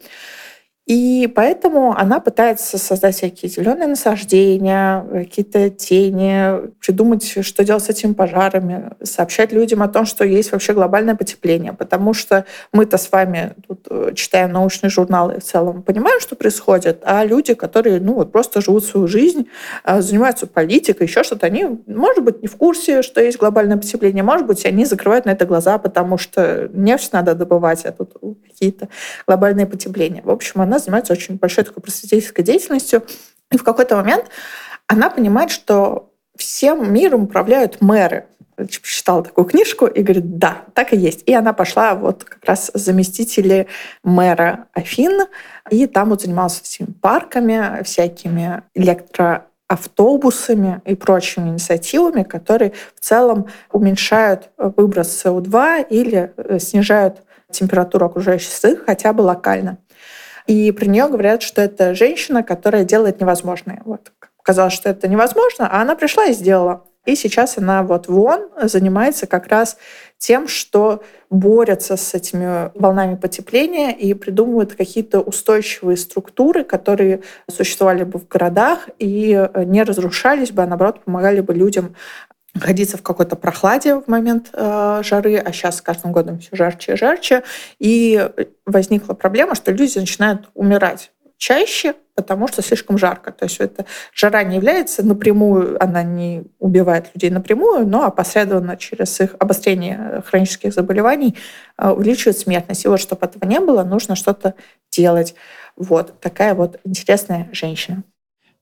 И 0.88 1.30
поэтому 1.36 1.94
она 1.94 2.18
пытается 2.18 2.78
создать 2.78 3.14
всякие 3.14 3.50
зеленые 3.50 3.88
насаждения, 3.88 5.04
какие-то 5.12 5.68
тени, 5.68 6.70
придумать, 6.80 7.44
что 7.44 7.62
делать 7.62 7.84
с 7.84 7.90
этими 7.90 8.14
пожарами, 8.14 8.92
сообщать 9.02 9.52
людям 9.52 9.82
о 9.82 9.88
том, 9.88 10.06
что 10.06 10.24
есть 10.24 10.50
вообще 10.50 10.72
глобальное 10.72 11.14
потепление. 11.14 11.74
Потому 11.74 12.14
что 12.14 12.46
мы-то 12.72 12.96
с 12.96 13.12
вами 13.12 13.52
тут 13.66 13.86
э, 13.90 14.12
читаем 14.14 14.52
научные 14.52 14.88
журналы 14.88 15.40
в 15.40 15.44
целом 15.44 15.82
понимаем, 15.82 16.20
что 16.20 16.36
происходит, 16.36 17.02
а 17.02 17.22
люди, 17.22 17.52
которые 17.52 18.00
ну, 18.00 18.14
вот 18.14 18.32
просто 18.32 18.62
живут 18.62 18.82
свою 18.86 19.08
жизнь, 19.08 19.46
э, 19.84 20.00
занимаются 20.00 20.46
политикой, 20.46 21.02
еще 21.02 21.22
что-то, 21.22 21.44
они, 21.44 21.66
может 21.86 22.24
быть, 22.24 22.40
не 22.40 22.48
в 22.48 22.56
курсе, 22.56 23.02
что 23.02 23.20
есть 23.20 23.36
глобальное 23.36 23.76
потепление, 23.76 24.22
может 24.22 24.46
быть, 24.46 24.64
они 24.64 24.86
закрывают 24.86 25.26
на 25.26 25.30
это 25.32 25.44
глаза, 25.44 25.76
потому 25.76 26.16
что 26.16 26.70
нефть 26.72 27.12
надо 27.12 27.34
добывать, 27.34 27.84
а 27.84 27.92
тут 27.92 28.14
какие-то 28.46 28.88
глобальные 29.26 29.66
потепления. 29.66 30.22
В 30.24 30.30
общем, 30.30 30.62
она 30.62 30.77
занимается 30.78 31.12
очень 31.12 31.36
большой 31.36 31.64
такой 31.64 31.82
просветительской 31.82 32.44
деятельностью. 32.44 33.02
И 33.50 33.56
в 33.56 33.62
какой-то 33.62 33.96
момент 33.96 34.26
она 34.86 35.10
понимает, 35.10 35.50
что 35.50 36.12
всем 36.36 36.92
миром 36.92 37.24
управляют 37.24 37.80
мэры. 37.80 38.26
Читала 38.68 39.22
такую 39.22 39.44
книжку 39.44 39.86
и 39.86 40.02
говорит, 40.02 40.38
да, 40.38 40.62
так 40.74 40.92
и 40.92 40.96
есть. 40.96 41.22
И 41.26 41.34
она 41.34 41.52
пошла 41.52 41.94
вот 41.94 42.24
как 42.24 42.44
раз 42.44 42.70
заместители 42.74 43.68
мэра 44.02 44.66
Афин, 44.72 45.26
и 45.70 45.86
там 45.86 46.08
вот 46.08 46.22
занималась 46.22 46.60
этими 46.60 46.92
парками, 46.92 47.84
всякими 47.84 48.64
электроавтобусами 48.74 50.82
и 50.84 50.96
прочими 50.96 51.50
инициативами, 51.50 52.24
которые 52.24 52.72
в 52.96 53.00
целом 53.00 53.46
уменьшают 53.70 54.50
выброс 54.56 55.24
СО2 55.24 55.86
или 55.88 56.32
э, 56.36 56.58
снижают 56.58 57.22
температуру 57.50 58.06
окружающей 58.06 58.50
среды 58.50 58.80
хотя 58.84 59.12
бы 59.12 59.22
локально. 59.22 59.78
И 60.48 60.72
при 60.72 60.86
нее 60.86 61.06
говорят, 61.08 61.42
что 61.42 61.62
это 61.62 61.94
женщина, 61.94 62.42
которая 62.42 62.82
делает 62.82 63.20
невозможное. 63.20 63.82
Вот. 63.84 64.10
Казалось, 64.42 64.72
что 64.72 64.88
это 64.88 65.06
невозможно, 65.06 65.68
а 65.70 65.82
она 65.82 65.94
пришла 65.94 66.24
и 66.24 66.32
сделала. 66.32 66.84
И 67.04 67.14
сейчас 67.14 67.56
она 67.58 67.82
вот 67.82 68.08
вон 68.08 68.48
занимается 68.62 69.26
как 69.26 69.46
раз 69.48 69.78
тем, 70.18 70.48
что 70.48 71.02
борется 71.30 71.96
с 71.96 72.14
этими 72.14 72.70
волнами 72.78 73.14
потепления 73.14 73.92
и 73.92 74.12
придумывает 74.14 74.74
какие-то 74.74 75.20
устойчивые 75.20 75.96
структуры, 75.96 76.64
которые 76.64 77.22
существовали 77.50 78.04
бы 78.04 78.18
в 78.18 78.26
городах 78.26 78.88
и 78.98 79.48
не 79.54 79.82
разрушались 79.84 80.50
бы, 80.50 80.62
а 80.62 80.66
наоборот 80.66 81.04
помогали 81.04 81.40
бы 81.40 81.54
людям 81.54 81.94
находиться 82.54 82.96
в 82.96 83.02
какой-то 83.02 83.36
прохладе 83.36 83.96
в 83.96 84.08
момент 84.08 84.50
э, 84.52 85.02
жары, 85.04 85.36
а 85.36 85.52
сейчас 85.52 85.76
с 85.76 85.82
каждым 85.82 86.12
годом 86.12 86.38
все 86.38 86.50
жарче 86.52 86.92
и 86.92 86.96
жарче. 86.96 87.42
И 87.78 88.28
возникла 88.66 89.14
проблема, 89.14 89.54
что 89.54 89.70
люди 89.70 89.98
начинают 89.98 90.48
умирать 90.54 91.12
чаще, 91.38 91.94
потому 92.14 92.48
что 92.48 92.62
слишком 92.62 92.98
жарко. 92.98 93.30
То 93.30 93.44
есть 93.44 93.60
это 93.60 93.86
жара 94.12 94.42
не 94.42 94.56
является 94.56 95.06
напрямую, 95.06 95.82
она 95.82 96.02
не 96.02 96.44
убивает 96.58 97.10
людей 97.14 97.30
напрямую, 97.30 97.86
но 97.86 98.04
опосредованно 98.04 98.76
через 98.76 99.20
их 99.20 99.36
обострение 99.38 100.22
хронических 100.26 100.74
заболеваний 100.74 101.36
э, 101.78 101.88
увеличивает 101.90 102.38
смертность. 102.38 102.84
И 102.84 102.88
вот 102.88 103.00
чтобы 103.00 103.24
этого 103.24 103.48
не 103.48 103.60
было, 103.60 103.84
нужно 103.84 104.16
что-то 104.16 104.54
делать. 104.90 105.34
Вот 105.76 106.20
такая 106.20 106.54
вот 106.54 106.80
интересная 106.84 107.48
женщина. 107.52 108.02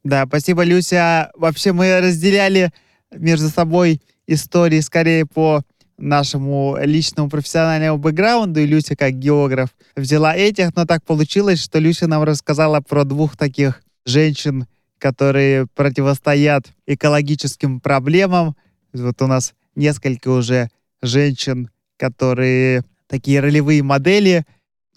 Да, 0.05 0.25
спасибо, 0.27 0.63
Люся. 0.63 1.33
Вообще 1.35 1.73
мы 1.73 2.01
разделяли 2.01 2.71
между 3.19 3.49
собой 3.49 4.01
истории 4.27 4.81
скорее 4.81 5.27
по 5.27 5.63
нашему 5.99 6.77
личному 6.81 7.31
профессиональному 7.31 7.99
бэкграунду, 7.99 8.61
и 8.61 8.67
Люся 8.67 8.97
как 8.97 9.15
географ 9.15 9.71
взяла 9.95 10.35
этих, 10.35 10.75
но 10.77 10.85
так 10.85 11.03
получилось, 11.05 11.63
что 11.63 11.79
Люся 11.79 12.07
нам 12.07 12.23
рассказала 12.23 12.81
про 12.81 13.05
двух 13.05 13.37
таких 13.37 13.83
женщин, 14.05 14.67
которые 14.99 15.67
противостоят 15.75 16.67
экологическим 16.87 17.81
проблемам. 17.81 18.57
Вот 18.93 19.21
у 19.23 19.27
нас 19.27 19.55
несколько 19.75 20.29
уже 20.29 20.69
женщин, 21.03 21.71
которые 21.97 22.83
такие 23.07 23.41
ролевые 23.41 23.83
модели. 23.83 24.45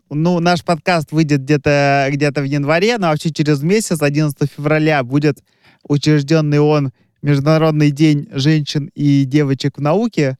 Ну, 0.09 0.39
наш 0.39 0.63
подкаст 0.63 1.11
выйдет 1.11 1.43
где-то 1.43 2.07
где 2.11 2.31
в 2.31 2.43
январе, 2.43 2.97
но 2.97 3.07
вообще 3.07 3.31
через 3.31 3.61
месяц, 3.61 4.01
11 4.01 4.49
февраля, 4.49 5.03
будет 5.03 5.43
учрежденный 5.87 6.59
он 6.59 6.91
Международный 7.21 7.91
день 7.91 8.27
женщин 8.31 8.89
и 8.95 9.25
девочек 9.25 9.77
в 9.77 9.81
науке. 9.81 10.37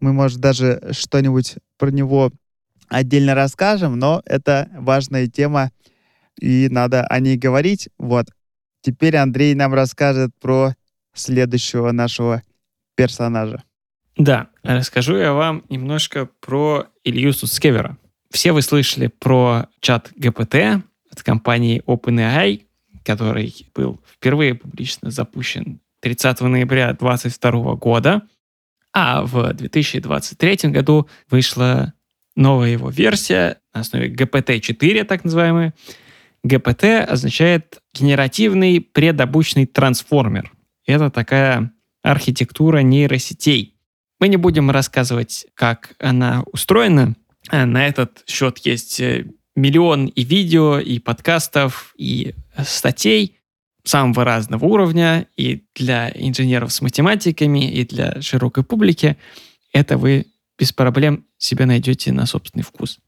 Мы, 0.00 0.12
может, 0.12 0.38
даже 0.38 0.88
что-нибудь 0.92 1.56
про 1.78 1.90
него 1.90 2.30
отдельно 2.88 3.34
расскажем, 3.34 3.98
но 3.98 4.22
это 4.24 4.68
важная 4.74 5.26
тема, 5.26 5.70
и 6.40 6.68
надо 6.70 7.04
о 7.06 7.18
ней 7.20 7.36
говорить. 7.36 7.88
Вот. 7.98 8.26
Теперь 8.82 9.16
Андрей 9.16 9.54
нам 9.54 9.74
расскажет 9.74 10.30
про 10.40 10.74
следующего 11.14 11.92
нашего 11.92 12.42
персонажа. 12.94 13.62
Да, 14.16 14.48
расскажу 14.62 15.16
я 15.16 15.32
вам 15.32 15.64
немножко 15.68 16.28
про 16.40 16.86
Илью 17.04 17.32
Суцкевера. 17.32 17.96
Все 18.30 18.52
вы 18.52 18.62
слышали 18.62 19.06
про 19.06 19.68
чат 19.80 20.12
ГПТ 20.16 20.82
от 21.10 21.22
компании 21.22 21.82
OpenAI, 21.86 22.64
который 23.04 23.54
был 23.74 24.00
впервые 24.06 24.54
публично 24.54 25.10
запущен 25.10 25.80
30 26.00 26.40
ноября 26.42 26.92
2022 26.92 27.74
года, 27.76 28.22
а 28.92 29.22
в 29.24 29.52
2023 29.52 30.70
году 30.70 31.08
вышла 31.30 31.92
новая 32.36 32.70
его 32.70 32.90
версия 32.90 33.58
на 33.74 33.80
основе 33.80 34.08
GPT-4, 34.08 35.04
так 35.04 35.24
называемая. 35.24 35.74
GPT 36.46 37.00
означает 37.00 37.80
генеративный 37.94 38.80
предобучный 38.80 39.66
трансформер. 39.66 40.52
Это 40.86 41.10
такая 41.10 41.72
архитектура 42.02 42.78
нейросетей. 42.78 43.74
Мы 44.20 44.28
не 44.28 44.36
будем 44.36 44.70
рассказывать, 44.70 45.46
как 45.54 45.94
она 45.98 46.44
устроена. 46.52 47.14
На 47.50 47.86
этот 47.86 48.24
счет 48.26 48.58
есть 48.58 49.00
э, 49.00 49.26
миллион 49.54 50.06
и 50.06 50.24
видео, 50.24 50.78
и 50.78 50.98
подкастов, 50.98 51.94
и 51.96 52.34
статей 52.64 53.37
самого 53.88 54.24
разного 54.24 54.64
уровня, 54.64 55.26
и 55.36 55.64
для 55.74 56.10
инженеров 56.14 56.72
с 56.72 56.80
математиками, 56.80 57.70
и 57.70 57.84
для 57.84 58.20
широкой 58.22 58.64
публики. 58.64 59.16
Это 59.72 59.96
вы 59.96 60.26
без 60.58 60.72
проблем 60.72 61.24
себе 61.38 61.66
найдете 61.66 62.12
на 62.12 62.26
собственный 62.26 62.64
вкус. 62.64 62.98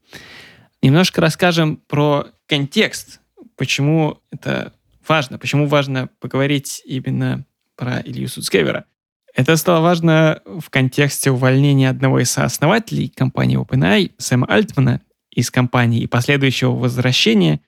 Немножко 0.81 1.21
расскажем 1.21 1.77
про 1.87 2.27
контекст, 2.47 3.19
почему 3.55 4.19
это 4.31 4.73
важно, 5.07 5.37
почему 5.37 5.67
важно 5.67 6.09
поговорить 6.19 6.81
именно 6.85 7.45
про 7.75 8.01
Илью 8.01 8.27
Суцкевера. 8.27 8.85
Это 9.33 9.55
стало 9.57 9.81
важно 9.81 10.41
в 10.45 10.69
контексте 10.69 11.31
увольнения 11.31 11.89
одного 11.89 12.19
из 12.19 12.31
сооснователей 12.31 13.09
компании 13.09 13.59
OpenAI, 13.59 14.11
Сэма 14.17 14.47
Альтмана, 14.47 15.01
из 15.29 15.49
компании 15.49 16.01
и 16.01 16.07
последующего 16.07 16.71
возвращения 16.71 17.61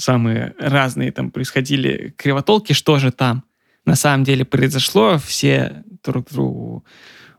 самые 0.00 0.54
разные 0.58 1.12
там 1.12 1.30
происходили 1.30 2.14
кривотолки, 2.16 2.72
что 2.72 2.98
же 2.98 3.12
там 3.12 3.44
на 3.84 3.96
самом 3.96 4.24
деле 4.24 4.44
произошло, 4.44 5.18
все 5.18 5.82
друг 6.02 6.30
другу 6.30 6.84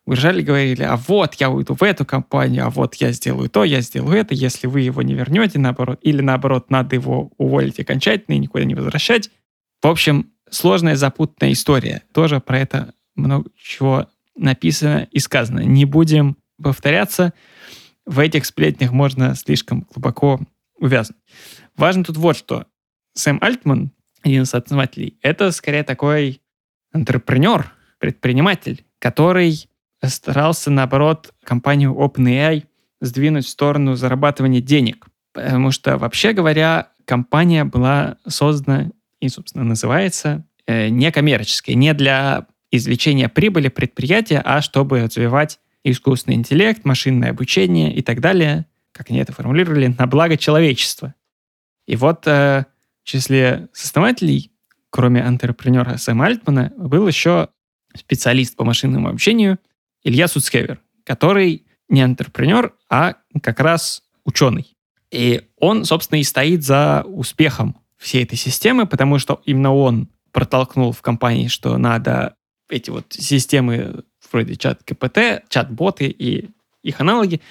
уезжали, 0.06 0.42
говорили, 0.42 0.84
а 0.84 0.98
вот 0.98 1.36
я 1.36 1.50
уйду 1.50 1.76
в 1.76 1.84
эту 1.84 2.06
компанию, 2.06 2.66
а 2.66 2.70
вот 2.70 2.96
я 2.96 3.12
сделаю 3.12 3.50
то, 3.50 3.64
я 3.64 3.82
сделаю 3.82 4.18
это, 4.18 4.34
если 4.34 4.68
вы 4.68 4.82
его 4.82 5.02
не 5.02 5.14
вернете, 5.14 5.60
наоборот, 5.60 6.00
или 6.02 6.22
наоборот, 6.22 6.70
надо 6.70 6.96
его 6.96 7.32
уволить 7.38 7.80
окончательно 7.80 8.36
и 8.36 8.40
никуда 8.40 8.64
не 8.64 8.76
возвращать. 8.76 9.30
В 9.82 9.88
общем, 9.88 10.32
сложная, 10.50 10.96
запутанная 10.96 11.54
история. 11.54 12.04
Тоже 12.14 12.40
про 12.40 12.60
это 12.60 12.94
много 13.16 13.50
чего 13.56 14.08
написано 14.36 15.08
и 15.12 15.20
сказано. 15.20 15.60
Не 15.60 15.86
будем 15.86 16.38
повторяться. 16.62 17.34
В 18.06 18.20
этих 18.20 18.46
сплетнях 18.46 18.92
можно 18.92 19.36
слишком 19.36 19.88
глубоко 19.94 20.40
увязнуть. 20.82 21.18
Важно 21.78 22.04
тут 22.04 22.18
вот 22.18 22.36
что. 22.36 22.66
Сэм 23.14 23.38
Альтман, 23.42 23.92
один 24.24 24.44
из 24.44 24.54
основателей, 24.54 25.18
это 25.22 25.52
скорее 25.52 25.84
такой 25.84 26.42
антрепренер, 26.92 27.72
предприниматель, 28.00 28.84
который 29.00 29.70
старался, 30.04 30.72
наоборот, 30.72 31.34
компанию 31.44 31.94
OpenAI 31.94 32.66
сдвинуть 33.00 33.46
в 33.46 33.50
сторону 33.50 33.96
зарабатывания 33.96 34.62
денег. 34.62 35.08
Потому 35.34 35.72
что, 35.72 35.98
вообще 35.98 36.34
говоря, 36.34 36.90
компания 37.06 37.64
была 37.64 38.18
создана 38.28 38.92
и, 39.20 39.30
собственно, 39.30 39.64
называется 39.64 40.46
э, 40.66 40.90
некоммерческой, 40.90 41.76
не 41.76 41.94
для 41.94 42.48
извлечения 42.72 43.30
прибыли 43.30 43.70
предприятия, 43.70 44.42
а 44.44 44.62
чтобы 44.62 45.04
развивать 45.04 45.60
искусственный 45.84 46.36
интеллект, 46.36 46.86
машинное 46.86 47.30
обучение 47.30 47.94
и 47.94 48.02
так 48.02 48.20
далее, 48.20 48.66
как 48.92 49.10
они 49.10 49.20
это 49.20 49.34
формулировали, 49.34 49.88
на 49.88 50.08
благо 50.08 50.38
человечества. 50.38 51.14
И 51.88 51.96
вот 51.96 52.28
э, 52.28 52.66
в 53.04 53.08
числе 53.08 53.70
сооснователей, 53.74 54.52
кроме 54.90 55.24
антрепренера 55.24 55.98
Сэма 55.98 56.26
Альтмана, 56.26 56.74
был 56.78 57.08
еще 57.08 57.50
специалист 57.96 58.56
по 58.56 58.64
машинному 58.64 59.10
обучению 59.10 59.60
Илья 60.04 60.28
Суцкевер, 60.28 60.80
который 61.04 61.66
не 61.90 62.02
антрепренер, 62.02 62.74
а 62.90 63.16
как 63.42 63.60
раз 63.60 64.04
ученый. 64.24 64.76
И 65.12 65.48
он, 65.58 65.84
собственно, 65.86 66.20
и 66.20 66.24
стоит 66.24 66.64
за 66.64 67.04
успехом 67.06 67.78
всей 67.98 68.24
этой 68.24 68.38
системы, 68.38 68.88
потому 68.88 69.20
что 69.20 69.42
именно 69.46 69.74
он 69.74 70.10
протолкнул 70.32 70.94
в 70.94 71.02
компании, 71.02 71.48
что 71.48 71.78
надо 71.78 72.36
эти 72.70 72.90
вот 72.90 73.06
системы 73.12 74.06
вроде 74.32 74.56
чат 74.56 74.82
КПТ, 74.84 75.44
чат-боты 75.50 76.08
и 76.08 76.50
их 76.84 77.02
аналоги 77.02 77.42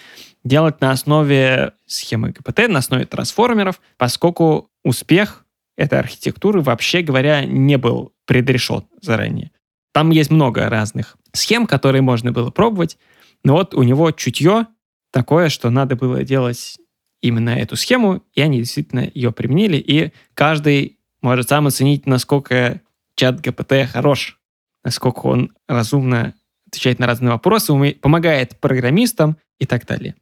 делать 0.45 0.81
на 0.81 0.91
основе 0.91 1.73
схемы 1.87 2.33
КПТ, 2.33 2.69
на 2.69 2.79
основе 2.79 3.05
трансформеров, 3.05 3.81
поскольку 3.97 4.71
успех 4.85 5.45
этой 5.77 5.99
архитектуры, 5.99 6.61
вообще 6.61 7.03
говоря, 7.03 7.45
не 7.45 7.77
был 7.77 8.13
предрешен 8.27 8.85
заранее. 9.01 9.51
Там 9.93 10.11
есть 10.11 10.31
много 10.31 10.69
разных 10.69 11.17
схем, 11.33 11.67
которые 11.67 12.03
можно 12.03 12.33
было 12.33 12.51
пробовать, 12.51 12.99
но 13.45 13.55
вот 13.55 13.75
у 13.75 13.83
него 13.83 14.11
чутье 14.13 14.67
такое, 15.11 15.49
что 15.49 15.71
надо 15.71 15.97
было 15.97 16.23
делать 16.23 16.79
именно 17.21 17.51
эту 17.51 17.77
схему, 17.77 18.23
и 18.35 18.41
они 18.41 18.59
действительно 18.59 19.11
ее 19.13 19.33
применили, 19.33 19.77
и 19.77 20.13
каждый 20.35 20.99
может 21.23 21.49
сам 21.49 21.67
оценить, 21.67 22.07
насколько 22.07 22.81
чат 23.15 23.41
ГПТ 23.41 23.91
хорош, 23.93 24.39
насколько 24.85 25.27
он 25.27 25.53
разумно 25.69 26.35
отвечает 26.67 26.99
на 26.99 27.07
разные 27.07 27.33
вопросы, 27.33 27.75
помогает 27.95 28.59
программистам 28.61 29.37
и 29.59 29.67
так 29.67 29.87
далее. 29.87 30.15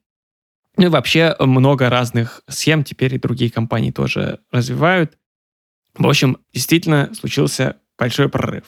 Ну 0.78 0.86
и 0.86 0.88
вообще 0.88 1.34
много 1.40 1.90
разных 1.90 2.40
схем 2.48 2.84
теперь 2.84 3.16
и 3.16 3.18
другие 3.18 3.50
компании 3.50 3.90
тоже 3.90 4.38
развивают. 4.52 5.18
В 5.96 6.06
общем, 6.06 6.38
действительно 6.54 7.12
случился 7.18 7.76
большой 7.98 8.28
прорыв. 8.28 8.62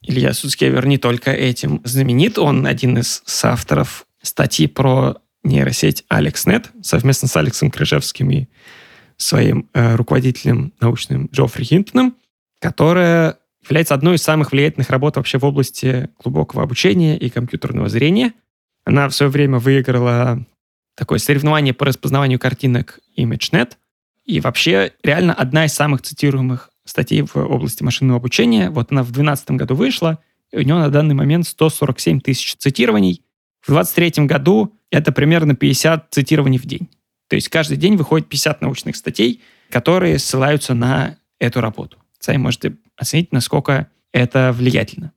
Илья 0.00 0.32
Суцкевер 0.32 0.86
не 0.86 0.96
только 0.96 1.30
этим 1.30 1.82
знаменит, 1.84 2.38
он 2.38 2.66
один 2.66 2.96
из 2.96 3.22
соавторов 3.26 4.06
статьи 4.22 4.66
про 4.68 5.18
нейросеть 5.42 6.04
AlexNet 6.10 6.68
совместно 6.82 7.28
с 7.28 7.36
Алексом 7.36 7.70
Крыжевским 7.70 8.30
и 8.30 8.46
своим 9.18 9.68
э, 9.74 9.96
руководителем 9.96 10.72
научным 10.80 11.28
Джоффри 11.30 11.64
Хинтоном, 11.64 12.16
которая 12.58 13.36
является 13.62 13.92
одной 13.92 14.16
из 14.16 14.22
самых 14.22 14.52
влиятельных 14.52 14.88
работ 14.88 15.16
вообще 15.16 15.38
в 15.38 15.44
области 15.44 16.08
глубокого 16.22 16.62
обучения 16.62 17.18
и 17.18 17.28
компьютерного 17.28 17.90
зрения. 17.90 18.32
Она 18.86 19.10
в 19.10 19.14
свое 19.14 19.30
время 19.30 19.58
выиграла 19.58 20.46
такое 21.00 21.18
соревнование 21.18 21.72
по 21.72 21.86
распознаванию 21.86 22.38
картинок 22.38 23.00
ImageNet. 23.16 23.72
И 24.26 24.38
вообще 24.40 24.92
реально 25.02 25.32
одна 25.32 25.64
из 25.64 25.72
самых 25.72 26.02
цитируемых 26.02 26.68
статей 26.84 27.22
в 27.22 27.34
области 27.36 27.82
машинного 27.82 28.18
обучения. 28.18 28.68
Вот 28.68 28.92
она 28.92 29.02
в 29.02 29.06
2012 29.06 29.50
году 29.52 29.74
вышла, 29.76 30.18
и 30.52 30.58
у 30.58 30.60
нее 30.60 30.74
на 30.74 30.90
данный 30.90 31.14
момент 31.14 31.46
147 31.46 32.20
тысяч 32.20 32.54
цитирований. 32.56 33.22
В 33.62 33.68
2023 33.68 34.26
году 34.26 34.74
это 34.90 35.10
примерно 35.10 35.54
50 35.54 36.08
цитирований 36.10 36.58
в 36.58 36.66
день. 36.66 36.90
То 37.28 37.36
есть 37.36 37.48
каждый 37.48 37.78
день 37.78 37.96
выходит 37.96 38.28
50 38.28 38.60
научных 38.60 38.94
статей, 38.94 39.40
которые 39.70 40.18
ссылаются 40.18 40.74
на 40.74 41.16
эту 41.38 41.62
работу. 41.62 41.96
Сами 42.18 42.36
можете 42.36 42.76
оценить, 42.94 43.32
насколько 43.32 43.86
это 44.12 44.52
влиятельно. 44.54 45.12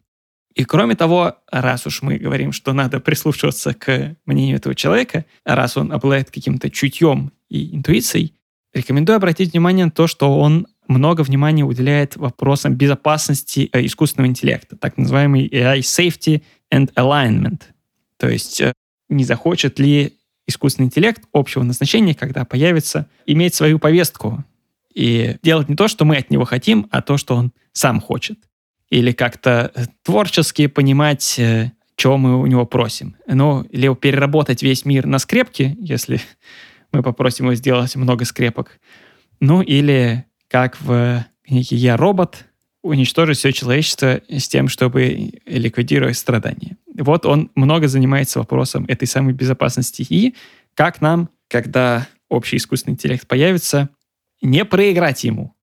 И 0.55 0.65
кроме 0.65 0.95
того, 0.95 1.37
раз 1.51 1.87
уж 1.87 2.01
мы 2.03 2.17
говорим, 2.17 2.51
что 2.51 2.73
надо 2.73 2.99
прислушиваться 2.99 3.73
к 3.73 4.15
мнению 4.25 4.57
этого 4.57 4.75
человека, 4.75 5.25
раз 5.45 5.77
он 5.77 5.91
обладает 5.91 6.29
каким-то 6.29 6.69
чутьем 6.69 7.31
и 7.49 7.75
интуицией, 7.75 8.35
рекомендую 8.73 9.15
обратить 9.15 9.53
внимание 9.53 9.85
на 9.85 9.91
то, 9.91 10.07
что 10.07 10.39
он 10.39 10.67
много 10.87 11.21
внимания 11.21 11.63
уделяет 11.63 12.17
вопросам 12.17 12.75
безопасности 12.75 13.69
э, 13.71 13.85
искусственного 13.85 14.29
интеллекта, 14.29 14.75
так 14.75 14.97
называемый 14.97 15.47
AI 15.47 15.79
Safety 15.79 16.43
and 16.71 16.93
Alignment. 16.95 17.61
То 18.17 18.29
есть 18.29 18.61
э, 18.61 18.73
не 19.09 19.23
захочет 19.23 19.79
ли 19.79 20.17
искусственный 20.45 20.87
интеллект 20.87 21.23
общего 21.31 21.63
назначения, 21.63 22.13
когда 22.13 22.45
появится, 22.45 23.07
иметь 23.25 23.55
свою 23.55 23.79
повестку 23.79 24.43
и 24.93 25.37
делать 25.41 25.69
не 25.69 25.75
то, 25.75 25.87
что 25.87 26.05
мы 26.05 26.17
от 26.17 26.29
него 26.29 26.43
хотим, 26.43 26.87
а 26.91 27.01
то, 27.01 27.17
что 27.17 27.35
он 27.35 27.53
сам 27.71 28.01
хочет 28.01 28.37
или 28.93 29.11
как-то 29.11 29.71
э, 29.73 29.85
творчески 30.03 30.67
понимать, 30.67 31.39
э, 31.39 31.71
чего 31.95 32.17
мы 32.17 32.39
у 32.39 32.45
него 32.45 32.67
просим. 32.67 33.15
Ну, 33.25 33.63
или 33.63 33.93
переработать 33.95 34.61
весь 34.61 34.85
мир 34.85 35.07
на 35.07 35.17
скрепки, 35.17 35.75
если 35.79 36.21
мы 36.91 37.01
попросим 37.01 37.45
его 37.45 37.55
сделать 37.55 37.95
много 37.95 38.23
скрепок. 38.23 38.79
Ну, 39.39 39.63
или 39.63 40.25
как 40.47 40.79
в 40.79 41.25
«Я 41.45 41.97
робот», 41.97 42.45
уничтожить 42.83 43.39
все 43.39 43.51
человечество 43.51 44.21
с 44.29 44.47
тем, 44.47 44.67
чтобы 44.67 45.31
ликвидировать 45.45 46.17
страдания. 46.17 46.77
Вот 46.95 47.25
он 47.25 47.49
много 47.55 47.87
занимается 47.87 48.39
вопросом 48.39 48.85
этой 48.87 49.07
самой 49.07 49.33
безопасности. 49.33 50.05
И 50.07 50.35
как 50.75 51.01
нам, 51.01 51.29
когда 51.47 52.07
общий 52.29 52.57
искусственный 52.57 52.93
интеллект 52.93 53.25
появится, 53.25 53.89
не 54.41 54.65
проиграть 54.65 55.23
ему. 55.23 55.55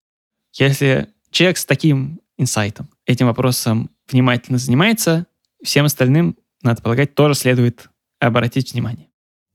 Если 0.55 1.09
человек 1.31 1.59
с 1.59 1.67
таким 1.67 2.21
инсайтом 2.39 2.89
этим 3.11 3.27
вопросом 3.27 3.91
внимательно 4.09 4.59
занимается, 4.59 5.27
всем 5.63 5.85
остальным, 5.85 6.37
надо 6.63 6.83
полагать, 6.83 7.15
тоже 7.15 7.35
следует 7.35 7.91
обратить 8.19 8.73
внимание. 8.73 9.09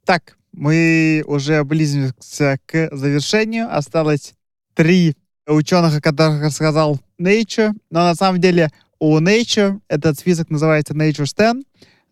Так, 0.06 0.38
мы 0.52 1.24
уже 1.26 1.64
близимся 1.64 2.60
к 2.66 2.90
завершению. 2.92 3.76
Осталось 3.76 4.34
три 4.74 5.16
ученых, 5.48 5.98
о 5.98 6.02
которых 6.02 6.44
рассказал 6.44 7.00
Nature. 7.20 7.74
Но 7.90 8.04
на 8.04 8.16
самом 8.16 8.42
деле 8.42 8.72
у 9.00 9.20
Nature 9.20 9.80
этот 9.88 10.20
список 10.20 10.50
называется 10.50 10.94
Nature 10.94 11.26
10. 11.26 11.66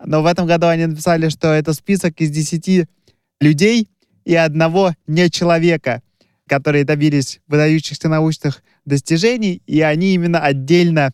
Но 0.06 0.22
в 0.22 0.26
этом 0.26 0.48
году 0.48 0.68
они 0.68 0.86
написали, 0.86 1.30
что 1.30 1.50
это 1.50 1.74
список 1.74 2.20
из 2.20 2.32
10 2.32 2.88
людей 3.40 3.90
и 4.26 4.36
одного 4.36 4.94
не 5.08 5.30
человека, 5.30 6.02
которые 6.48 6.84
добились 6.84 7.40
выдающихся 7.48 8.10
научных 8.10 8.64
достижений, 8.86 9.62
и 9.66 9.82
они 9.82 10.14
именно 10.14 10.40
отдельно 10.40 11.14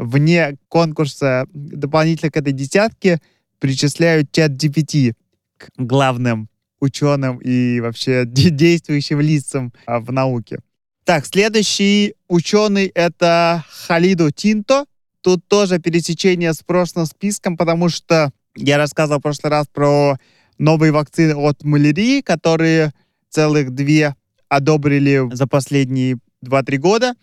вне 0.00 0.56
конкурса 0.68 1.46
дополнительно 1.52 2.30
к 2.30 2.36
этой 2.36 2.52
десятке 2.52 3.20
причисляют 3.58 4.32
чат 4.32 4.52
GPT 4.52 5.14
к 5.58 5.68
главным 5.76 6.48
ученым 6.80 7.38
и 7.38 7.80
вообще 7.80 8.24
действующим 8.26 9.20
лицам 9.20 9.72
а, 9.86 10.00
в 10.00 10.10
науке. 10.12 10.60
Так, 11.04 11.26
следующий 11.26 12.14
ученый 12.28 12.86
это 12.86 13.64
Халиду 13.68 14.30
Тинто. 14.30 14.86
Тут 15.22 15.46
тоже 15.48 15.78
пересечение 15.78 16.54
с 16.54 16.62
прошлым 16.62 17.04
списком, 17.04 17.56
потому 17.56 17.88
что 17.88 18.30
я 18.56 18.78
рассказывал 18.78 19.18
в 19.18 19.22
прошлый 19.22 19.50
раз 19.50 19.66
про 19.66 20.16
новые 20.58 20.92
вакцины 20.92 21.34
от 21.34 21.62
малярии, 21.62 22.22
которые 22.22 22.92
целых 23.28 23.70
две 23.70 24.14
одобрили 24.48 25.28
за 25.34 25.46
последние 25.46 26.18
2-3 26.44 26.76
года. 26.78 27.14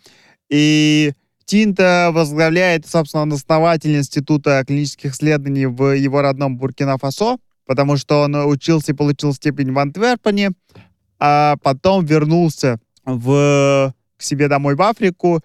И 0.48 1.12
Тинта 1.48 2.10
возглавляет, 2.12 2.86
собственно, 2.86 3.34
основатель 3.34 3.96
Института 3.96 4.62
клинических 4.66 5.14
исследований 5.14 5.64
в 5.64 5.96
его 5.96 6.20
родном 6.20 6.58
Буркина-Фасо, 6.58 7.38
потому 7.66 7.96
что 7.96 8.20
он 8.20 8.34
учился 8.34 8.92
и 8.92 8.94
получил 8.94 9.32
степень 9.32 9.72
в 9.72 9.78
Антверпене, 9.78 10.50
а 11.18 11.56
потом 11.62 12.04
вернулся 12.04 12.78
в, 13.06 13.94
к 14.18 14.22
себе 14.22 14.48
домой 14.48 14.74
в 14.74 14.82
Африку 14.82 15.40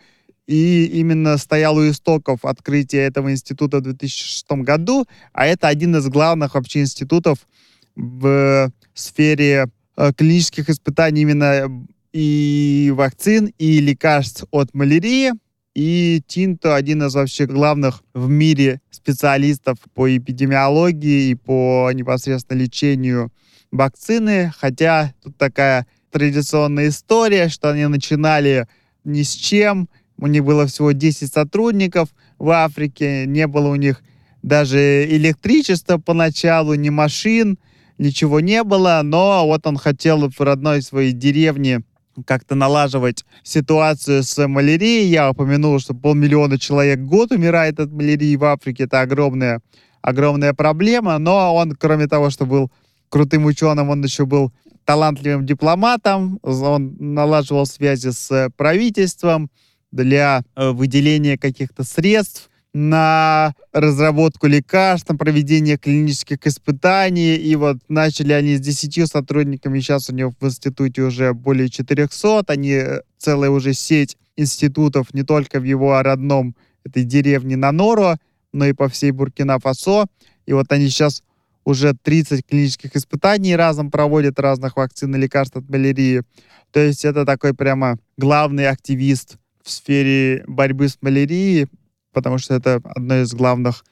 и 0.45 0.83
именно 0.87 1.37
стоял 1.37 1.77
у 1.77 1.89
истоков 1.89 2.43
открытия 2.43 3.03
этого 3.03 3.31
института 3.31 3.77
в 3.77 3.83
2006 3.83 4.45
году, 4.63 5.05
а 5.31 5.45
это 5.45 5.69
один 5.69 5.95
из 5.95 6.05
главных 6.09 6.55
вообще 6.55 6.81
институтов 6.81 7.47
в 7.95 8.69
сфере 8.93 9.69
э, 9.95 10.11
клинических 10.11 10.69
испытаний 10.69 11.21
именно 11.21 11.69
и 12.11 12.91
вакцин, 12.93 13.53
и 13.57 13.79
лекарств 13.79 14.43
от 14.51 14.73
малярии. 14.73 15.31
И 15.76 16.21
Тинто 16.28 16.76
один 16.76 17.01
из 17.03 17.15
вообще 17.15 17.47
главных 17.47 18.03
в 18.13 18.30
мире 18.30 18.80
специалистов 18.91 19.80
по 19.95 20.15
эпидемиологии 20.15 21.30
и 21.30 21.36
по 21.36 21.89
непосредственно 21.93 22.59
лечению 22.59 23.32
вакцины. 23.71 24.53
Хотя 24.55 25.13
тут 25.24 25.36
такая 25.38 25.88
традиционная 26.11 26.89
история, 26.89 27.49
что 27.49 27.71
они 27.71 27.88
начинали 27.88 28.67
ни 29.03 29.24
с 29.24 29.32
чем. 29.32 29.89
У 30.19 30.28
них 30.28 30.43
было 30.43 30.67
всего 30.67 30.91
10 30.91 31.34
сотрудников 31.34 32.09
в 32.38 32.51
Африке. 32.51 33.26
Не 33.26 33.47
было 33.47 33.69
у 33.69 33.76
них 33.76 34.03
даже 34.43 35.05
электричества 35.09 35.97
поначалу, 35.97 36.76
ни 36.76 36.89
машин, 36.89 37.57
ничего 37.97 38.41
не 38.41 38.63
было, 38.63 39.01
но 39.03 39.47
вот 39.47 39.65
он 39.65 39.78
хотел 39.78 40.30
в 40.30 40.39
родной 40.39 40.84
своей 40.84 41.13
деревне 41.13 41.82
как-то 42.26 42.55
налаживать 42.55 43.26
ситуацию 43.43 44.24
с 44.24 44.47
малярией. 44.47 45.07
Я 45.07 45.32
упомянул, 45.32 45.80
что 45.80 45.93
полмиллиона 45.93 46.59
человек 46.59 46.99
в 46.99 47.07
год 47.07 47.32
умирает 47.32 47.80
от 47.80 47.91
малярии 47.91 48.36
в 48.36 48.43
Африке. 48.43 48.84
Это 48.84 49.01
огромная, 49.01 49.61
огромная 50.01 50.53
проблема. 50.53 51.18
Но 51.18 51.55
он, 51.55 51.74
кроме 51.74 52.07
того, 52.07 52.30
что 52.30 52.45
был 52.45 52.72
крутым 53.09 53.45
ученым, 53.45 53.89
он 53.89 54.03
еще 54.03 54.26
был 54.26 54.51
талантливым 54.86 55.45
дипломатом. 55.45 56.39
Он 56.43 56.95
налаживал 56.99 57.66
связи 57.66 58.09
с 58.09 58.49
правительством 58.57 59.49
для 59.91 60.41
э, 60.55 60.72
выделения 60.72 61.38
каких-то 61.38 61.84
средств 61.84 62.49
на 62.74 63.53
разработку 63.71 64.47
лекарств, 64.47 65.09
на 65.09 65.15
проведение 65.15 65.78
клинических 65.78 66.45
испытаний. 66.45 67.36
И 67.36 67.55
вот 67.55 67.78
начали 67.88 68.34
они 68.34 68.55
с 68.55 68.59
10 68.59 69.07
сотрудниками, 69.09 69.80
сейчас 69.80 70.09
у 70.09 70.13
него 70.13 70.34
в 70.39 70.45
институте 70.45 71.03
уже 71.03 71.34
более 71.34 71.69
400. 71.69 72.43
Они 72.47 72.71
э, 72.71 73.01
целая 73.17 73.51
уже 73.51 73.74
сеть 73.74 74.17
институтов 74.36 75.13
не 75.13 75.24
только 75.24 75.59
в 75.59 75.63
его 75.63 76.01
родном 76.01 76.55
этой 76.84 77.03
деревне 77.03 77.55
Наноро, 77.55 78.17
но 78.51 78.65
и 78.65 78.74
по 78.74 78.89
всей 78.89 79.11
Буркина-Фасо. 79.11 80.07
И 80.47 80.53
вот 80.53 80.71
они 80.71 80.89
сейчас 80.89 81.24
уже 81.65 81.93
30 81.93 82.45
клинических 82.45 82.95
испытаний 82.95 83.55
разом 83.55 83.91
проводят 83.91 84.39
разных 84.39 84.76
вакцин 84.76 85.15
и 85.15 85.19
лекарств 85.19 85.55
от 85.57 85.69
малярии. 85.69 86.24
То 86.71 86.80
есть 86.80 87.05
это 87.05 87.24
такой 87.24 87.53
прямо 87.53 87.97
главный 88.17 88.67
активист 88.67 89.38
в 89.63 89.69
сфере 89.69 90.43
борьбы 90.47 90.89
с 90.89 90.97
малярией 91.01 91.67
потому 92.14 92.38
что 92.38 92.53
это 92.53 92.82
одно 92.84 93.22
из 93.22 93.34
главных 93.34 93.84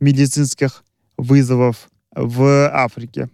медицинских 0.00 0.84
вызовов 1.16 1.88
в 2.14 2.68
Африке. 2.72 3.28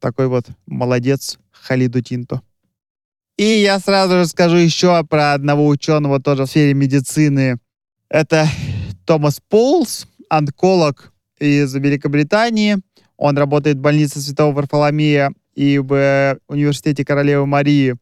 Такой 0.00 0.28
вот 0.28 0.46
молодец 0.66 1.38
Халиду 1.50 2.00
Тинто. 2.00 2.40
И 3.36 3.44
я 3.44 3.78
сразу 3.78 4.14
же 4.14 4.26
скажу 4.26 4.56
еще 4.56 5.04
про 5.04 5.32
одного 5.34 5.66
ученого 5.66 6.20
тоже 6.20 6.44
в 6.44 6.48
сфере 6.48 6.74
медицины. 6.74 7.58
Это 8.08 8.48
Томас 9.04 9.40
Полс, 9.48 10.08
онколог 10.28 11.12
из 11.38 11.74
Великобритании. 11.74 12.78
Он 13.16 13.38
работает 13.38 13.76
в 13.76 13.80
больнице 13.80 14.20
Святого 14.20 14.54
Варфоломея 14.54 15.32
и 15.54 15.78
в 15.78 16.38
университете 16.48 17.04
Королевы 17.04 17.46
Марии 17.46 17.94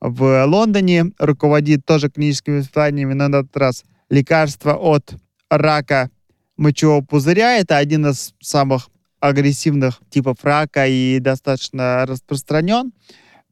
в 0.00 0.44
Лондоне. 0.46 1.12
Руководит 1.18 1.84
тоже 1.84 2.10
клиническими 2.10 2.60
испытаниями, 2.60 3.12
но 3.14 3.28
на 3.28 3.36
этот 3.36 3.56
раз 3.56 3.84
лекарства 4.08 4.74
от 4.74 5.14
рака 5.50 6.10
мочевого 6.56 7.02
пузыря. 7.02 7.58
Это 7.58 7.76
один 7.76 8.06
из 8.06 8.34
самых 8.40 8.88
агрессивных 9.18 10.00
типов 10.08 10.38
рака 10.42 10.86
и 10.86 11.18
достаточно 11.18 12.06
распространен. 12.06 12.92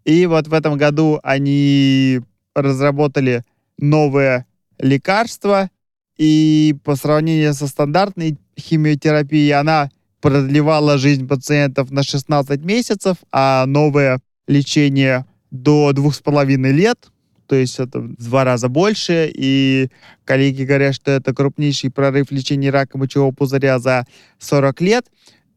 И 0.04 0.24
вот 0.26 0.48
в 0.48 0.54
этом 0.54 0.78
году 0.78 1.20
они 1.22 2.20
разработали 2.54 3.44
новое 3.78 4.46
лекарство, 4.78 5.70
и 6.16 6.74
по 6.84 6.96
сравнению 6.96 7.54
со 7.54 7.66
стандартной 7.66 8.38
химиотерапией 8.58 9.52
она 9.52 9.90
продлевала 10.20 10.98
жизнь 10.98 11.28
пациентов 11.28 11.90
на 11.90 12.02
16 12.02 12.64
месяцев, 12.64 13.18
а 13.30 13.66
новое 13.66 14.18
лечение 14.46 15.26
до 15.50 15.92
двух 15.92 16.14
с 16.14 16.20
половиной 16.20 16.72
лет, 16.72 17.08
то 17.48 17.56
есть 17.56 17.80
это 17.80 18.00
в 18.00 18.22
два 18.22 18.44
раза 18.44 18.68
больше, 18.68 19.30
и 19.34 19.88
коллеги 20.24 20.64
говорят, 20.64 20.94
что 20.94 21.10
это 21.10 21.34
крупнейший 21.34 21.90
прорыв 21.90 22.30
лечения 22.30 22.70
рака 22.70 22.98
мочевого 22.98 23.32
пузыря 23.32 23.78
за 23.78 24.06
40 24.38 24.80
лет, 24.82 25.06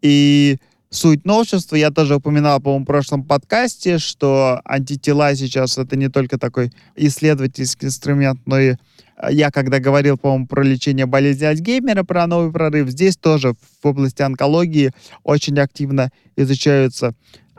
и 0.02 0.58
суть 0.90 1.26
новшества, 1.26 1.76
я 1.76 1.92
тоже 1.92 2.16
упоминал, 2.16 2.60
по-моему, 2.62 2.86
в 2.86 2.88
прошлом 2.88 3.24
подкасте, 3.24 3.98
что 3.98 4.62
антитела 4.66 5.36
сейчас 5.36 5.78
это 5.78 5.96
не 5.96 6.10
только 6.10 6.38
такой 6.38 6.72
исследовательский 6.96 7.88
инструмент, 7.88 8.40
но 8.46 8.60
и 8.60 8.76
а, 9.16 9.32
я 9.32 9.52
когда 9.52 9.80
говорил, 9.80 10.18
по-моему, 10.18 10.48
про 10.48 10.64
лечение 10.64 11.06
болезни 11.06 11.46
Альцгеймера, 11.46 12.04
про 12.04 12.26
новый 12.28 12.52
прорыв, 12.52 12.90
здесь 12.90 13.18
тоже 13.18 13.54
в 13.54 13.88
области 13.88 14.22
онкологии 14.22 14.92
очень 15.24 15.60
активно 15.60 16.12
изучаются 16.36 17.14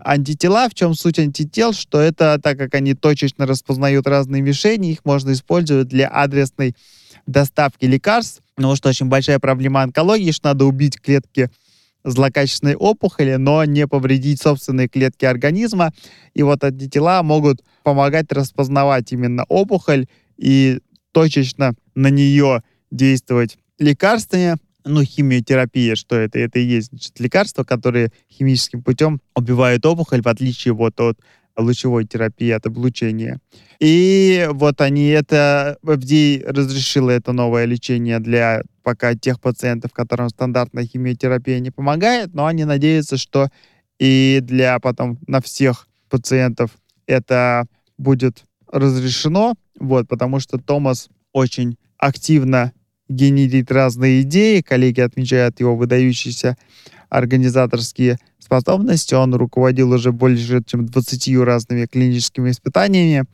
антитела. 0.04 0.68
В 0.68 0.74
чем 0.74 0.94
суть 0.94 1.18
антител? 1.18 1.72
Что 1.72 2.00
это, 2.00 2.38
так 2.42 2.58
как 2.58 2.74
они 2.74 2.94
точечно 2.94 3.46
распознают 3.46 4.06
разные 4.06 4.42
мишени, 4.42 4.92
их 4.92 5.04
можно 5.04 5.32
использовать 5.32 5.88
для 5.88 6.08
адресной 6.08 6.74
доставки 7.26 7.84
лекарств. 7.84 8.42
Но 8.56 8.76
что 8.76 8.88
очень 8.88 9.06
большая 9.06 9.38
проблема 9.38 9.82
онкологии, 9.82 10.30
что 10.30 10.48
надо 10.48 10.64
убить 10.64 11.00
клетки 11.00 11.50
злокачественной 12.04 12.74
опухоли, 12.74 13.36
но 13.36 13.64
не 13.64 13.86
повредить 13.86 14.42
собственные 14.42 14.88
клетки 14.88 15.24
организма. 15.24 15.92
И 16.34 16.42
вот 16.42 16.64
антитела 16.64 17.22
могут 17.22 17.62
помогать 17.84 18.32
распознавать 18.32 19.12
именно 19.12 19.44
опухоль 19.48 20.06
и 20.36 20.80
точечно 21.12 21.74
на 21.94 22.08
нее 22.08 22.62
действовать 22.90 23.58
лекарствами, 23.78 24.56
ну, 24.84 25.02
химиотерапия, 25.02 25.94
что 25.94 26.16
это? 26.16 26.38
Это 26.38 26.58
и 26.58 26.64
есть 26.64 26.88
значит, 26.88 27.18
лекарства, 27.20 27.64
которые 27.64 28.12
химическим 28.30 28.82
путем 28.82 29.20
убивают 29.34 29.84
опухоль, 29.86 30.22
в 30.22 30.28
отличие 30.28 30.74
вот 30.74 30.98
от 31.00 31.18
лучевой 31.56 32.06
терапии, 32.06 32.50
от 32.50 32.66
облучения. 32.66 33.38
И 33.78 34.48
вот 34.52 34.80
они 34.80 35.08
это, 35.08 35.76
FDA 35.82 36.44
разрешила 36.46 37.10
это 37.10 37.32
новое 37.32 37.64
лечение 37.64 38.20
для 38.20 38.62
пока 38.82 39.14
тех 39.14 39.40
пациентов, 39.40 39.92
которым 39.92 40.28
стандартная 40.28 40.86
химиотерапия 40.86 41.60
не 41.60 41.70
помогает, 41.70 42.34
но 42.34 42.46
они 42.46 42.64
надеются, 42.64 43.16
что 43.16 43.48
и 43.98 44.40
для 44.42 44.78
потом 44.80 45.18
на 45.26 45.40
всех 45.40 45.88
пациентов 46.08 46.70
это 47.06 47.66
будет 47.98 48.44
разрешено, 48.70 49.54
вот, 49.78 50.08
потому 50.08 50.40
что 50.40 50.58
Томас 50.58 51.08
очень 51.32 51.76
активно 51.98 52.72
генерит 53.14 53.70
разные 53.70 54.22
идеи. 54.22 54.60
Коллеги 54.60 55.00
отмечают 55.00 55.60
его 55.60 55.76
выдающиеся 55.76 56.56
организаторские 57.08 58.18
способности. 58.38 59.14
Он 59.14 59.34
руководил 59.34 59.92
уже 59.92 60.12
больше 60.12 60.62
чем 60.64 60.86
20 60.86 61.36
разными 61.38 61.86
клиническими 61.86 62.50
испытаниями 62.50 63.24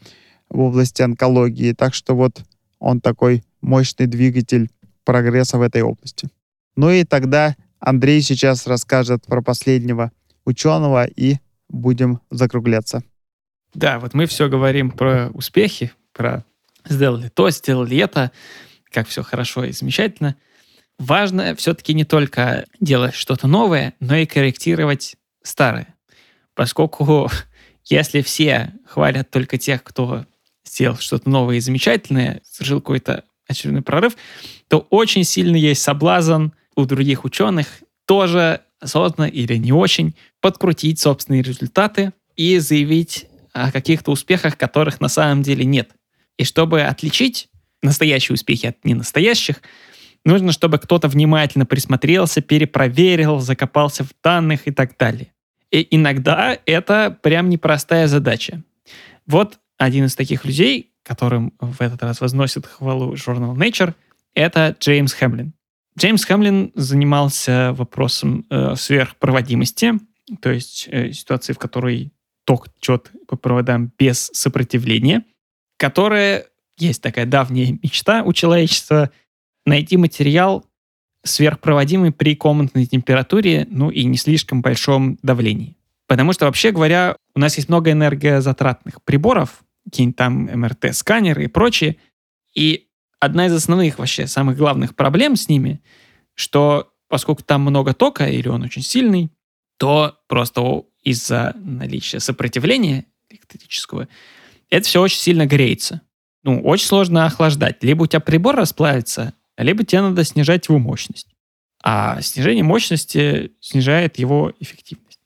в 0.48 0.60
области 0.60 1.02
онкологии. 1.02 1.72
Так 1.72 1.94
что 1.94 2.14
вот 2.14 2.42
он 2.78 3.00
такой 3.00 3.44
мощный 3.60 4.06
двигатель 4.06 4.70
прогресса 5.04 5.58
в 5.58 5.62
этой 5.62 5.82
области. 5.82 6.28
Ну 6.76 6.90
и 6.90 7.04
тогда 7.04 7.56
Андрей 7.80 8.20
сейчас 8.22 8.66
расскажет 8.66 9.24
про 9.26 9.42
последнего 9.42 10.12
ученого 10.44 11.04
и 11.04 11.36
будем 11.68 12.20
закругляться. 12.30 13.02
Да, 13.74 13.98
вот 13.98 14.14
мы 14.14 14.26
все 14.26 14.48
говорим 14.48 14.90
про 14.90 15.30
успехи, 15.34 15.92
про 16.12 16.44
сделали 16.88 17.28
то, 17.28 17.50
сделали 17.50 17.98
это 17.98 18.32
как 18.90 19.08
все 19.08 19.22
хорошо 19.22 19.64
и 19.64 19.72
замечательно. 19.72 20.36
Важно 20.98 21.54
все-таки 21.54 21.94
не 21.94 22.04
только 22.04 22.64
делать 22.80 23.14
что-то 23.14 23.46
новое, 23.46 23.94
но 24.00 24.16
и 24.16 24.26
корректировать 24.26 25.16
старое. 25.42 25.94
Поскольку 26.54 27.30
если 27.84 28.22
все 28.22 28.74
хвалят 28.86 29.30
только 29.30 29.58
тех, 29.58 29.82
кто 29.82 30.26
сделал 30.64 30.96
что-то 30.98 31.28
новое 31.30 31.56
и 31.56 31.60
замечательное, 31.60 32.42
совершил 32.44 32.80
какой-то 32.80 33.24
очередной 33.46 33.82
прорыв, 33.82 34.16
то 34.68 34.86
очень 34.90 35.24
сильно 35.24 35.56
есть 35.56 35.82
соблазн 35.82 36.48
у 36.76 36.84
других 36.84 37.24
ученых 37.24 37.66
тоже 38.04 38.60
осознанно 38.80 39.28
или 39.28 39.56
не 39.56 39.72
очень 39.72 40.14
подкрутить 40.40 41.00
собственные 41.00 41.42
результаты 41.42 42.12
и 42.36 42.58
заявить 42.58 43.26
о 43.52 43.72
каких-то 43.72 44.12
успехах, 44.12 44.56
которых 44.56 45.00
на 45.00 45.08
самом 45.08 45.42
деле 45.42 45.64
нет. 45.64 45.90
И 46.36 46.44
чтобы 46.44 46.82
отличить 46.82 47.47
настоящие 47.82 48.34
успехи 48.34 48.66
от 48.66 48.84
ненастоящих, 48.84 49.62
нужно, 50.24 50.52
чтобы 50.52 50.78
кто-то 50.78 51.08
внимательно 51.08 51.66
присмотрелся, 51.66 52.40
перепроверил, 52.40 53.40
закопался 53.40 54.04
в 54.04 54.10
данных 54.22 54.66
и 54.66 54.70
так 54.70 54.96
далее. 54.96 55.32
И 55.70 55.86
иногда 55.90 56.58
это 56.66 57.16
прям 57.22 57.48
непростая 57.48 58.08
задача. 58.08 58.62
Вот 59.26 59.58
один 59.76 60.06
из 60.06 60.14
таких 60.14 60.44
людей, 60.44 60.92
которым 61.02 61.52
в 61.60 61.80
этот 61.80 62.02
раз 62.02 62.20
возносит 62.20 62.66
хвалу 62.66 63.16
журнал 63.16 63.56
Nature, 63.56 63.94
это 64.34 64.76
Джеймс 64.78 65.12
Хэмлин. 65.12 65.52
Джеймс 65.98 66.24
Хэмлин 66.24 66.72
занимался 66.74 67.72
вопросом 67.74 68.46
э, 68.50 68.76
сверхпроводимости, 68.76 69.94
то 70.40 70.50
есть 70.50 70.88
э, 70.90 71.12
ситуации, 71.12 71.52
в 71.52 71.58
которой 71.58 72.12
ток 72.44 72.72
течет 72.74 73.10
по 73.26 73.36
проводам 73.36 73.92
без 73.98 74.30
сопротивления, 74.32 75.24
которая 75.76 76.46
есть 76.78 77.02
такая 77.02 77.26
давняя 77.26 77.78
мечта 77.82 78.22
у 78.22 78.32
человечества 78.32 79.10
найти 79.66 79.96
материал 79.96 80.64
сверхпроводимый 81.24 82.12
при 82.12 82.36
комнатной 82.36 82.86
температуре, 82.86 83.66
ну 83.70 83.90
и 83.90 84.04
не 84.04 84.16
слишком 84.16 84.62
большом 84.62 85.18
давлении. 85.22 85.76
Потому 86.06 86.32
что, 86.32 86.46
вообще 86.46 86.70
говоря, 86.72 87.16
у 87.34 87.40
нас 87.40 87.56
есть 87.56 87.68
много 87.68 87.92
энергозатратных 87.92 89.02
приборов, 89.02 89.62
какие-нибудь 89.84 90.16
там 90.16 90.44
МРТ-сканеры 90.46 91.44
и 91.44 91.48
прочее. 91.48 91.96
И 92.54 92.88
одна 93.20 93.46
из 93.46 93.52
основных 93.52 93.98
вообще 93.98 94.26
самых 94.26 94.56
главных 94.56 94.94
проблем 94.94 95.36
с 95.36 95.48
ними, 95.48 95.82
что 96.34 96.92
поскольку 97.08 97.42
там 97.42 97.62
много 97.62 97.94
тока 97.94 98.26
или 98.26 98.48
он 98.48 98.62
очень 98.62 98.82
сильный, 98.82 99.30
то 99.76 100.18
просто 100.28 100.84
из-за 101.02 101.54
наличия 101.56 102.20
сопротивления 102.20 103.06
электрического, 103.30 104.08
это 104.70 104.86
все 104.86 105.00
очень 105.00 105.18
сильно 105.18 105.46
греется. 105.46 106.02
Ну, 106.44 106.60
очень 106.62 106.86
сложно 106.86 107.26
охлаждать. 107.26 107.82
Либо 107.82 108.04
у 108.04 108.06
тебя 108.06 108.20
прибор 108.20 108.56
расплавится, 108.56 109.34
либо 109.56 109.84
тебе 109.84 110.02
надо 110.02 110.24
снижать 110.24 110.68
его 110.68 110.78
мощность. 110.78 111.28
А 111.82 112.20
снижение 112.20 112.64
мощности 112.64 113.52
снижает 113.60 114.18
его 114.18 114.52
эффективность. 114.60 115.20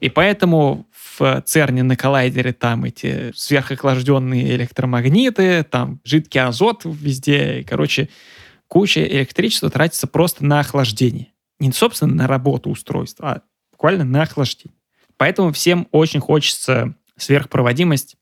И 0.00 0.08
поэтому 0.08 0.86
в 0.92 1.42
ЦЕРНе 1.46 1.82
на 1.82 1.96
коллайдере 1.96 2.52
там 2.52 2.84
эти 2.84 3.32
сверхохлажденные 3.34 4.54
электромагниты, 4.54 5.64
там 5.64 6.00
жидкий 6.04 6.40
азот 6.40 6.82
везде. 6.84 7.64
Короче, 7.68 8.08
куча 8.68 9.02
электричества 9.04 9.70
тратится 9.70 10.06
просто 10.06 10.44
на 10.44 10.60
охлаждение. 10.60 11.32
Не, 11.58 11.72
собственно, 11.72 12.14
на 12.14 12.26
работу 12.26 12.70
устройства, 12.70 13.30
а 13.30 13.42
буквально 13.72 14.04
на 14.04 14.22
охлаждение. 14.22 14.76
Поэтому 15.16 15.52
всем 15.52 15.88
очень 15.90 16.20
хочется 16.20 16.94
сверхпроводимость 17.16 18.16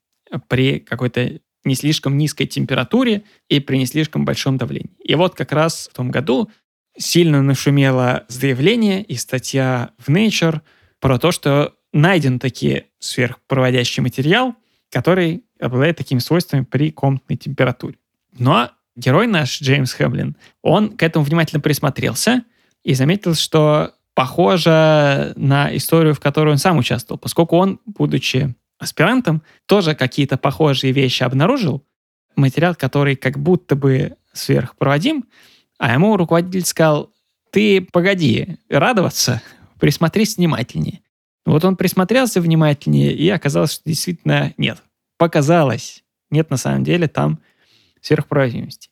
при 0.48 0.78
какой-то 0.78 1.40
не 1.64 1.74
слишком 1.74 2.16
низкой 2.16 2.46
температуре 2.46 3.24
и 3.48 3.60
при 3.60 3.76
не 3.78 3.86
слишком 3.86 4.24
большом 4.24 4.58
давлении. 4.58 4.96
И 5.02 5.14
вот 5.14 5.34
как 5.34 5.52
раз 5.52 5.88
в 5.90 5.96
том 5.96 6.10
году 6.10 6.50
сильно 6.96 7.42
нашумело 7.42 8.24
заявление 8.28 9.02
и 9.02 9.16
статья 9.16 9.90
в 9.98 10.08
Nature 10.10 10.60
про 11.00 11.18
то, 11.18 11.32
что 11.32 11.74
найден 11.92 12.38
таки 12.38 12.84
сверхпроводящий 12.98 14.02
материал, 14.02 14.54
который 14.90 15.44
обладает 15.60 15.96
такими 15.96 16.18
свойствами 16.18 16.64
при 16.64 16.90
комнатной 16.90 17.36
температуре. 17.36 17.96
Но 18.36 18.70
герой 18.96 19.26
наш, 19.26 19.60
Джеймс 19.60 19.92
Хэмлин, 19.92 20.36
он 20.62 20.96
к 20.96 21.02
этому 21.02 21.24
внимательно 21.24 21.60
присмотрелся 21.60 22.44
и 22.82 22.94
заметил, 22.94 23.34
что 23.34 23.94
похоже 24.14 25.32
на 25.36 25.74
историю, 25.76 26.14
в 26.14 26.20
которой 26.20 26.50
он 26.50 26.58
сам 26.58 26.78
участвовал, 26.78 27.18
поскольку 27.18 27.56
он, 27.56 27.80
будучи 27.86 28.54
аспирантом, 28.84 29.42
тоже 29.66 29.94
какие-то 29.94 30.36
похожие 30.36 30.92
вещи 30.92 31.22
обнаружил, 31.22 31.84
материал, 32.36 32.74
который 32.74 33.16
как 33.16 33.38
будто 33.38 33.76
бы 33.76 34.16
сверхпроводим, 34.32 35.24
а 35.78 35.92
ему 35.92 36.16
руководитель 36.16 36.64
сказал, 36.64 37.12
ты 37.50 37.80
погоди 37.92 38.58
радоваться, 38.68 39.42
присмотрись 39.78 40.36
внимательнее. 40.36 41.00
Вот 41.46 41.64
он 41.64 41.76
присмотрелся 41.76 42.40
внимательнее, 42.40 43.12
и 43.12 43.28
оказалось, 43.28 43.72
что 43.72 43.82
действительно 43.84 44.54
нет. 44.56 44.82
Показалось. 45.18 46.02
Нет 46.30 46.50
на 46.50 46.56
самом 46.56 46.84
деле 46.84 47.06
там 47.06 47.38
сверхпроводимости. 48.00 48.90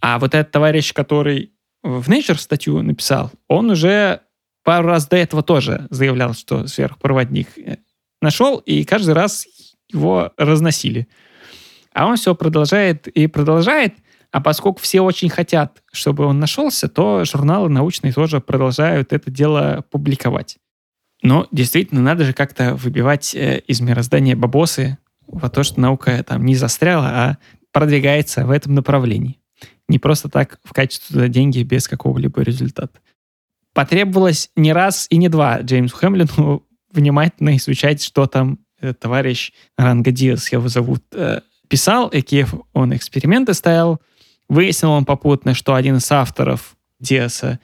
А 0.00 0.18
вот 0.18 0.34
этот 0.34 0.50
товарищ, 0.50 0.92
который 0.92 1.52
в 1.82 2.08
Nature 2.10 2.38
статью 2.38 2.82
написал, 2.82 3.30
он 3.48 3.70
уже 3.70 4.22
пару 4.64 4.88
раз 4.88 5.06
до 5.06 5.16
этого 5.16 5.42
тоже 5.42 5.86
заявлял, 5.90 6.34
что 6.34 6.66
сверхпроводник 6.66 7.56
э, 7.58 7.78
нашел, 8.20 8.58
и 8.58 8.84
каждый 8.84 9.14
раз 9.14 9.46
его 9.92 10.32
разносили. 10.36 11.08
А 11.92 12.06
он 12.06 12.16
все 12.16 12.34
продолжает 12.34 13.08
и 13.08 13.26
продолжает, 13.26 13.94
а 14.30 14.40
поскольку 14.40 14.80
все 14.80 15.00
очень 15.00 15.28
хотят, 15.28 15.82
чтобы 15.92 16.24
он 16.24 16.38
нашелся, 16.38 16.88
то 16.88 17.24
журналы 17.24 17.68
научные 17.68 18.12
тоже 18.12 18.40
продолжают 18.40 19.12
это 19.12 19.30
дело 19.30 19.84
публиковать. 19.90 20.58
Но 21.22 21.48
действительно, 21.50 22.00
надо 22.00 22.24
же 22.24 22.32
как-то 22.32 22.74
выбивать 22.76 23.34
э, 23.34 23.58
из 23.66 23.80
мироздания 23.80 24.36
бабосы 24.36 24.98
во 25.26 25.50
то, 25.50 25.62
что 25.62 25.80
наука 25.80 26.22
там 26.24 26.44
не 26.46 26.54
застряла, 26.54 27.08
а 27.08 27.38
продвигается 27.72 28.46
в 28.46 28.50
этом 28.50 28.74
направлении. 28.74 29.38
Не 29.88 29.98
просто 29.98 30.28
так 30.28 30.60
в 30.64 30.72
качестве 30.72 31.14
туда 31.14 31.28
деньги 31.28 31.62
без 31.62 31.88
какого-либо 31.88 32.42
результата. 32.42 33.00
Потребовалось 33.74 34.50
не 34.56 34.72
раз 34.72 35.06
и 35.10 35.16
не 35.16 35.28
два 35.28 35.60
Джеймсу 35.60 35.96
Хэмлину 35.96 36.64
внимательно 36.92 37.56
изучать, 37.56 38.02
что 38.02 38.26
там 38.26 38.58
э, 38.80 38.94
товарищ 38.94 39.52
Ранга 39.76 40.10
Диас, 40.10 40.50
его 40.52 40.68
зовут, 40.68 41.02
э, 41.12 41.40
писал, 41.68 42.10
какие 42.10 42.46
он 42.72 42.94
эксперименты 42.94 43.54
ставил. 43.54 44.00
Выяснил 44.48 44.90
он 44.90 45.04
попутно, 45.04 45.54
что 45.54 45.74
один 45.74 45.96
из 45.96 46.10
авторов 46.10 46.76
Диаса 46.98 47.60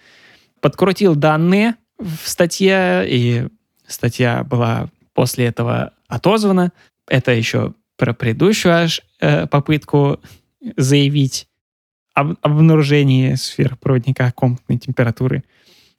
подкрутил 0.61 1.17
данные 1.17 1.75
в 1.99 2.29
статье, 2.29 3.05
и 3.07 3.49
статья 3.87 4.45
была 4.45 4.89
после 5.15 5.47
этого 5.47 5.93
отозвана. 6.09 6.73
Это 7.09 7.33
еще 7.33 7.75
про 7.97 8.13
предыдущую 8.13 8.75
аж 8.75 9.03
э, 9.21 9.47
попытку 9.47 10.21
заявить 10.77 11.49
об 12.15 12.37
обнаружении 12.43 13.35
сфер 13.35 13.77
проводника 13.77 14.31
комнатной 14.33 14.79
температуры. 14.79 15.45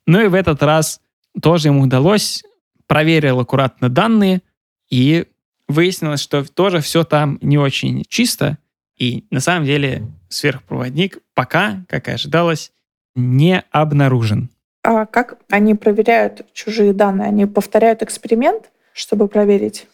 Ну 0.05 0.19
и 0.21 0.27
в 0.27 0.33
этот 0.33 0.63
раз 0.63 0.99
тоже 1.41 1.67
ему 1.67 1.81
удалось, 1.81 2.43
проверил 2.87 3.39
аккуратно 3.39 3.89
данные, 3.89 4.41
и 4.89 5.25
выяснилось, 5.67 6.21
что 6.21 6.43
тоже 6.43 6.79
все 6.79 7.03
там 7.03 7.37
не 7.41 7.57
очень 7.57 8.03
чисто, 8.07 8.57
и 8.97 9.25
на 9.29 9.39
самом 9.39 9.65
деле 9.65 10.07
сверхпроводник 10.29 11.19
пока, 11.33 11.83
как 11.87 12.07
и 12.07 12.11
ожидалось, 12.11 12.71
не 13.15 13.63
обнаружен. 13.71 14.49
А 14.83 15.05
как 15.05 15.39
они 15.49 15.75
проверяют 15.75 16.45
чужие 16.53 16.93
данные? 16.93 17.27
Они 17.27 17.45
повторяют 17.45 18.01
эксперимент, 18.01 18.71
чтобы 18.93 19.27
проверить? 19.27 19.87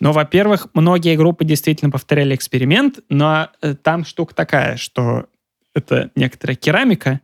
Ну, 0.00 0.12
во-первых, 0.12 0.68
многие 0.74 1.16
группы 1.16 1.44
действительно 1.44 1.90
повторяли 1.90 2.34
эксперимент, 2.34 3.00
но 3.08 3.50
э, 3.60 3.74
там 3.74 4.04
штука 4.04 4.34
такая, 4.34 4.76
что 4.76 5.26
это 5.74 6.10
некоторая 6.14 6.56
керамика, 6.56 7.20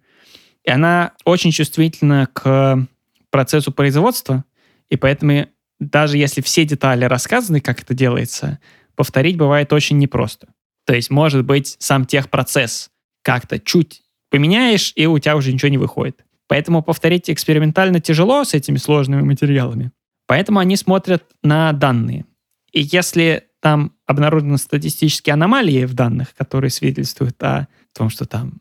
и 0.65 0.71
она 0.71 1.13
очень 1.25 1.53
чувствительна 1.53 2.29
к 2.33 2.87
процессу 3.31 3.73
производства, 3.73 4.45
и 4.95 4.97
поэтому 4.97 5.49
даже 5.81 6.17
если 6.19 6.41
все 6.41 6.65
детали 6.65 7.05
рассказаны, 7.05 7.61
как 7.61 7.83
это 7.83 7.95
делается, 7.95 8.61
повторить 8.95 9.37
бывает 9.37 9.73
очень 9.73 9.99
непросто. 9.99 10.47
То 10.87 10.95
есть, 10.95 11.11
может 11.11 11.45
быть, 11.45 11.75
сам 11.81 12.07
техпроцесс 12.07 12.91
как-то 13.23 13.59
чуть 13.59 14.03
поменяешь, 14.31 14.93
и 14.95 15.07
у 15.07 15.19
тебя 15.19 15.37
уже 15.37 15.53
ничего 15.53 15.69
не 15.69 15.79
выходит. 15.79 16.25
Поэтому 16.47 16.81
повторить 16.81 17.29
экспериментально 17.29 17.99
тяжело 17.99 18.45
с 18.45 18.55
этими 18.55 18.77
сложными 18.77 19.23
материалами. 19.23 19.91
Поэтому 20.29 20.61
они 20.61 20.77
смотрят 20.77 21.25
на 21.43 21.73
данные. 21.73 22.25
И 22.73 22.83
если 22.83 23.49
там 23.61 23.97
обнаружены 24.07 24.59
статистические 24.59 25.35
аномалии 25.35 25.87
в 25.87 25.95
данных, 25.95 26.35
которые 26.37 26.71
свидетельствуют 26.71 27.43
о 27.43 27.67
том, 27.97 28.11
что 28.11 28.27
там 28.27 28.61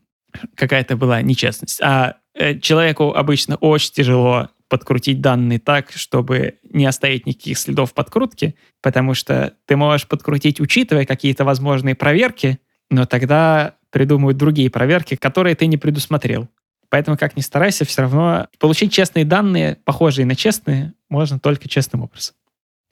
какая-то 0.56 0.96
была 0.96 1.22
нечестность, 1.22 1.80
а 1.80 2.16
э, 2.34 2.58
человеку 2.58 3.12
обычно 3.12 3.54
очень 3.56 3.92
тяжело 3.92 4.48
подкрутить 4.68 5.20
данные 5.20 5.58
так, 5.58 5.90
чтобы 5.92 6.54
не 6.62 6.86
оставить 6.86 7.26
никаких 7.26 7.58
следов 7.58 7.94
подкрутки, 7.94 8.54
потому 8.82 9.14
что 9.14 9.54
ты 9.66 9.76
можешь 9.76 10.06
подкрутить, 10.06 10.60
учитывая 10.60 11.04
какие-то 11.06 11.44
возможные 11.44 11.94
проверки, 11.94 12.58
но 12.90 13.06
тогда 13.06 13.76
придумают 13.90 14.36
другие 14.36 14.70
проверки, 14.70 15.16
которые 15.16 15.54
ты 15.54 15.66
не 15.66 15.76
предусмотрел. 15.76 16.48
Поэтому, 16.88 17.16
как 17.16 17.36
ни 17.36 17.40
старайся, 17.40 17.84
все 17.84 18.02
равно 18.02 18.48
получить 18.58 18.92
честные 18.92 19.24
данные, 19.24 19.78
похожие 19.84 20.26
на 20.26 20.36
честные, 20.36 20.94
можно 21.08 21.38
только 21.38 21.68
честным 21.68 22.02
образом. 22.02 22.34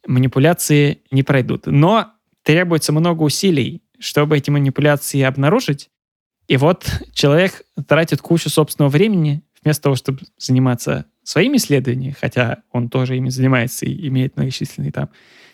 Манипуляции 0.06 1.02
не 1.10 1.22
пройдут. 1.22 1.66
Но 1.66 2.12
требуется 2.42 2.92
много 2.92 3.22
усилий, 3.22 3.82
чтобы 3.98 4.36
эти 4.36 4.50
манипуляции 4.50 5.22
обнаружить. 5.22 5.90
И 6.48 6.56
вот 6.56 6.84
человек 7.12 7.62
тратит 7.86 8.20
кучу 8.20 8.50
собственного 8.50 8.90
времени, 8.90 9.42
вместо 9.62 9.84
того, 9.84 9.94
чтобы 9.94 10.20
заниматься 10.36 11.06
своими 11.22 11.56
исследованиями, 11.56 12.16
хотя 12.18 12.62
он 12.72 12.88
тоже 12.88 13.16
ими 13.16 13.28
занимается 13.28 13.86
и 13.86 14.08
имеет 14.08 14.36
многочисленные 14.36 14.92
там 14.92 15.10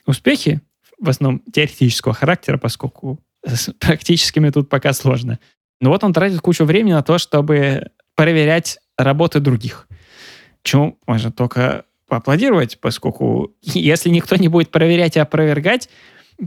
успехи, 0.06 0.60
в 0.98 1.08
основном 1.08 1.42
теоретического 1.52 2.14
характера, 2.14 2.58
поскольку 2.58 3.20
с 3.44 3.72
практическими 3.78 4.50
тут 4.50 4.68
пока 4.68 4.92
сложно. 4.92 5.38
Но 5.80 5.90
вот 5.90 6.02
он 6.02 6.12
тратит 6.12 6.40
кучу 6.40 6.64
времени 6.64 6.92
на 6.92 7.02
то, 7.02 7.18
чтобы 7.18 7.90
проверять 8.14 8.78
работы 8.96 9.40
других. 9.40 9.86
Чему 10.62 10.98
можно 11.06 11.30
только 11.30 11.84
поаплодировать, 12.08 12.80
поскольку 12.80 13.54
если 13.62 14.08
никто 14.08 14.36
не 14.36 14.48
будет 14.48 14.70
проверять 14.70 15.16
и 15.16 15.20
опровергать, 15.20 15.88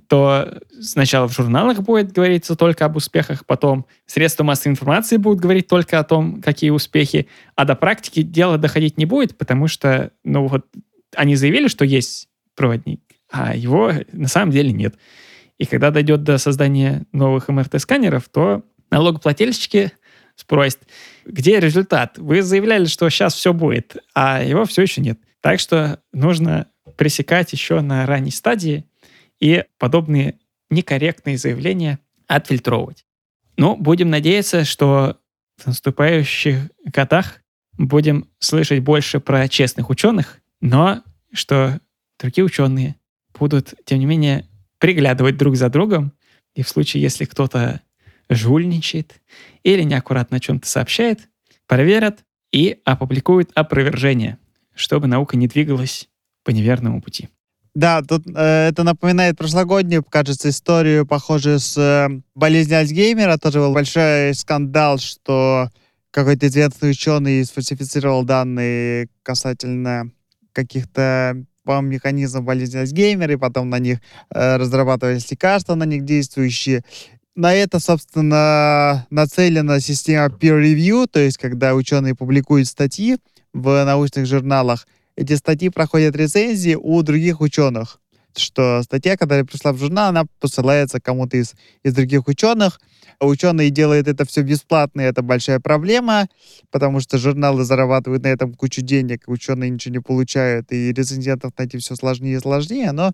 то 0.08 0.62
сначала 0.80 1.28
в 1.28 1.34
журналах 1.34 1.82
будет 1.82 2.12
говориться 2.14 2.56
только 2.56 2.86
об 2.86 2.96
успехах, 2.96 3.46
потом 3.46 3.86
средства 4.06 4.44
массовой 4.44 4.72
информации 4.72 5.18
будут 5.18 5.42
говорить 5.42 5.68
только 5.68 6.00
о 6.00 6.04
том, 6.04 6.42
какие 6.42 6.70
успехи, 6.70 7.28
а 7.56 7.66
до 7.66 7.76
практики 7.76 8.22
дело 8.22 8.58
доходить 8.58 8.98
не 8.98 9.06
будет, 9.06 9.38
потому 9.38 9.68
что, 9.68 10.12
ну 10.24 10.48
вот, 10.48 10.66
они 11.16 11.36
заявили, 11.36 11.68
что 11.68 11.84
есть 11.84 12.30
проводник, 12.56 13.02
а 13.30 13.56
его 13.56 13.92
на 14.14 14.28
самом 14.28 14.52
деле 14.52 14.72
нет. 14.72 14.96
И 15.58 15.66
когда 15.66 15.92
дойдет 15.92 16.24
до 16.24 16.38
создания 16.38 17.06
новых 17.12 17.50
МРТ-сканеров, 17.50 18.30
то 18.30 18.64
налогоплательщики 18.90 19.92
спросит, 20.36 20.80
где 21.26 21.60
результат? 21.60 22.18
Вы 22.18 22.42
заявляли, 22.42 22.86
что 22.86 23.10
сейчас 23.10 23.36
все 23.36 23.54
будет, 23.54 23.98
а 24.16 24.42
его 24.42 24.66
все 24.66 24.84
еще 24.84 25.02
нет. 25.02 25.20
Так 25.42 25.60
что 25.60 26.00
нужно 26.14 26.68
пресекать 26.98 27.52
еще 27.52 27.82
на 27.82 28.06
ранней 28.06 28.32
стадии 28.32 28.86
и 29.42 29.66
подобные 29.78 30.40
некорректные 30.70 31.38
заявления 31.38 32.00
отфильтровывать. 32.28 33.06
Ну, 33.58 33.76
будем 33.76 34.10
надеяться, 34.10 34.64
что 34.64 35.18
в 35.58 35.68
наступающих 35.68 36.70
годах 36.86 37.42
будем 37.78 38.30
слышать 38.40 38.80
больше 38.80 39.20
про 39.20 39.50
честных 39.50 39.90
ученых, 39.90 40.40
но 40.62 41.04
что 41.34 41.82
другие 42.20 42.46
ученые 42.46 42.96
будут, 43.38 43.74
тем 43.86 44.00
не 44.00 44.06
менее, 44.06 44.48
приглядывать 44.78 45.38
друг 45.38 45.56
за 45.56 45.70
другом, 45.70 46.14
и 46.56 46.64
в 46.64 46.70
случае, 46.70 47.04
если 47.04 47.26
кто-то 47.26 47.82
жульничает 48.30 49.22
или 49.64 49.84
неаккуратно 49.84 50.38
о 50.38 50.40
чем-то 50.40 50.68
сообщает, 50.68 51.30
проверят 51.68 52.24
и 52.52 52.80
опубликуют 52.86 53.52
опровержение, 53.56 54.38
чтобы 54.74 55.08
наука 55.08 55.38
не 55.38 55.48
двигалась 55.48 56.10
по 56.44 56.52
неверному 56.52 57.02
пути. 57.02 57.30
Да, 57.74 58.02
тут 58.02 58.24
э, 58.28 58.68
это 58.70 58.84
напоминает 58.84 59.38
прошлогоднюю, 59.38 60.04
кажется, 60.04 60.50
историю, 60.50 61.06
похожую 61.06 61.60
с 61.60 61.78
э, 61.78 62.10
болезнью 62.36 62.80
Альцгеймера. 62.80 63.38
Тоже 63.38 63.60
был 63.60 63.74
большой 63.74 64.34
скандал, 64.36 64.98
что 64.98 65.70
какой-то 66.12 66.48
известный 66.48 66.92
ученый 66.92 67.46
сфальсифицировал 67.46 68.24
данные 68.24 69.08
касательно 69.24 70.12
каких-то 70.52 71.46
по 71.64 71.80
механизмам 71.80 72.44
болезни 72.44 72.78
Альцгеймера, 72.78 73.34
и 73.34 73.38
потом 73.38 73.70
на 73.70 73.80
них 73.80 74.00
э, 74.34 74.58
разрабатывались 74.58 75.32
лекарства, 75.32 75.76
на 75.76 75.86
них 75.86 76.04
действующие. 76.04 76.84
На 77.36 77.54
это, 77.54 77.80
собственно, 77.80 79.08
нацелена 79.10 79.80
система 79.80 80.26
peer 80.28 80.62
review, 80.62 81.08
то 81.10 81.20
есть 81.20 81.38
когда 81.38 81.74
ученые 81.76 82.16
публикуют 82.16 82.68
статьи 82.68 83.18
в 83.54 83.86
научных 83.86 84.26
журналах, 84.26 84.86
эти 85.22 85.34
статьи 85.34 85.70
проходят 85.70 86.16
рецензии 86.16 86.76
у 86.76 87.02
других 87.04 87.42
ученых. 87.42 88.00
Что 88.36 88.82
статья, 88.82 89.18
которая 89.18 89.46
пришла 89.46 89.72
в 89.72 89.78
журнал, 89.78 90.10
она 90.10 90.24
посылается 90.40 91.00
кому-то 91.00 91.38
из, 91.38 91.54
из 91.84 91.94
других 91.94 92.28
ученых. 92.28 92.80
Ученые 93.20 93.70
делают 93.70 94.08
это 94.08 94.26
все 94.26 94.42
бесплатно, 94.42 95.02
и 95.02 95.04
это 95.04 95.22
большая 95.22 95.60
проблема, 95.60 96.28
потому 96.72 97.02
что 97.02 97.20
журналы 97.20 97.64
зарабатывают 97.66 98.24
на 98.24 98.30
этом 98.30 98.56
кучу 98.56 98.82
денег, 98.82 99.26
ученые 99.28 99.70
ничего 99.70 99.94
не 99.94 100.02
получают, 100.02 100.72
и 100.72 100.92
рецензентов 100.92 101.52
найти 101.56 101.78
все 101.78 101.96
сложнее 101.96 102.38
и 102.38 102.40
сложнее, 102.40 102.92
но 102.92 103.12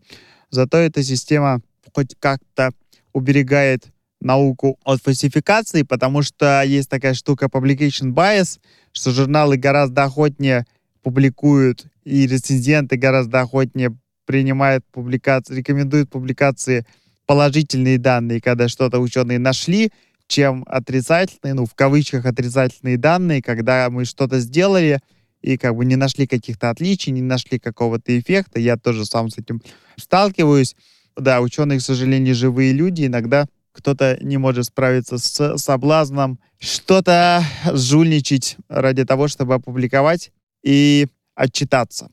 зато 0.50 0.78
эта 0.78 1.04
система 1.04 1.60
хоть 1.94 2.16
как-то 2.20 2.72
уберегает 3.12 3.88
науку 4.22 4.80
от 4.86 5.02
фальсификации, 5.02 5.82
потому 5.82 6.22
что 6.22 6.64
есть 6.64 6.90
такая 6.90 7.14
штука 7.14 7.48
publication 7.48 8.14
bias, 8.14 8.60
что 8.94 9.12
журналы 9.12 9.58
гораздо 9.58 10.06
охотнее 10.06 10.66
публикуют, 11.08 11.88
и 12.08 12.26
рецензенты 12.26 12.96
гораздо 12.96 13.42
охотнее 13.42 13.98
принимают 14.26 14.86
публикации, 14.92 15.56
рекомендуют 15.56 16.10
публикации 16.10 16.86
положительные 17.26 17.98
данные, 17.98 18.40
когда 18.40 18.70
что-то 18.70 19.00
ученые 19.00 19.40
нашли, 19.40 19.92
чем 20.28 20.64
отрицательные, 20.68 21.54
ну, 21.54 21.66
в 21.66 21.74
кавычках 21.76 22.26
отрицательные 22.26 22.98
данные, 22.98 23.42
когда 23.42 23.90
мы 23.90 24.06
что-то 24.06 24.40
сделали 24.40 25.00
и 25.42 25.58
как 25.58 25.76
бы 25.76 25.84
не 25.84 25.98
нашли 25.98 26.28
каких-то 26.28 26.70
отличий, 26.70 27.12
не 27.12 27.22
нашли 27.22 27.60
какого-то 27.60 28.18
эффекта. 28.18 28.60
Я 28.60 28.78
тоже 28.78 29.06
сам 29.06 29.30
с 29.30 29.38
этим 29.38 29.62
сталкиваюсь. 29.98 30.76
Да, 31.18 31.42
ученые, 31.42 31.80
к 31.80 31.82
сожалению, 31.82 32.36
живые 32.36 32.72
люди. 32.72 33.06
Иногда 33.06 33.48
кто-то 33.74 34.18
не 34.22 34.38
может 34.38 34.66
справиться 34.66 35.18
с 35.18 35.58
соблазном 35.58 36.40
что-то 36.60 37.44
жульничать 37.74 38.58
ради 38.70 39.04
того, 39.04 39.28
чтобы 39.28 39.56
опубликовать 39.56 40.32
и 40.64 41.08
отчитаться. 41.38 42.10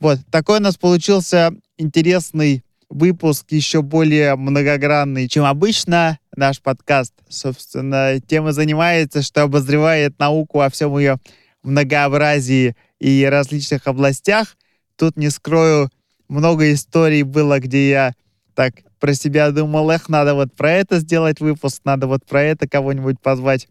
Вот, 0.00 0.18
такой 0.30 0.58
у 0.58 0.62
нас 0.62 0.76
получился 0.76 1.52
интересный 1.78 2.62
выпуск, 2.90 3.46
еще 3.50 3.80
более 3.80 4.36
многогранный, 4.36 5.28
чем 5.28 5.44
обычно 5.44 6.18
наш 6.36 6.60
подкаст. 6.60 7.14
Собственно, 7.28 8.20
тема 8.20 8.52
занимается, 8.52 9.22
что 9.22 9.42
обозревает 9.42 10.18
науку 10.18 10.58
во 10.58 10.68
всем 10.68 10.98
ее 10.98 11.16
многообразии 11.62 12.76
и 13.00 13.24
различных 13.24 13.86
областях. 13.86 14.56
Тут, 14.96 15.16
не 15.16 15.30
скрою, 15.30 15.88
много 16.28 16.72
историй 16.72 17.22
было, 17.22 17.58
где 17.58 17.88
я 17.88 18.14
так 18.54 18.74
про 18.98 19.14
себя 19.14 19.50
думал, 19.50 19.90
эх, 19.90 20.08
надо 20.08 20.34
вот 20.34 20.54
про 20.54 20.72
это 20.72 20.98
сделать 20.98 21.40
выпуск, 21.40 21.82
надо 21.84 22.06
вот 22.06 22.24
про 22.24 22.42
это 22.42 22.68
кого-нибудь 22.68 23.20
позвать 23.20 23.68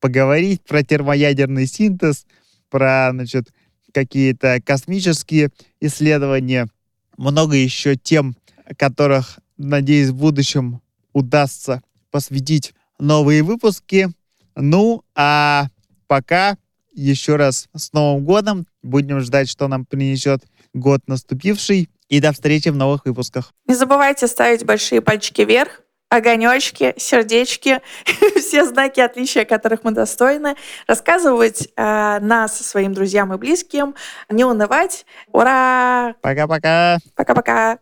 поговорить, 0.00 0.62
про 0.62 0.82
термоядерный 0.84 1.66
синтез, 1.66 2.26
про, 2.70 3.10
значит, 3.12 3.48
какие-то 3.92 4.60
космические 4.64 5.50
исследования, 5.80 6.68
много 7.16 7.56
еще 7.56 7.96
тем, 7.96 8.36
которых, 8.76 9.38
надеюсь, 9.56 10.08
в 10.08 10.16
будущем 10.16 10.80
удастся 11.12 11.82
посвятить 12.10 12.74
новые 12.98 13.42
выпуски. 13.42 14.08
Ну, 14.54 15.02
а 15.14 15.68
пока 16.06 16.56
еще 16.98 17.36
раз 17.36 17.68
с 17.74 17.92
Новым 17.92 18.24
годом. 18.24 18.66
Будем 18.82 19.20
ждать, 19.20 19.48
что 19.48 19.68
нам 19.68 19.84
принесет 19.84 20.44
год 20.74 21.00
наступивший. 21.06 21.88
И 22.08 22.20
до 22.20 22.32
встречи 22.32 22.70
в 22.70 22.76
новых 22.76 23.04
выпусках. 23.04 23.52
Не 23.66 23.74
забывайте 23.74 24.26
ставить 24.28 24.64
большие 24.64 25.02
пальчики 25.02 25.42
вверх, 25.42 25.82
огонечки, 26.08 26.94
сердечки, 26.96 27.80
все 28.36 28.64
знаки 28.64 29.00
отличия, 29.00 29.44
которых 29.44 29.84
мы 29.84 29.90
достойны, 29.92 30.56
рассказывать 30.86 31.68
э, 31.76 32.18
нас 32.20 32.58
своим 32.58 32.94
друзьям 32.94 33.32
и 33.32 33.36
близким, 33.36 33.94
не 34.28 34.44
унывать. 34.44 35.04
Ура! 35.32 36.14
Пока-пока! 36.22 36.98
Пока-пока! 37.14 37.78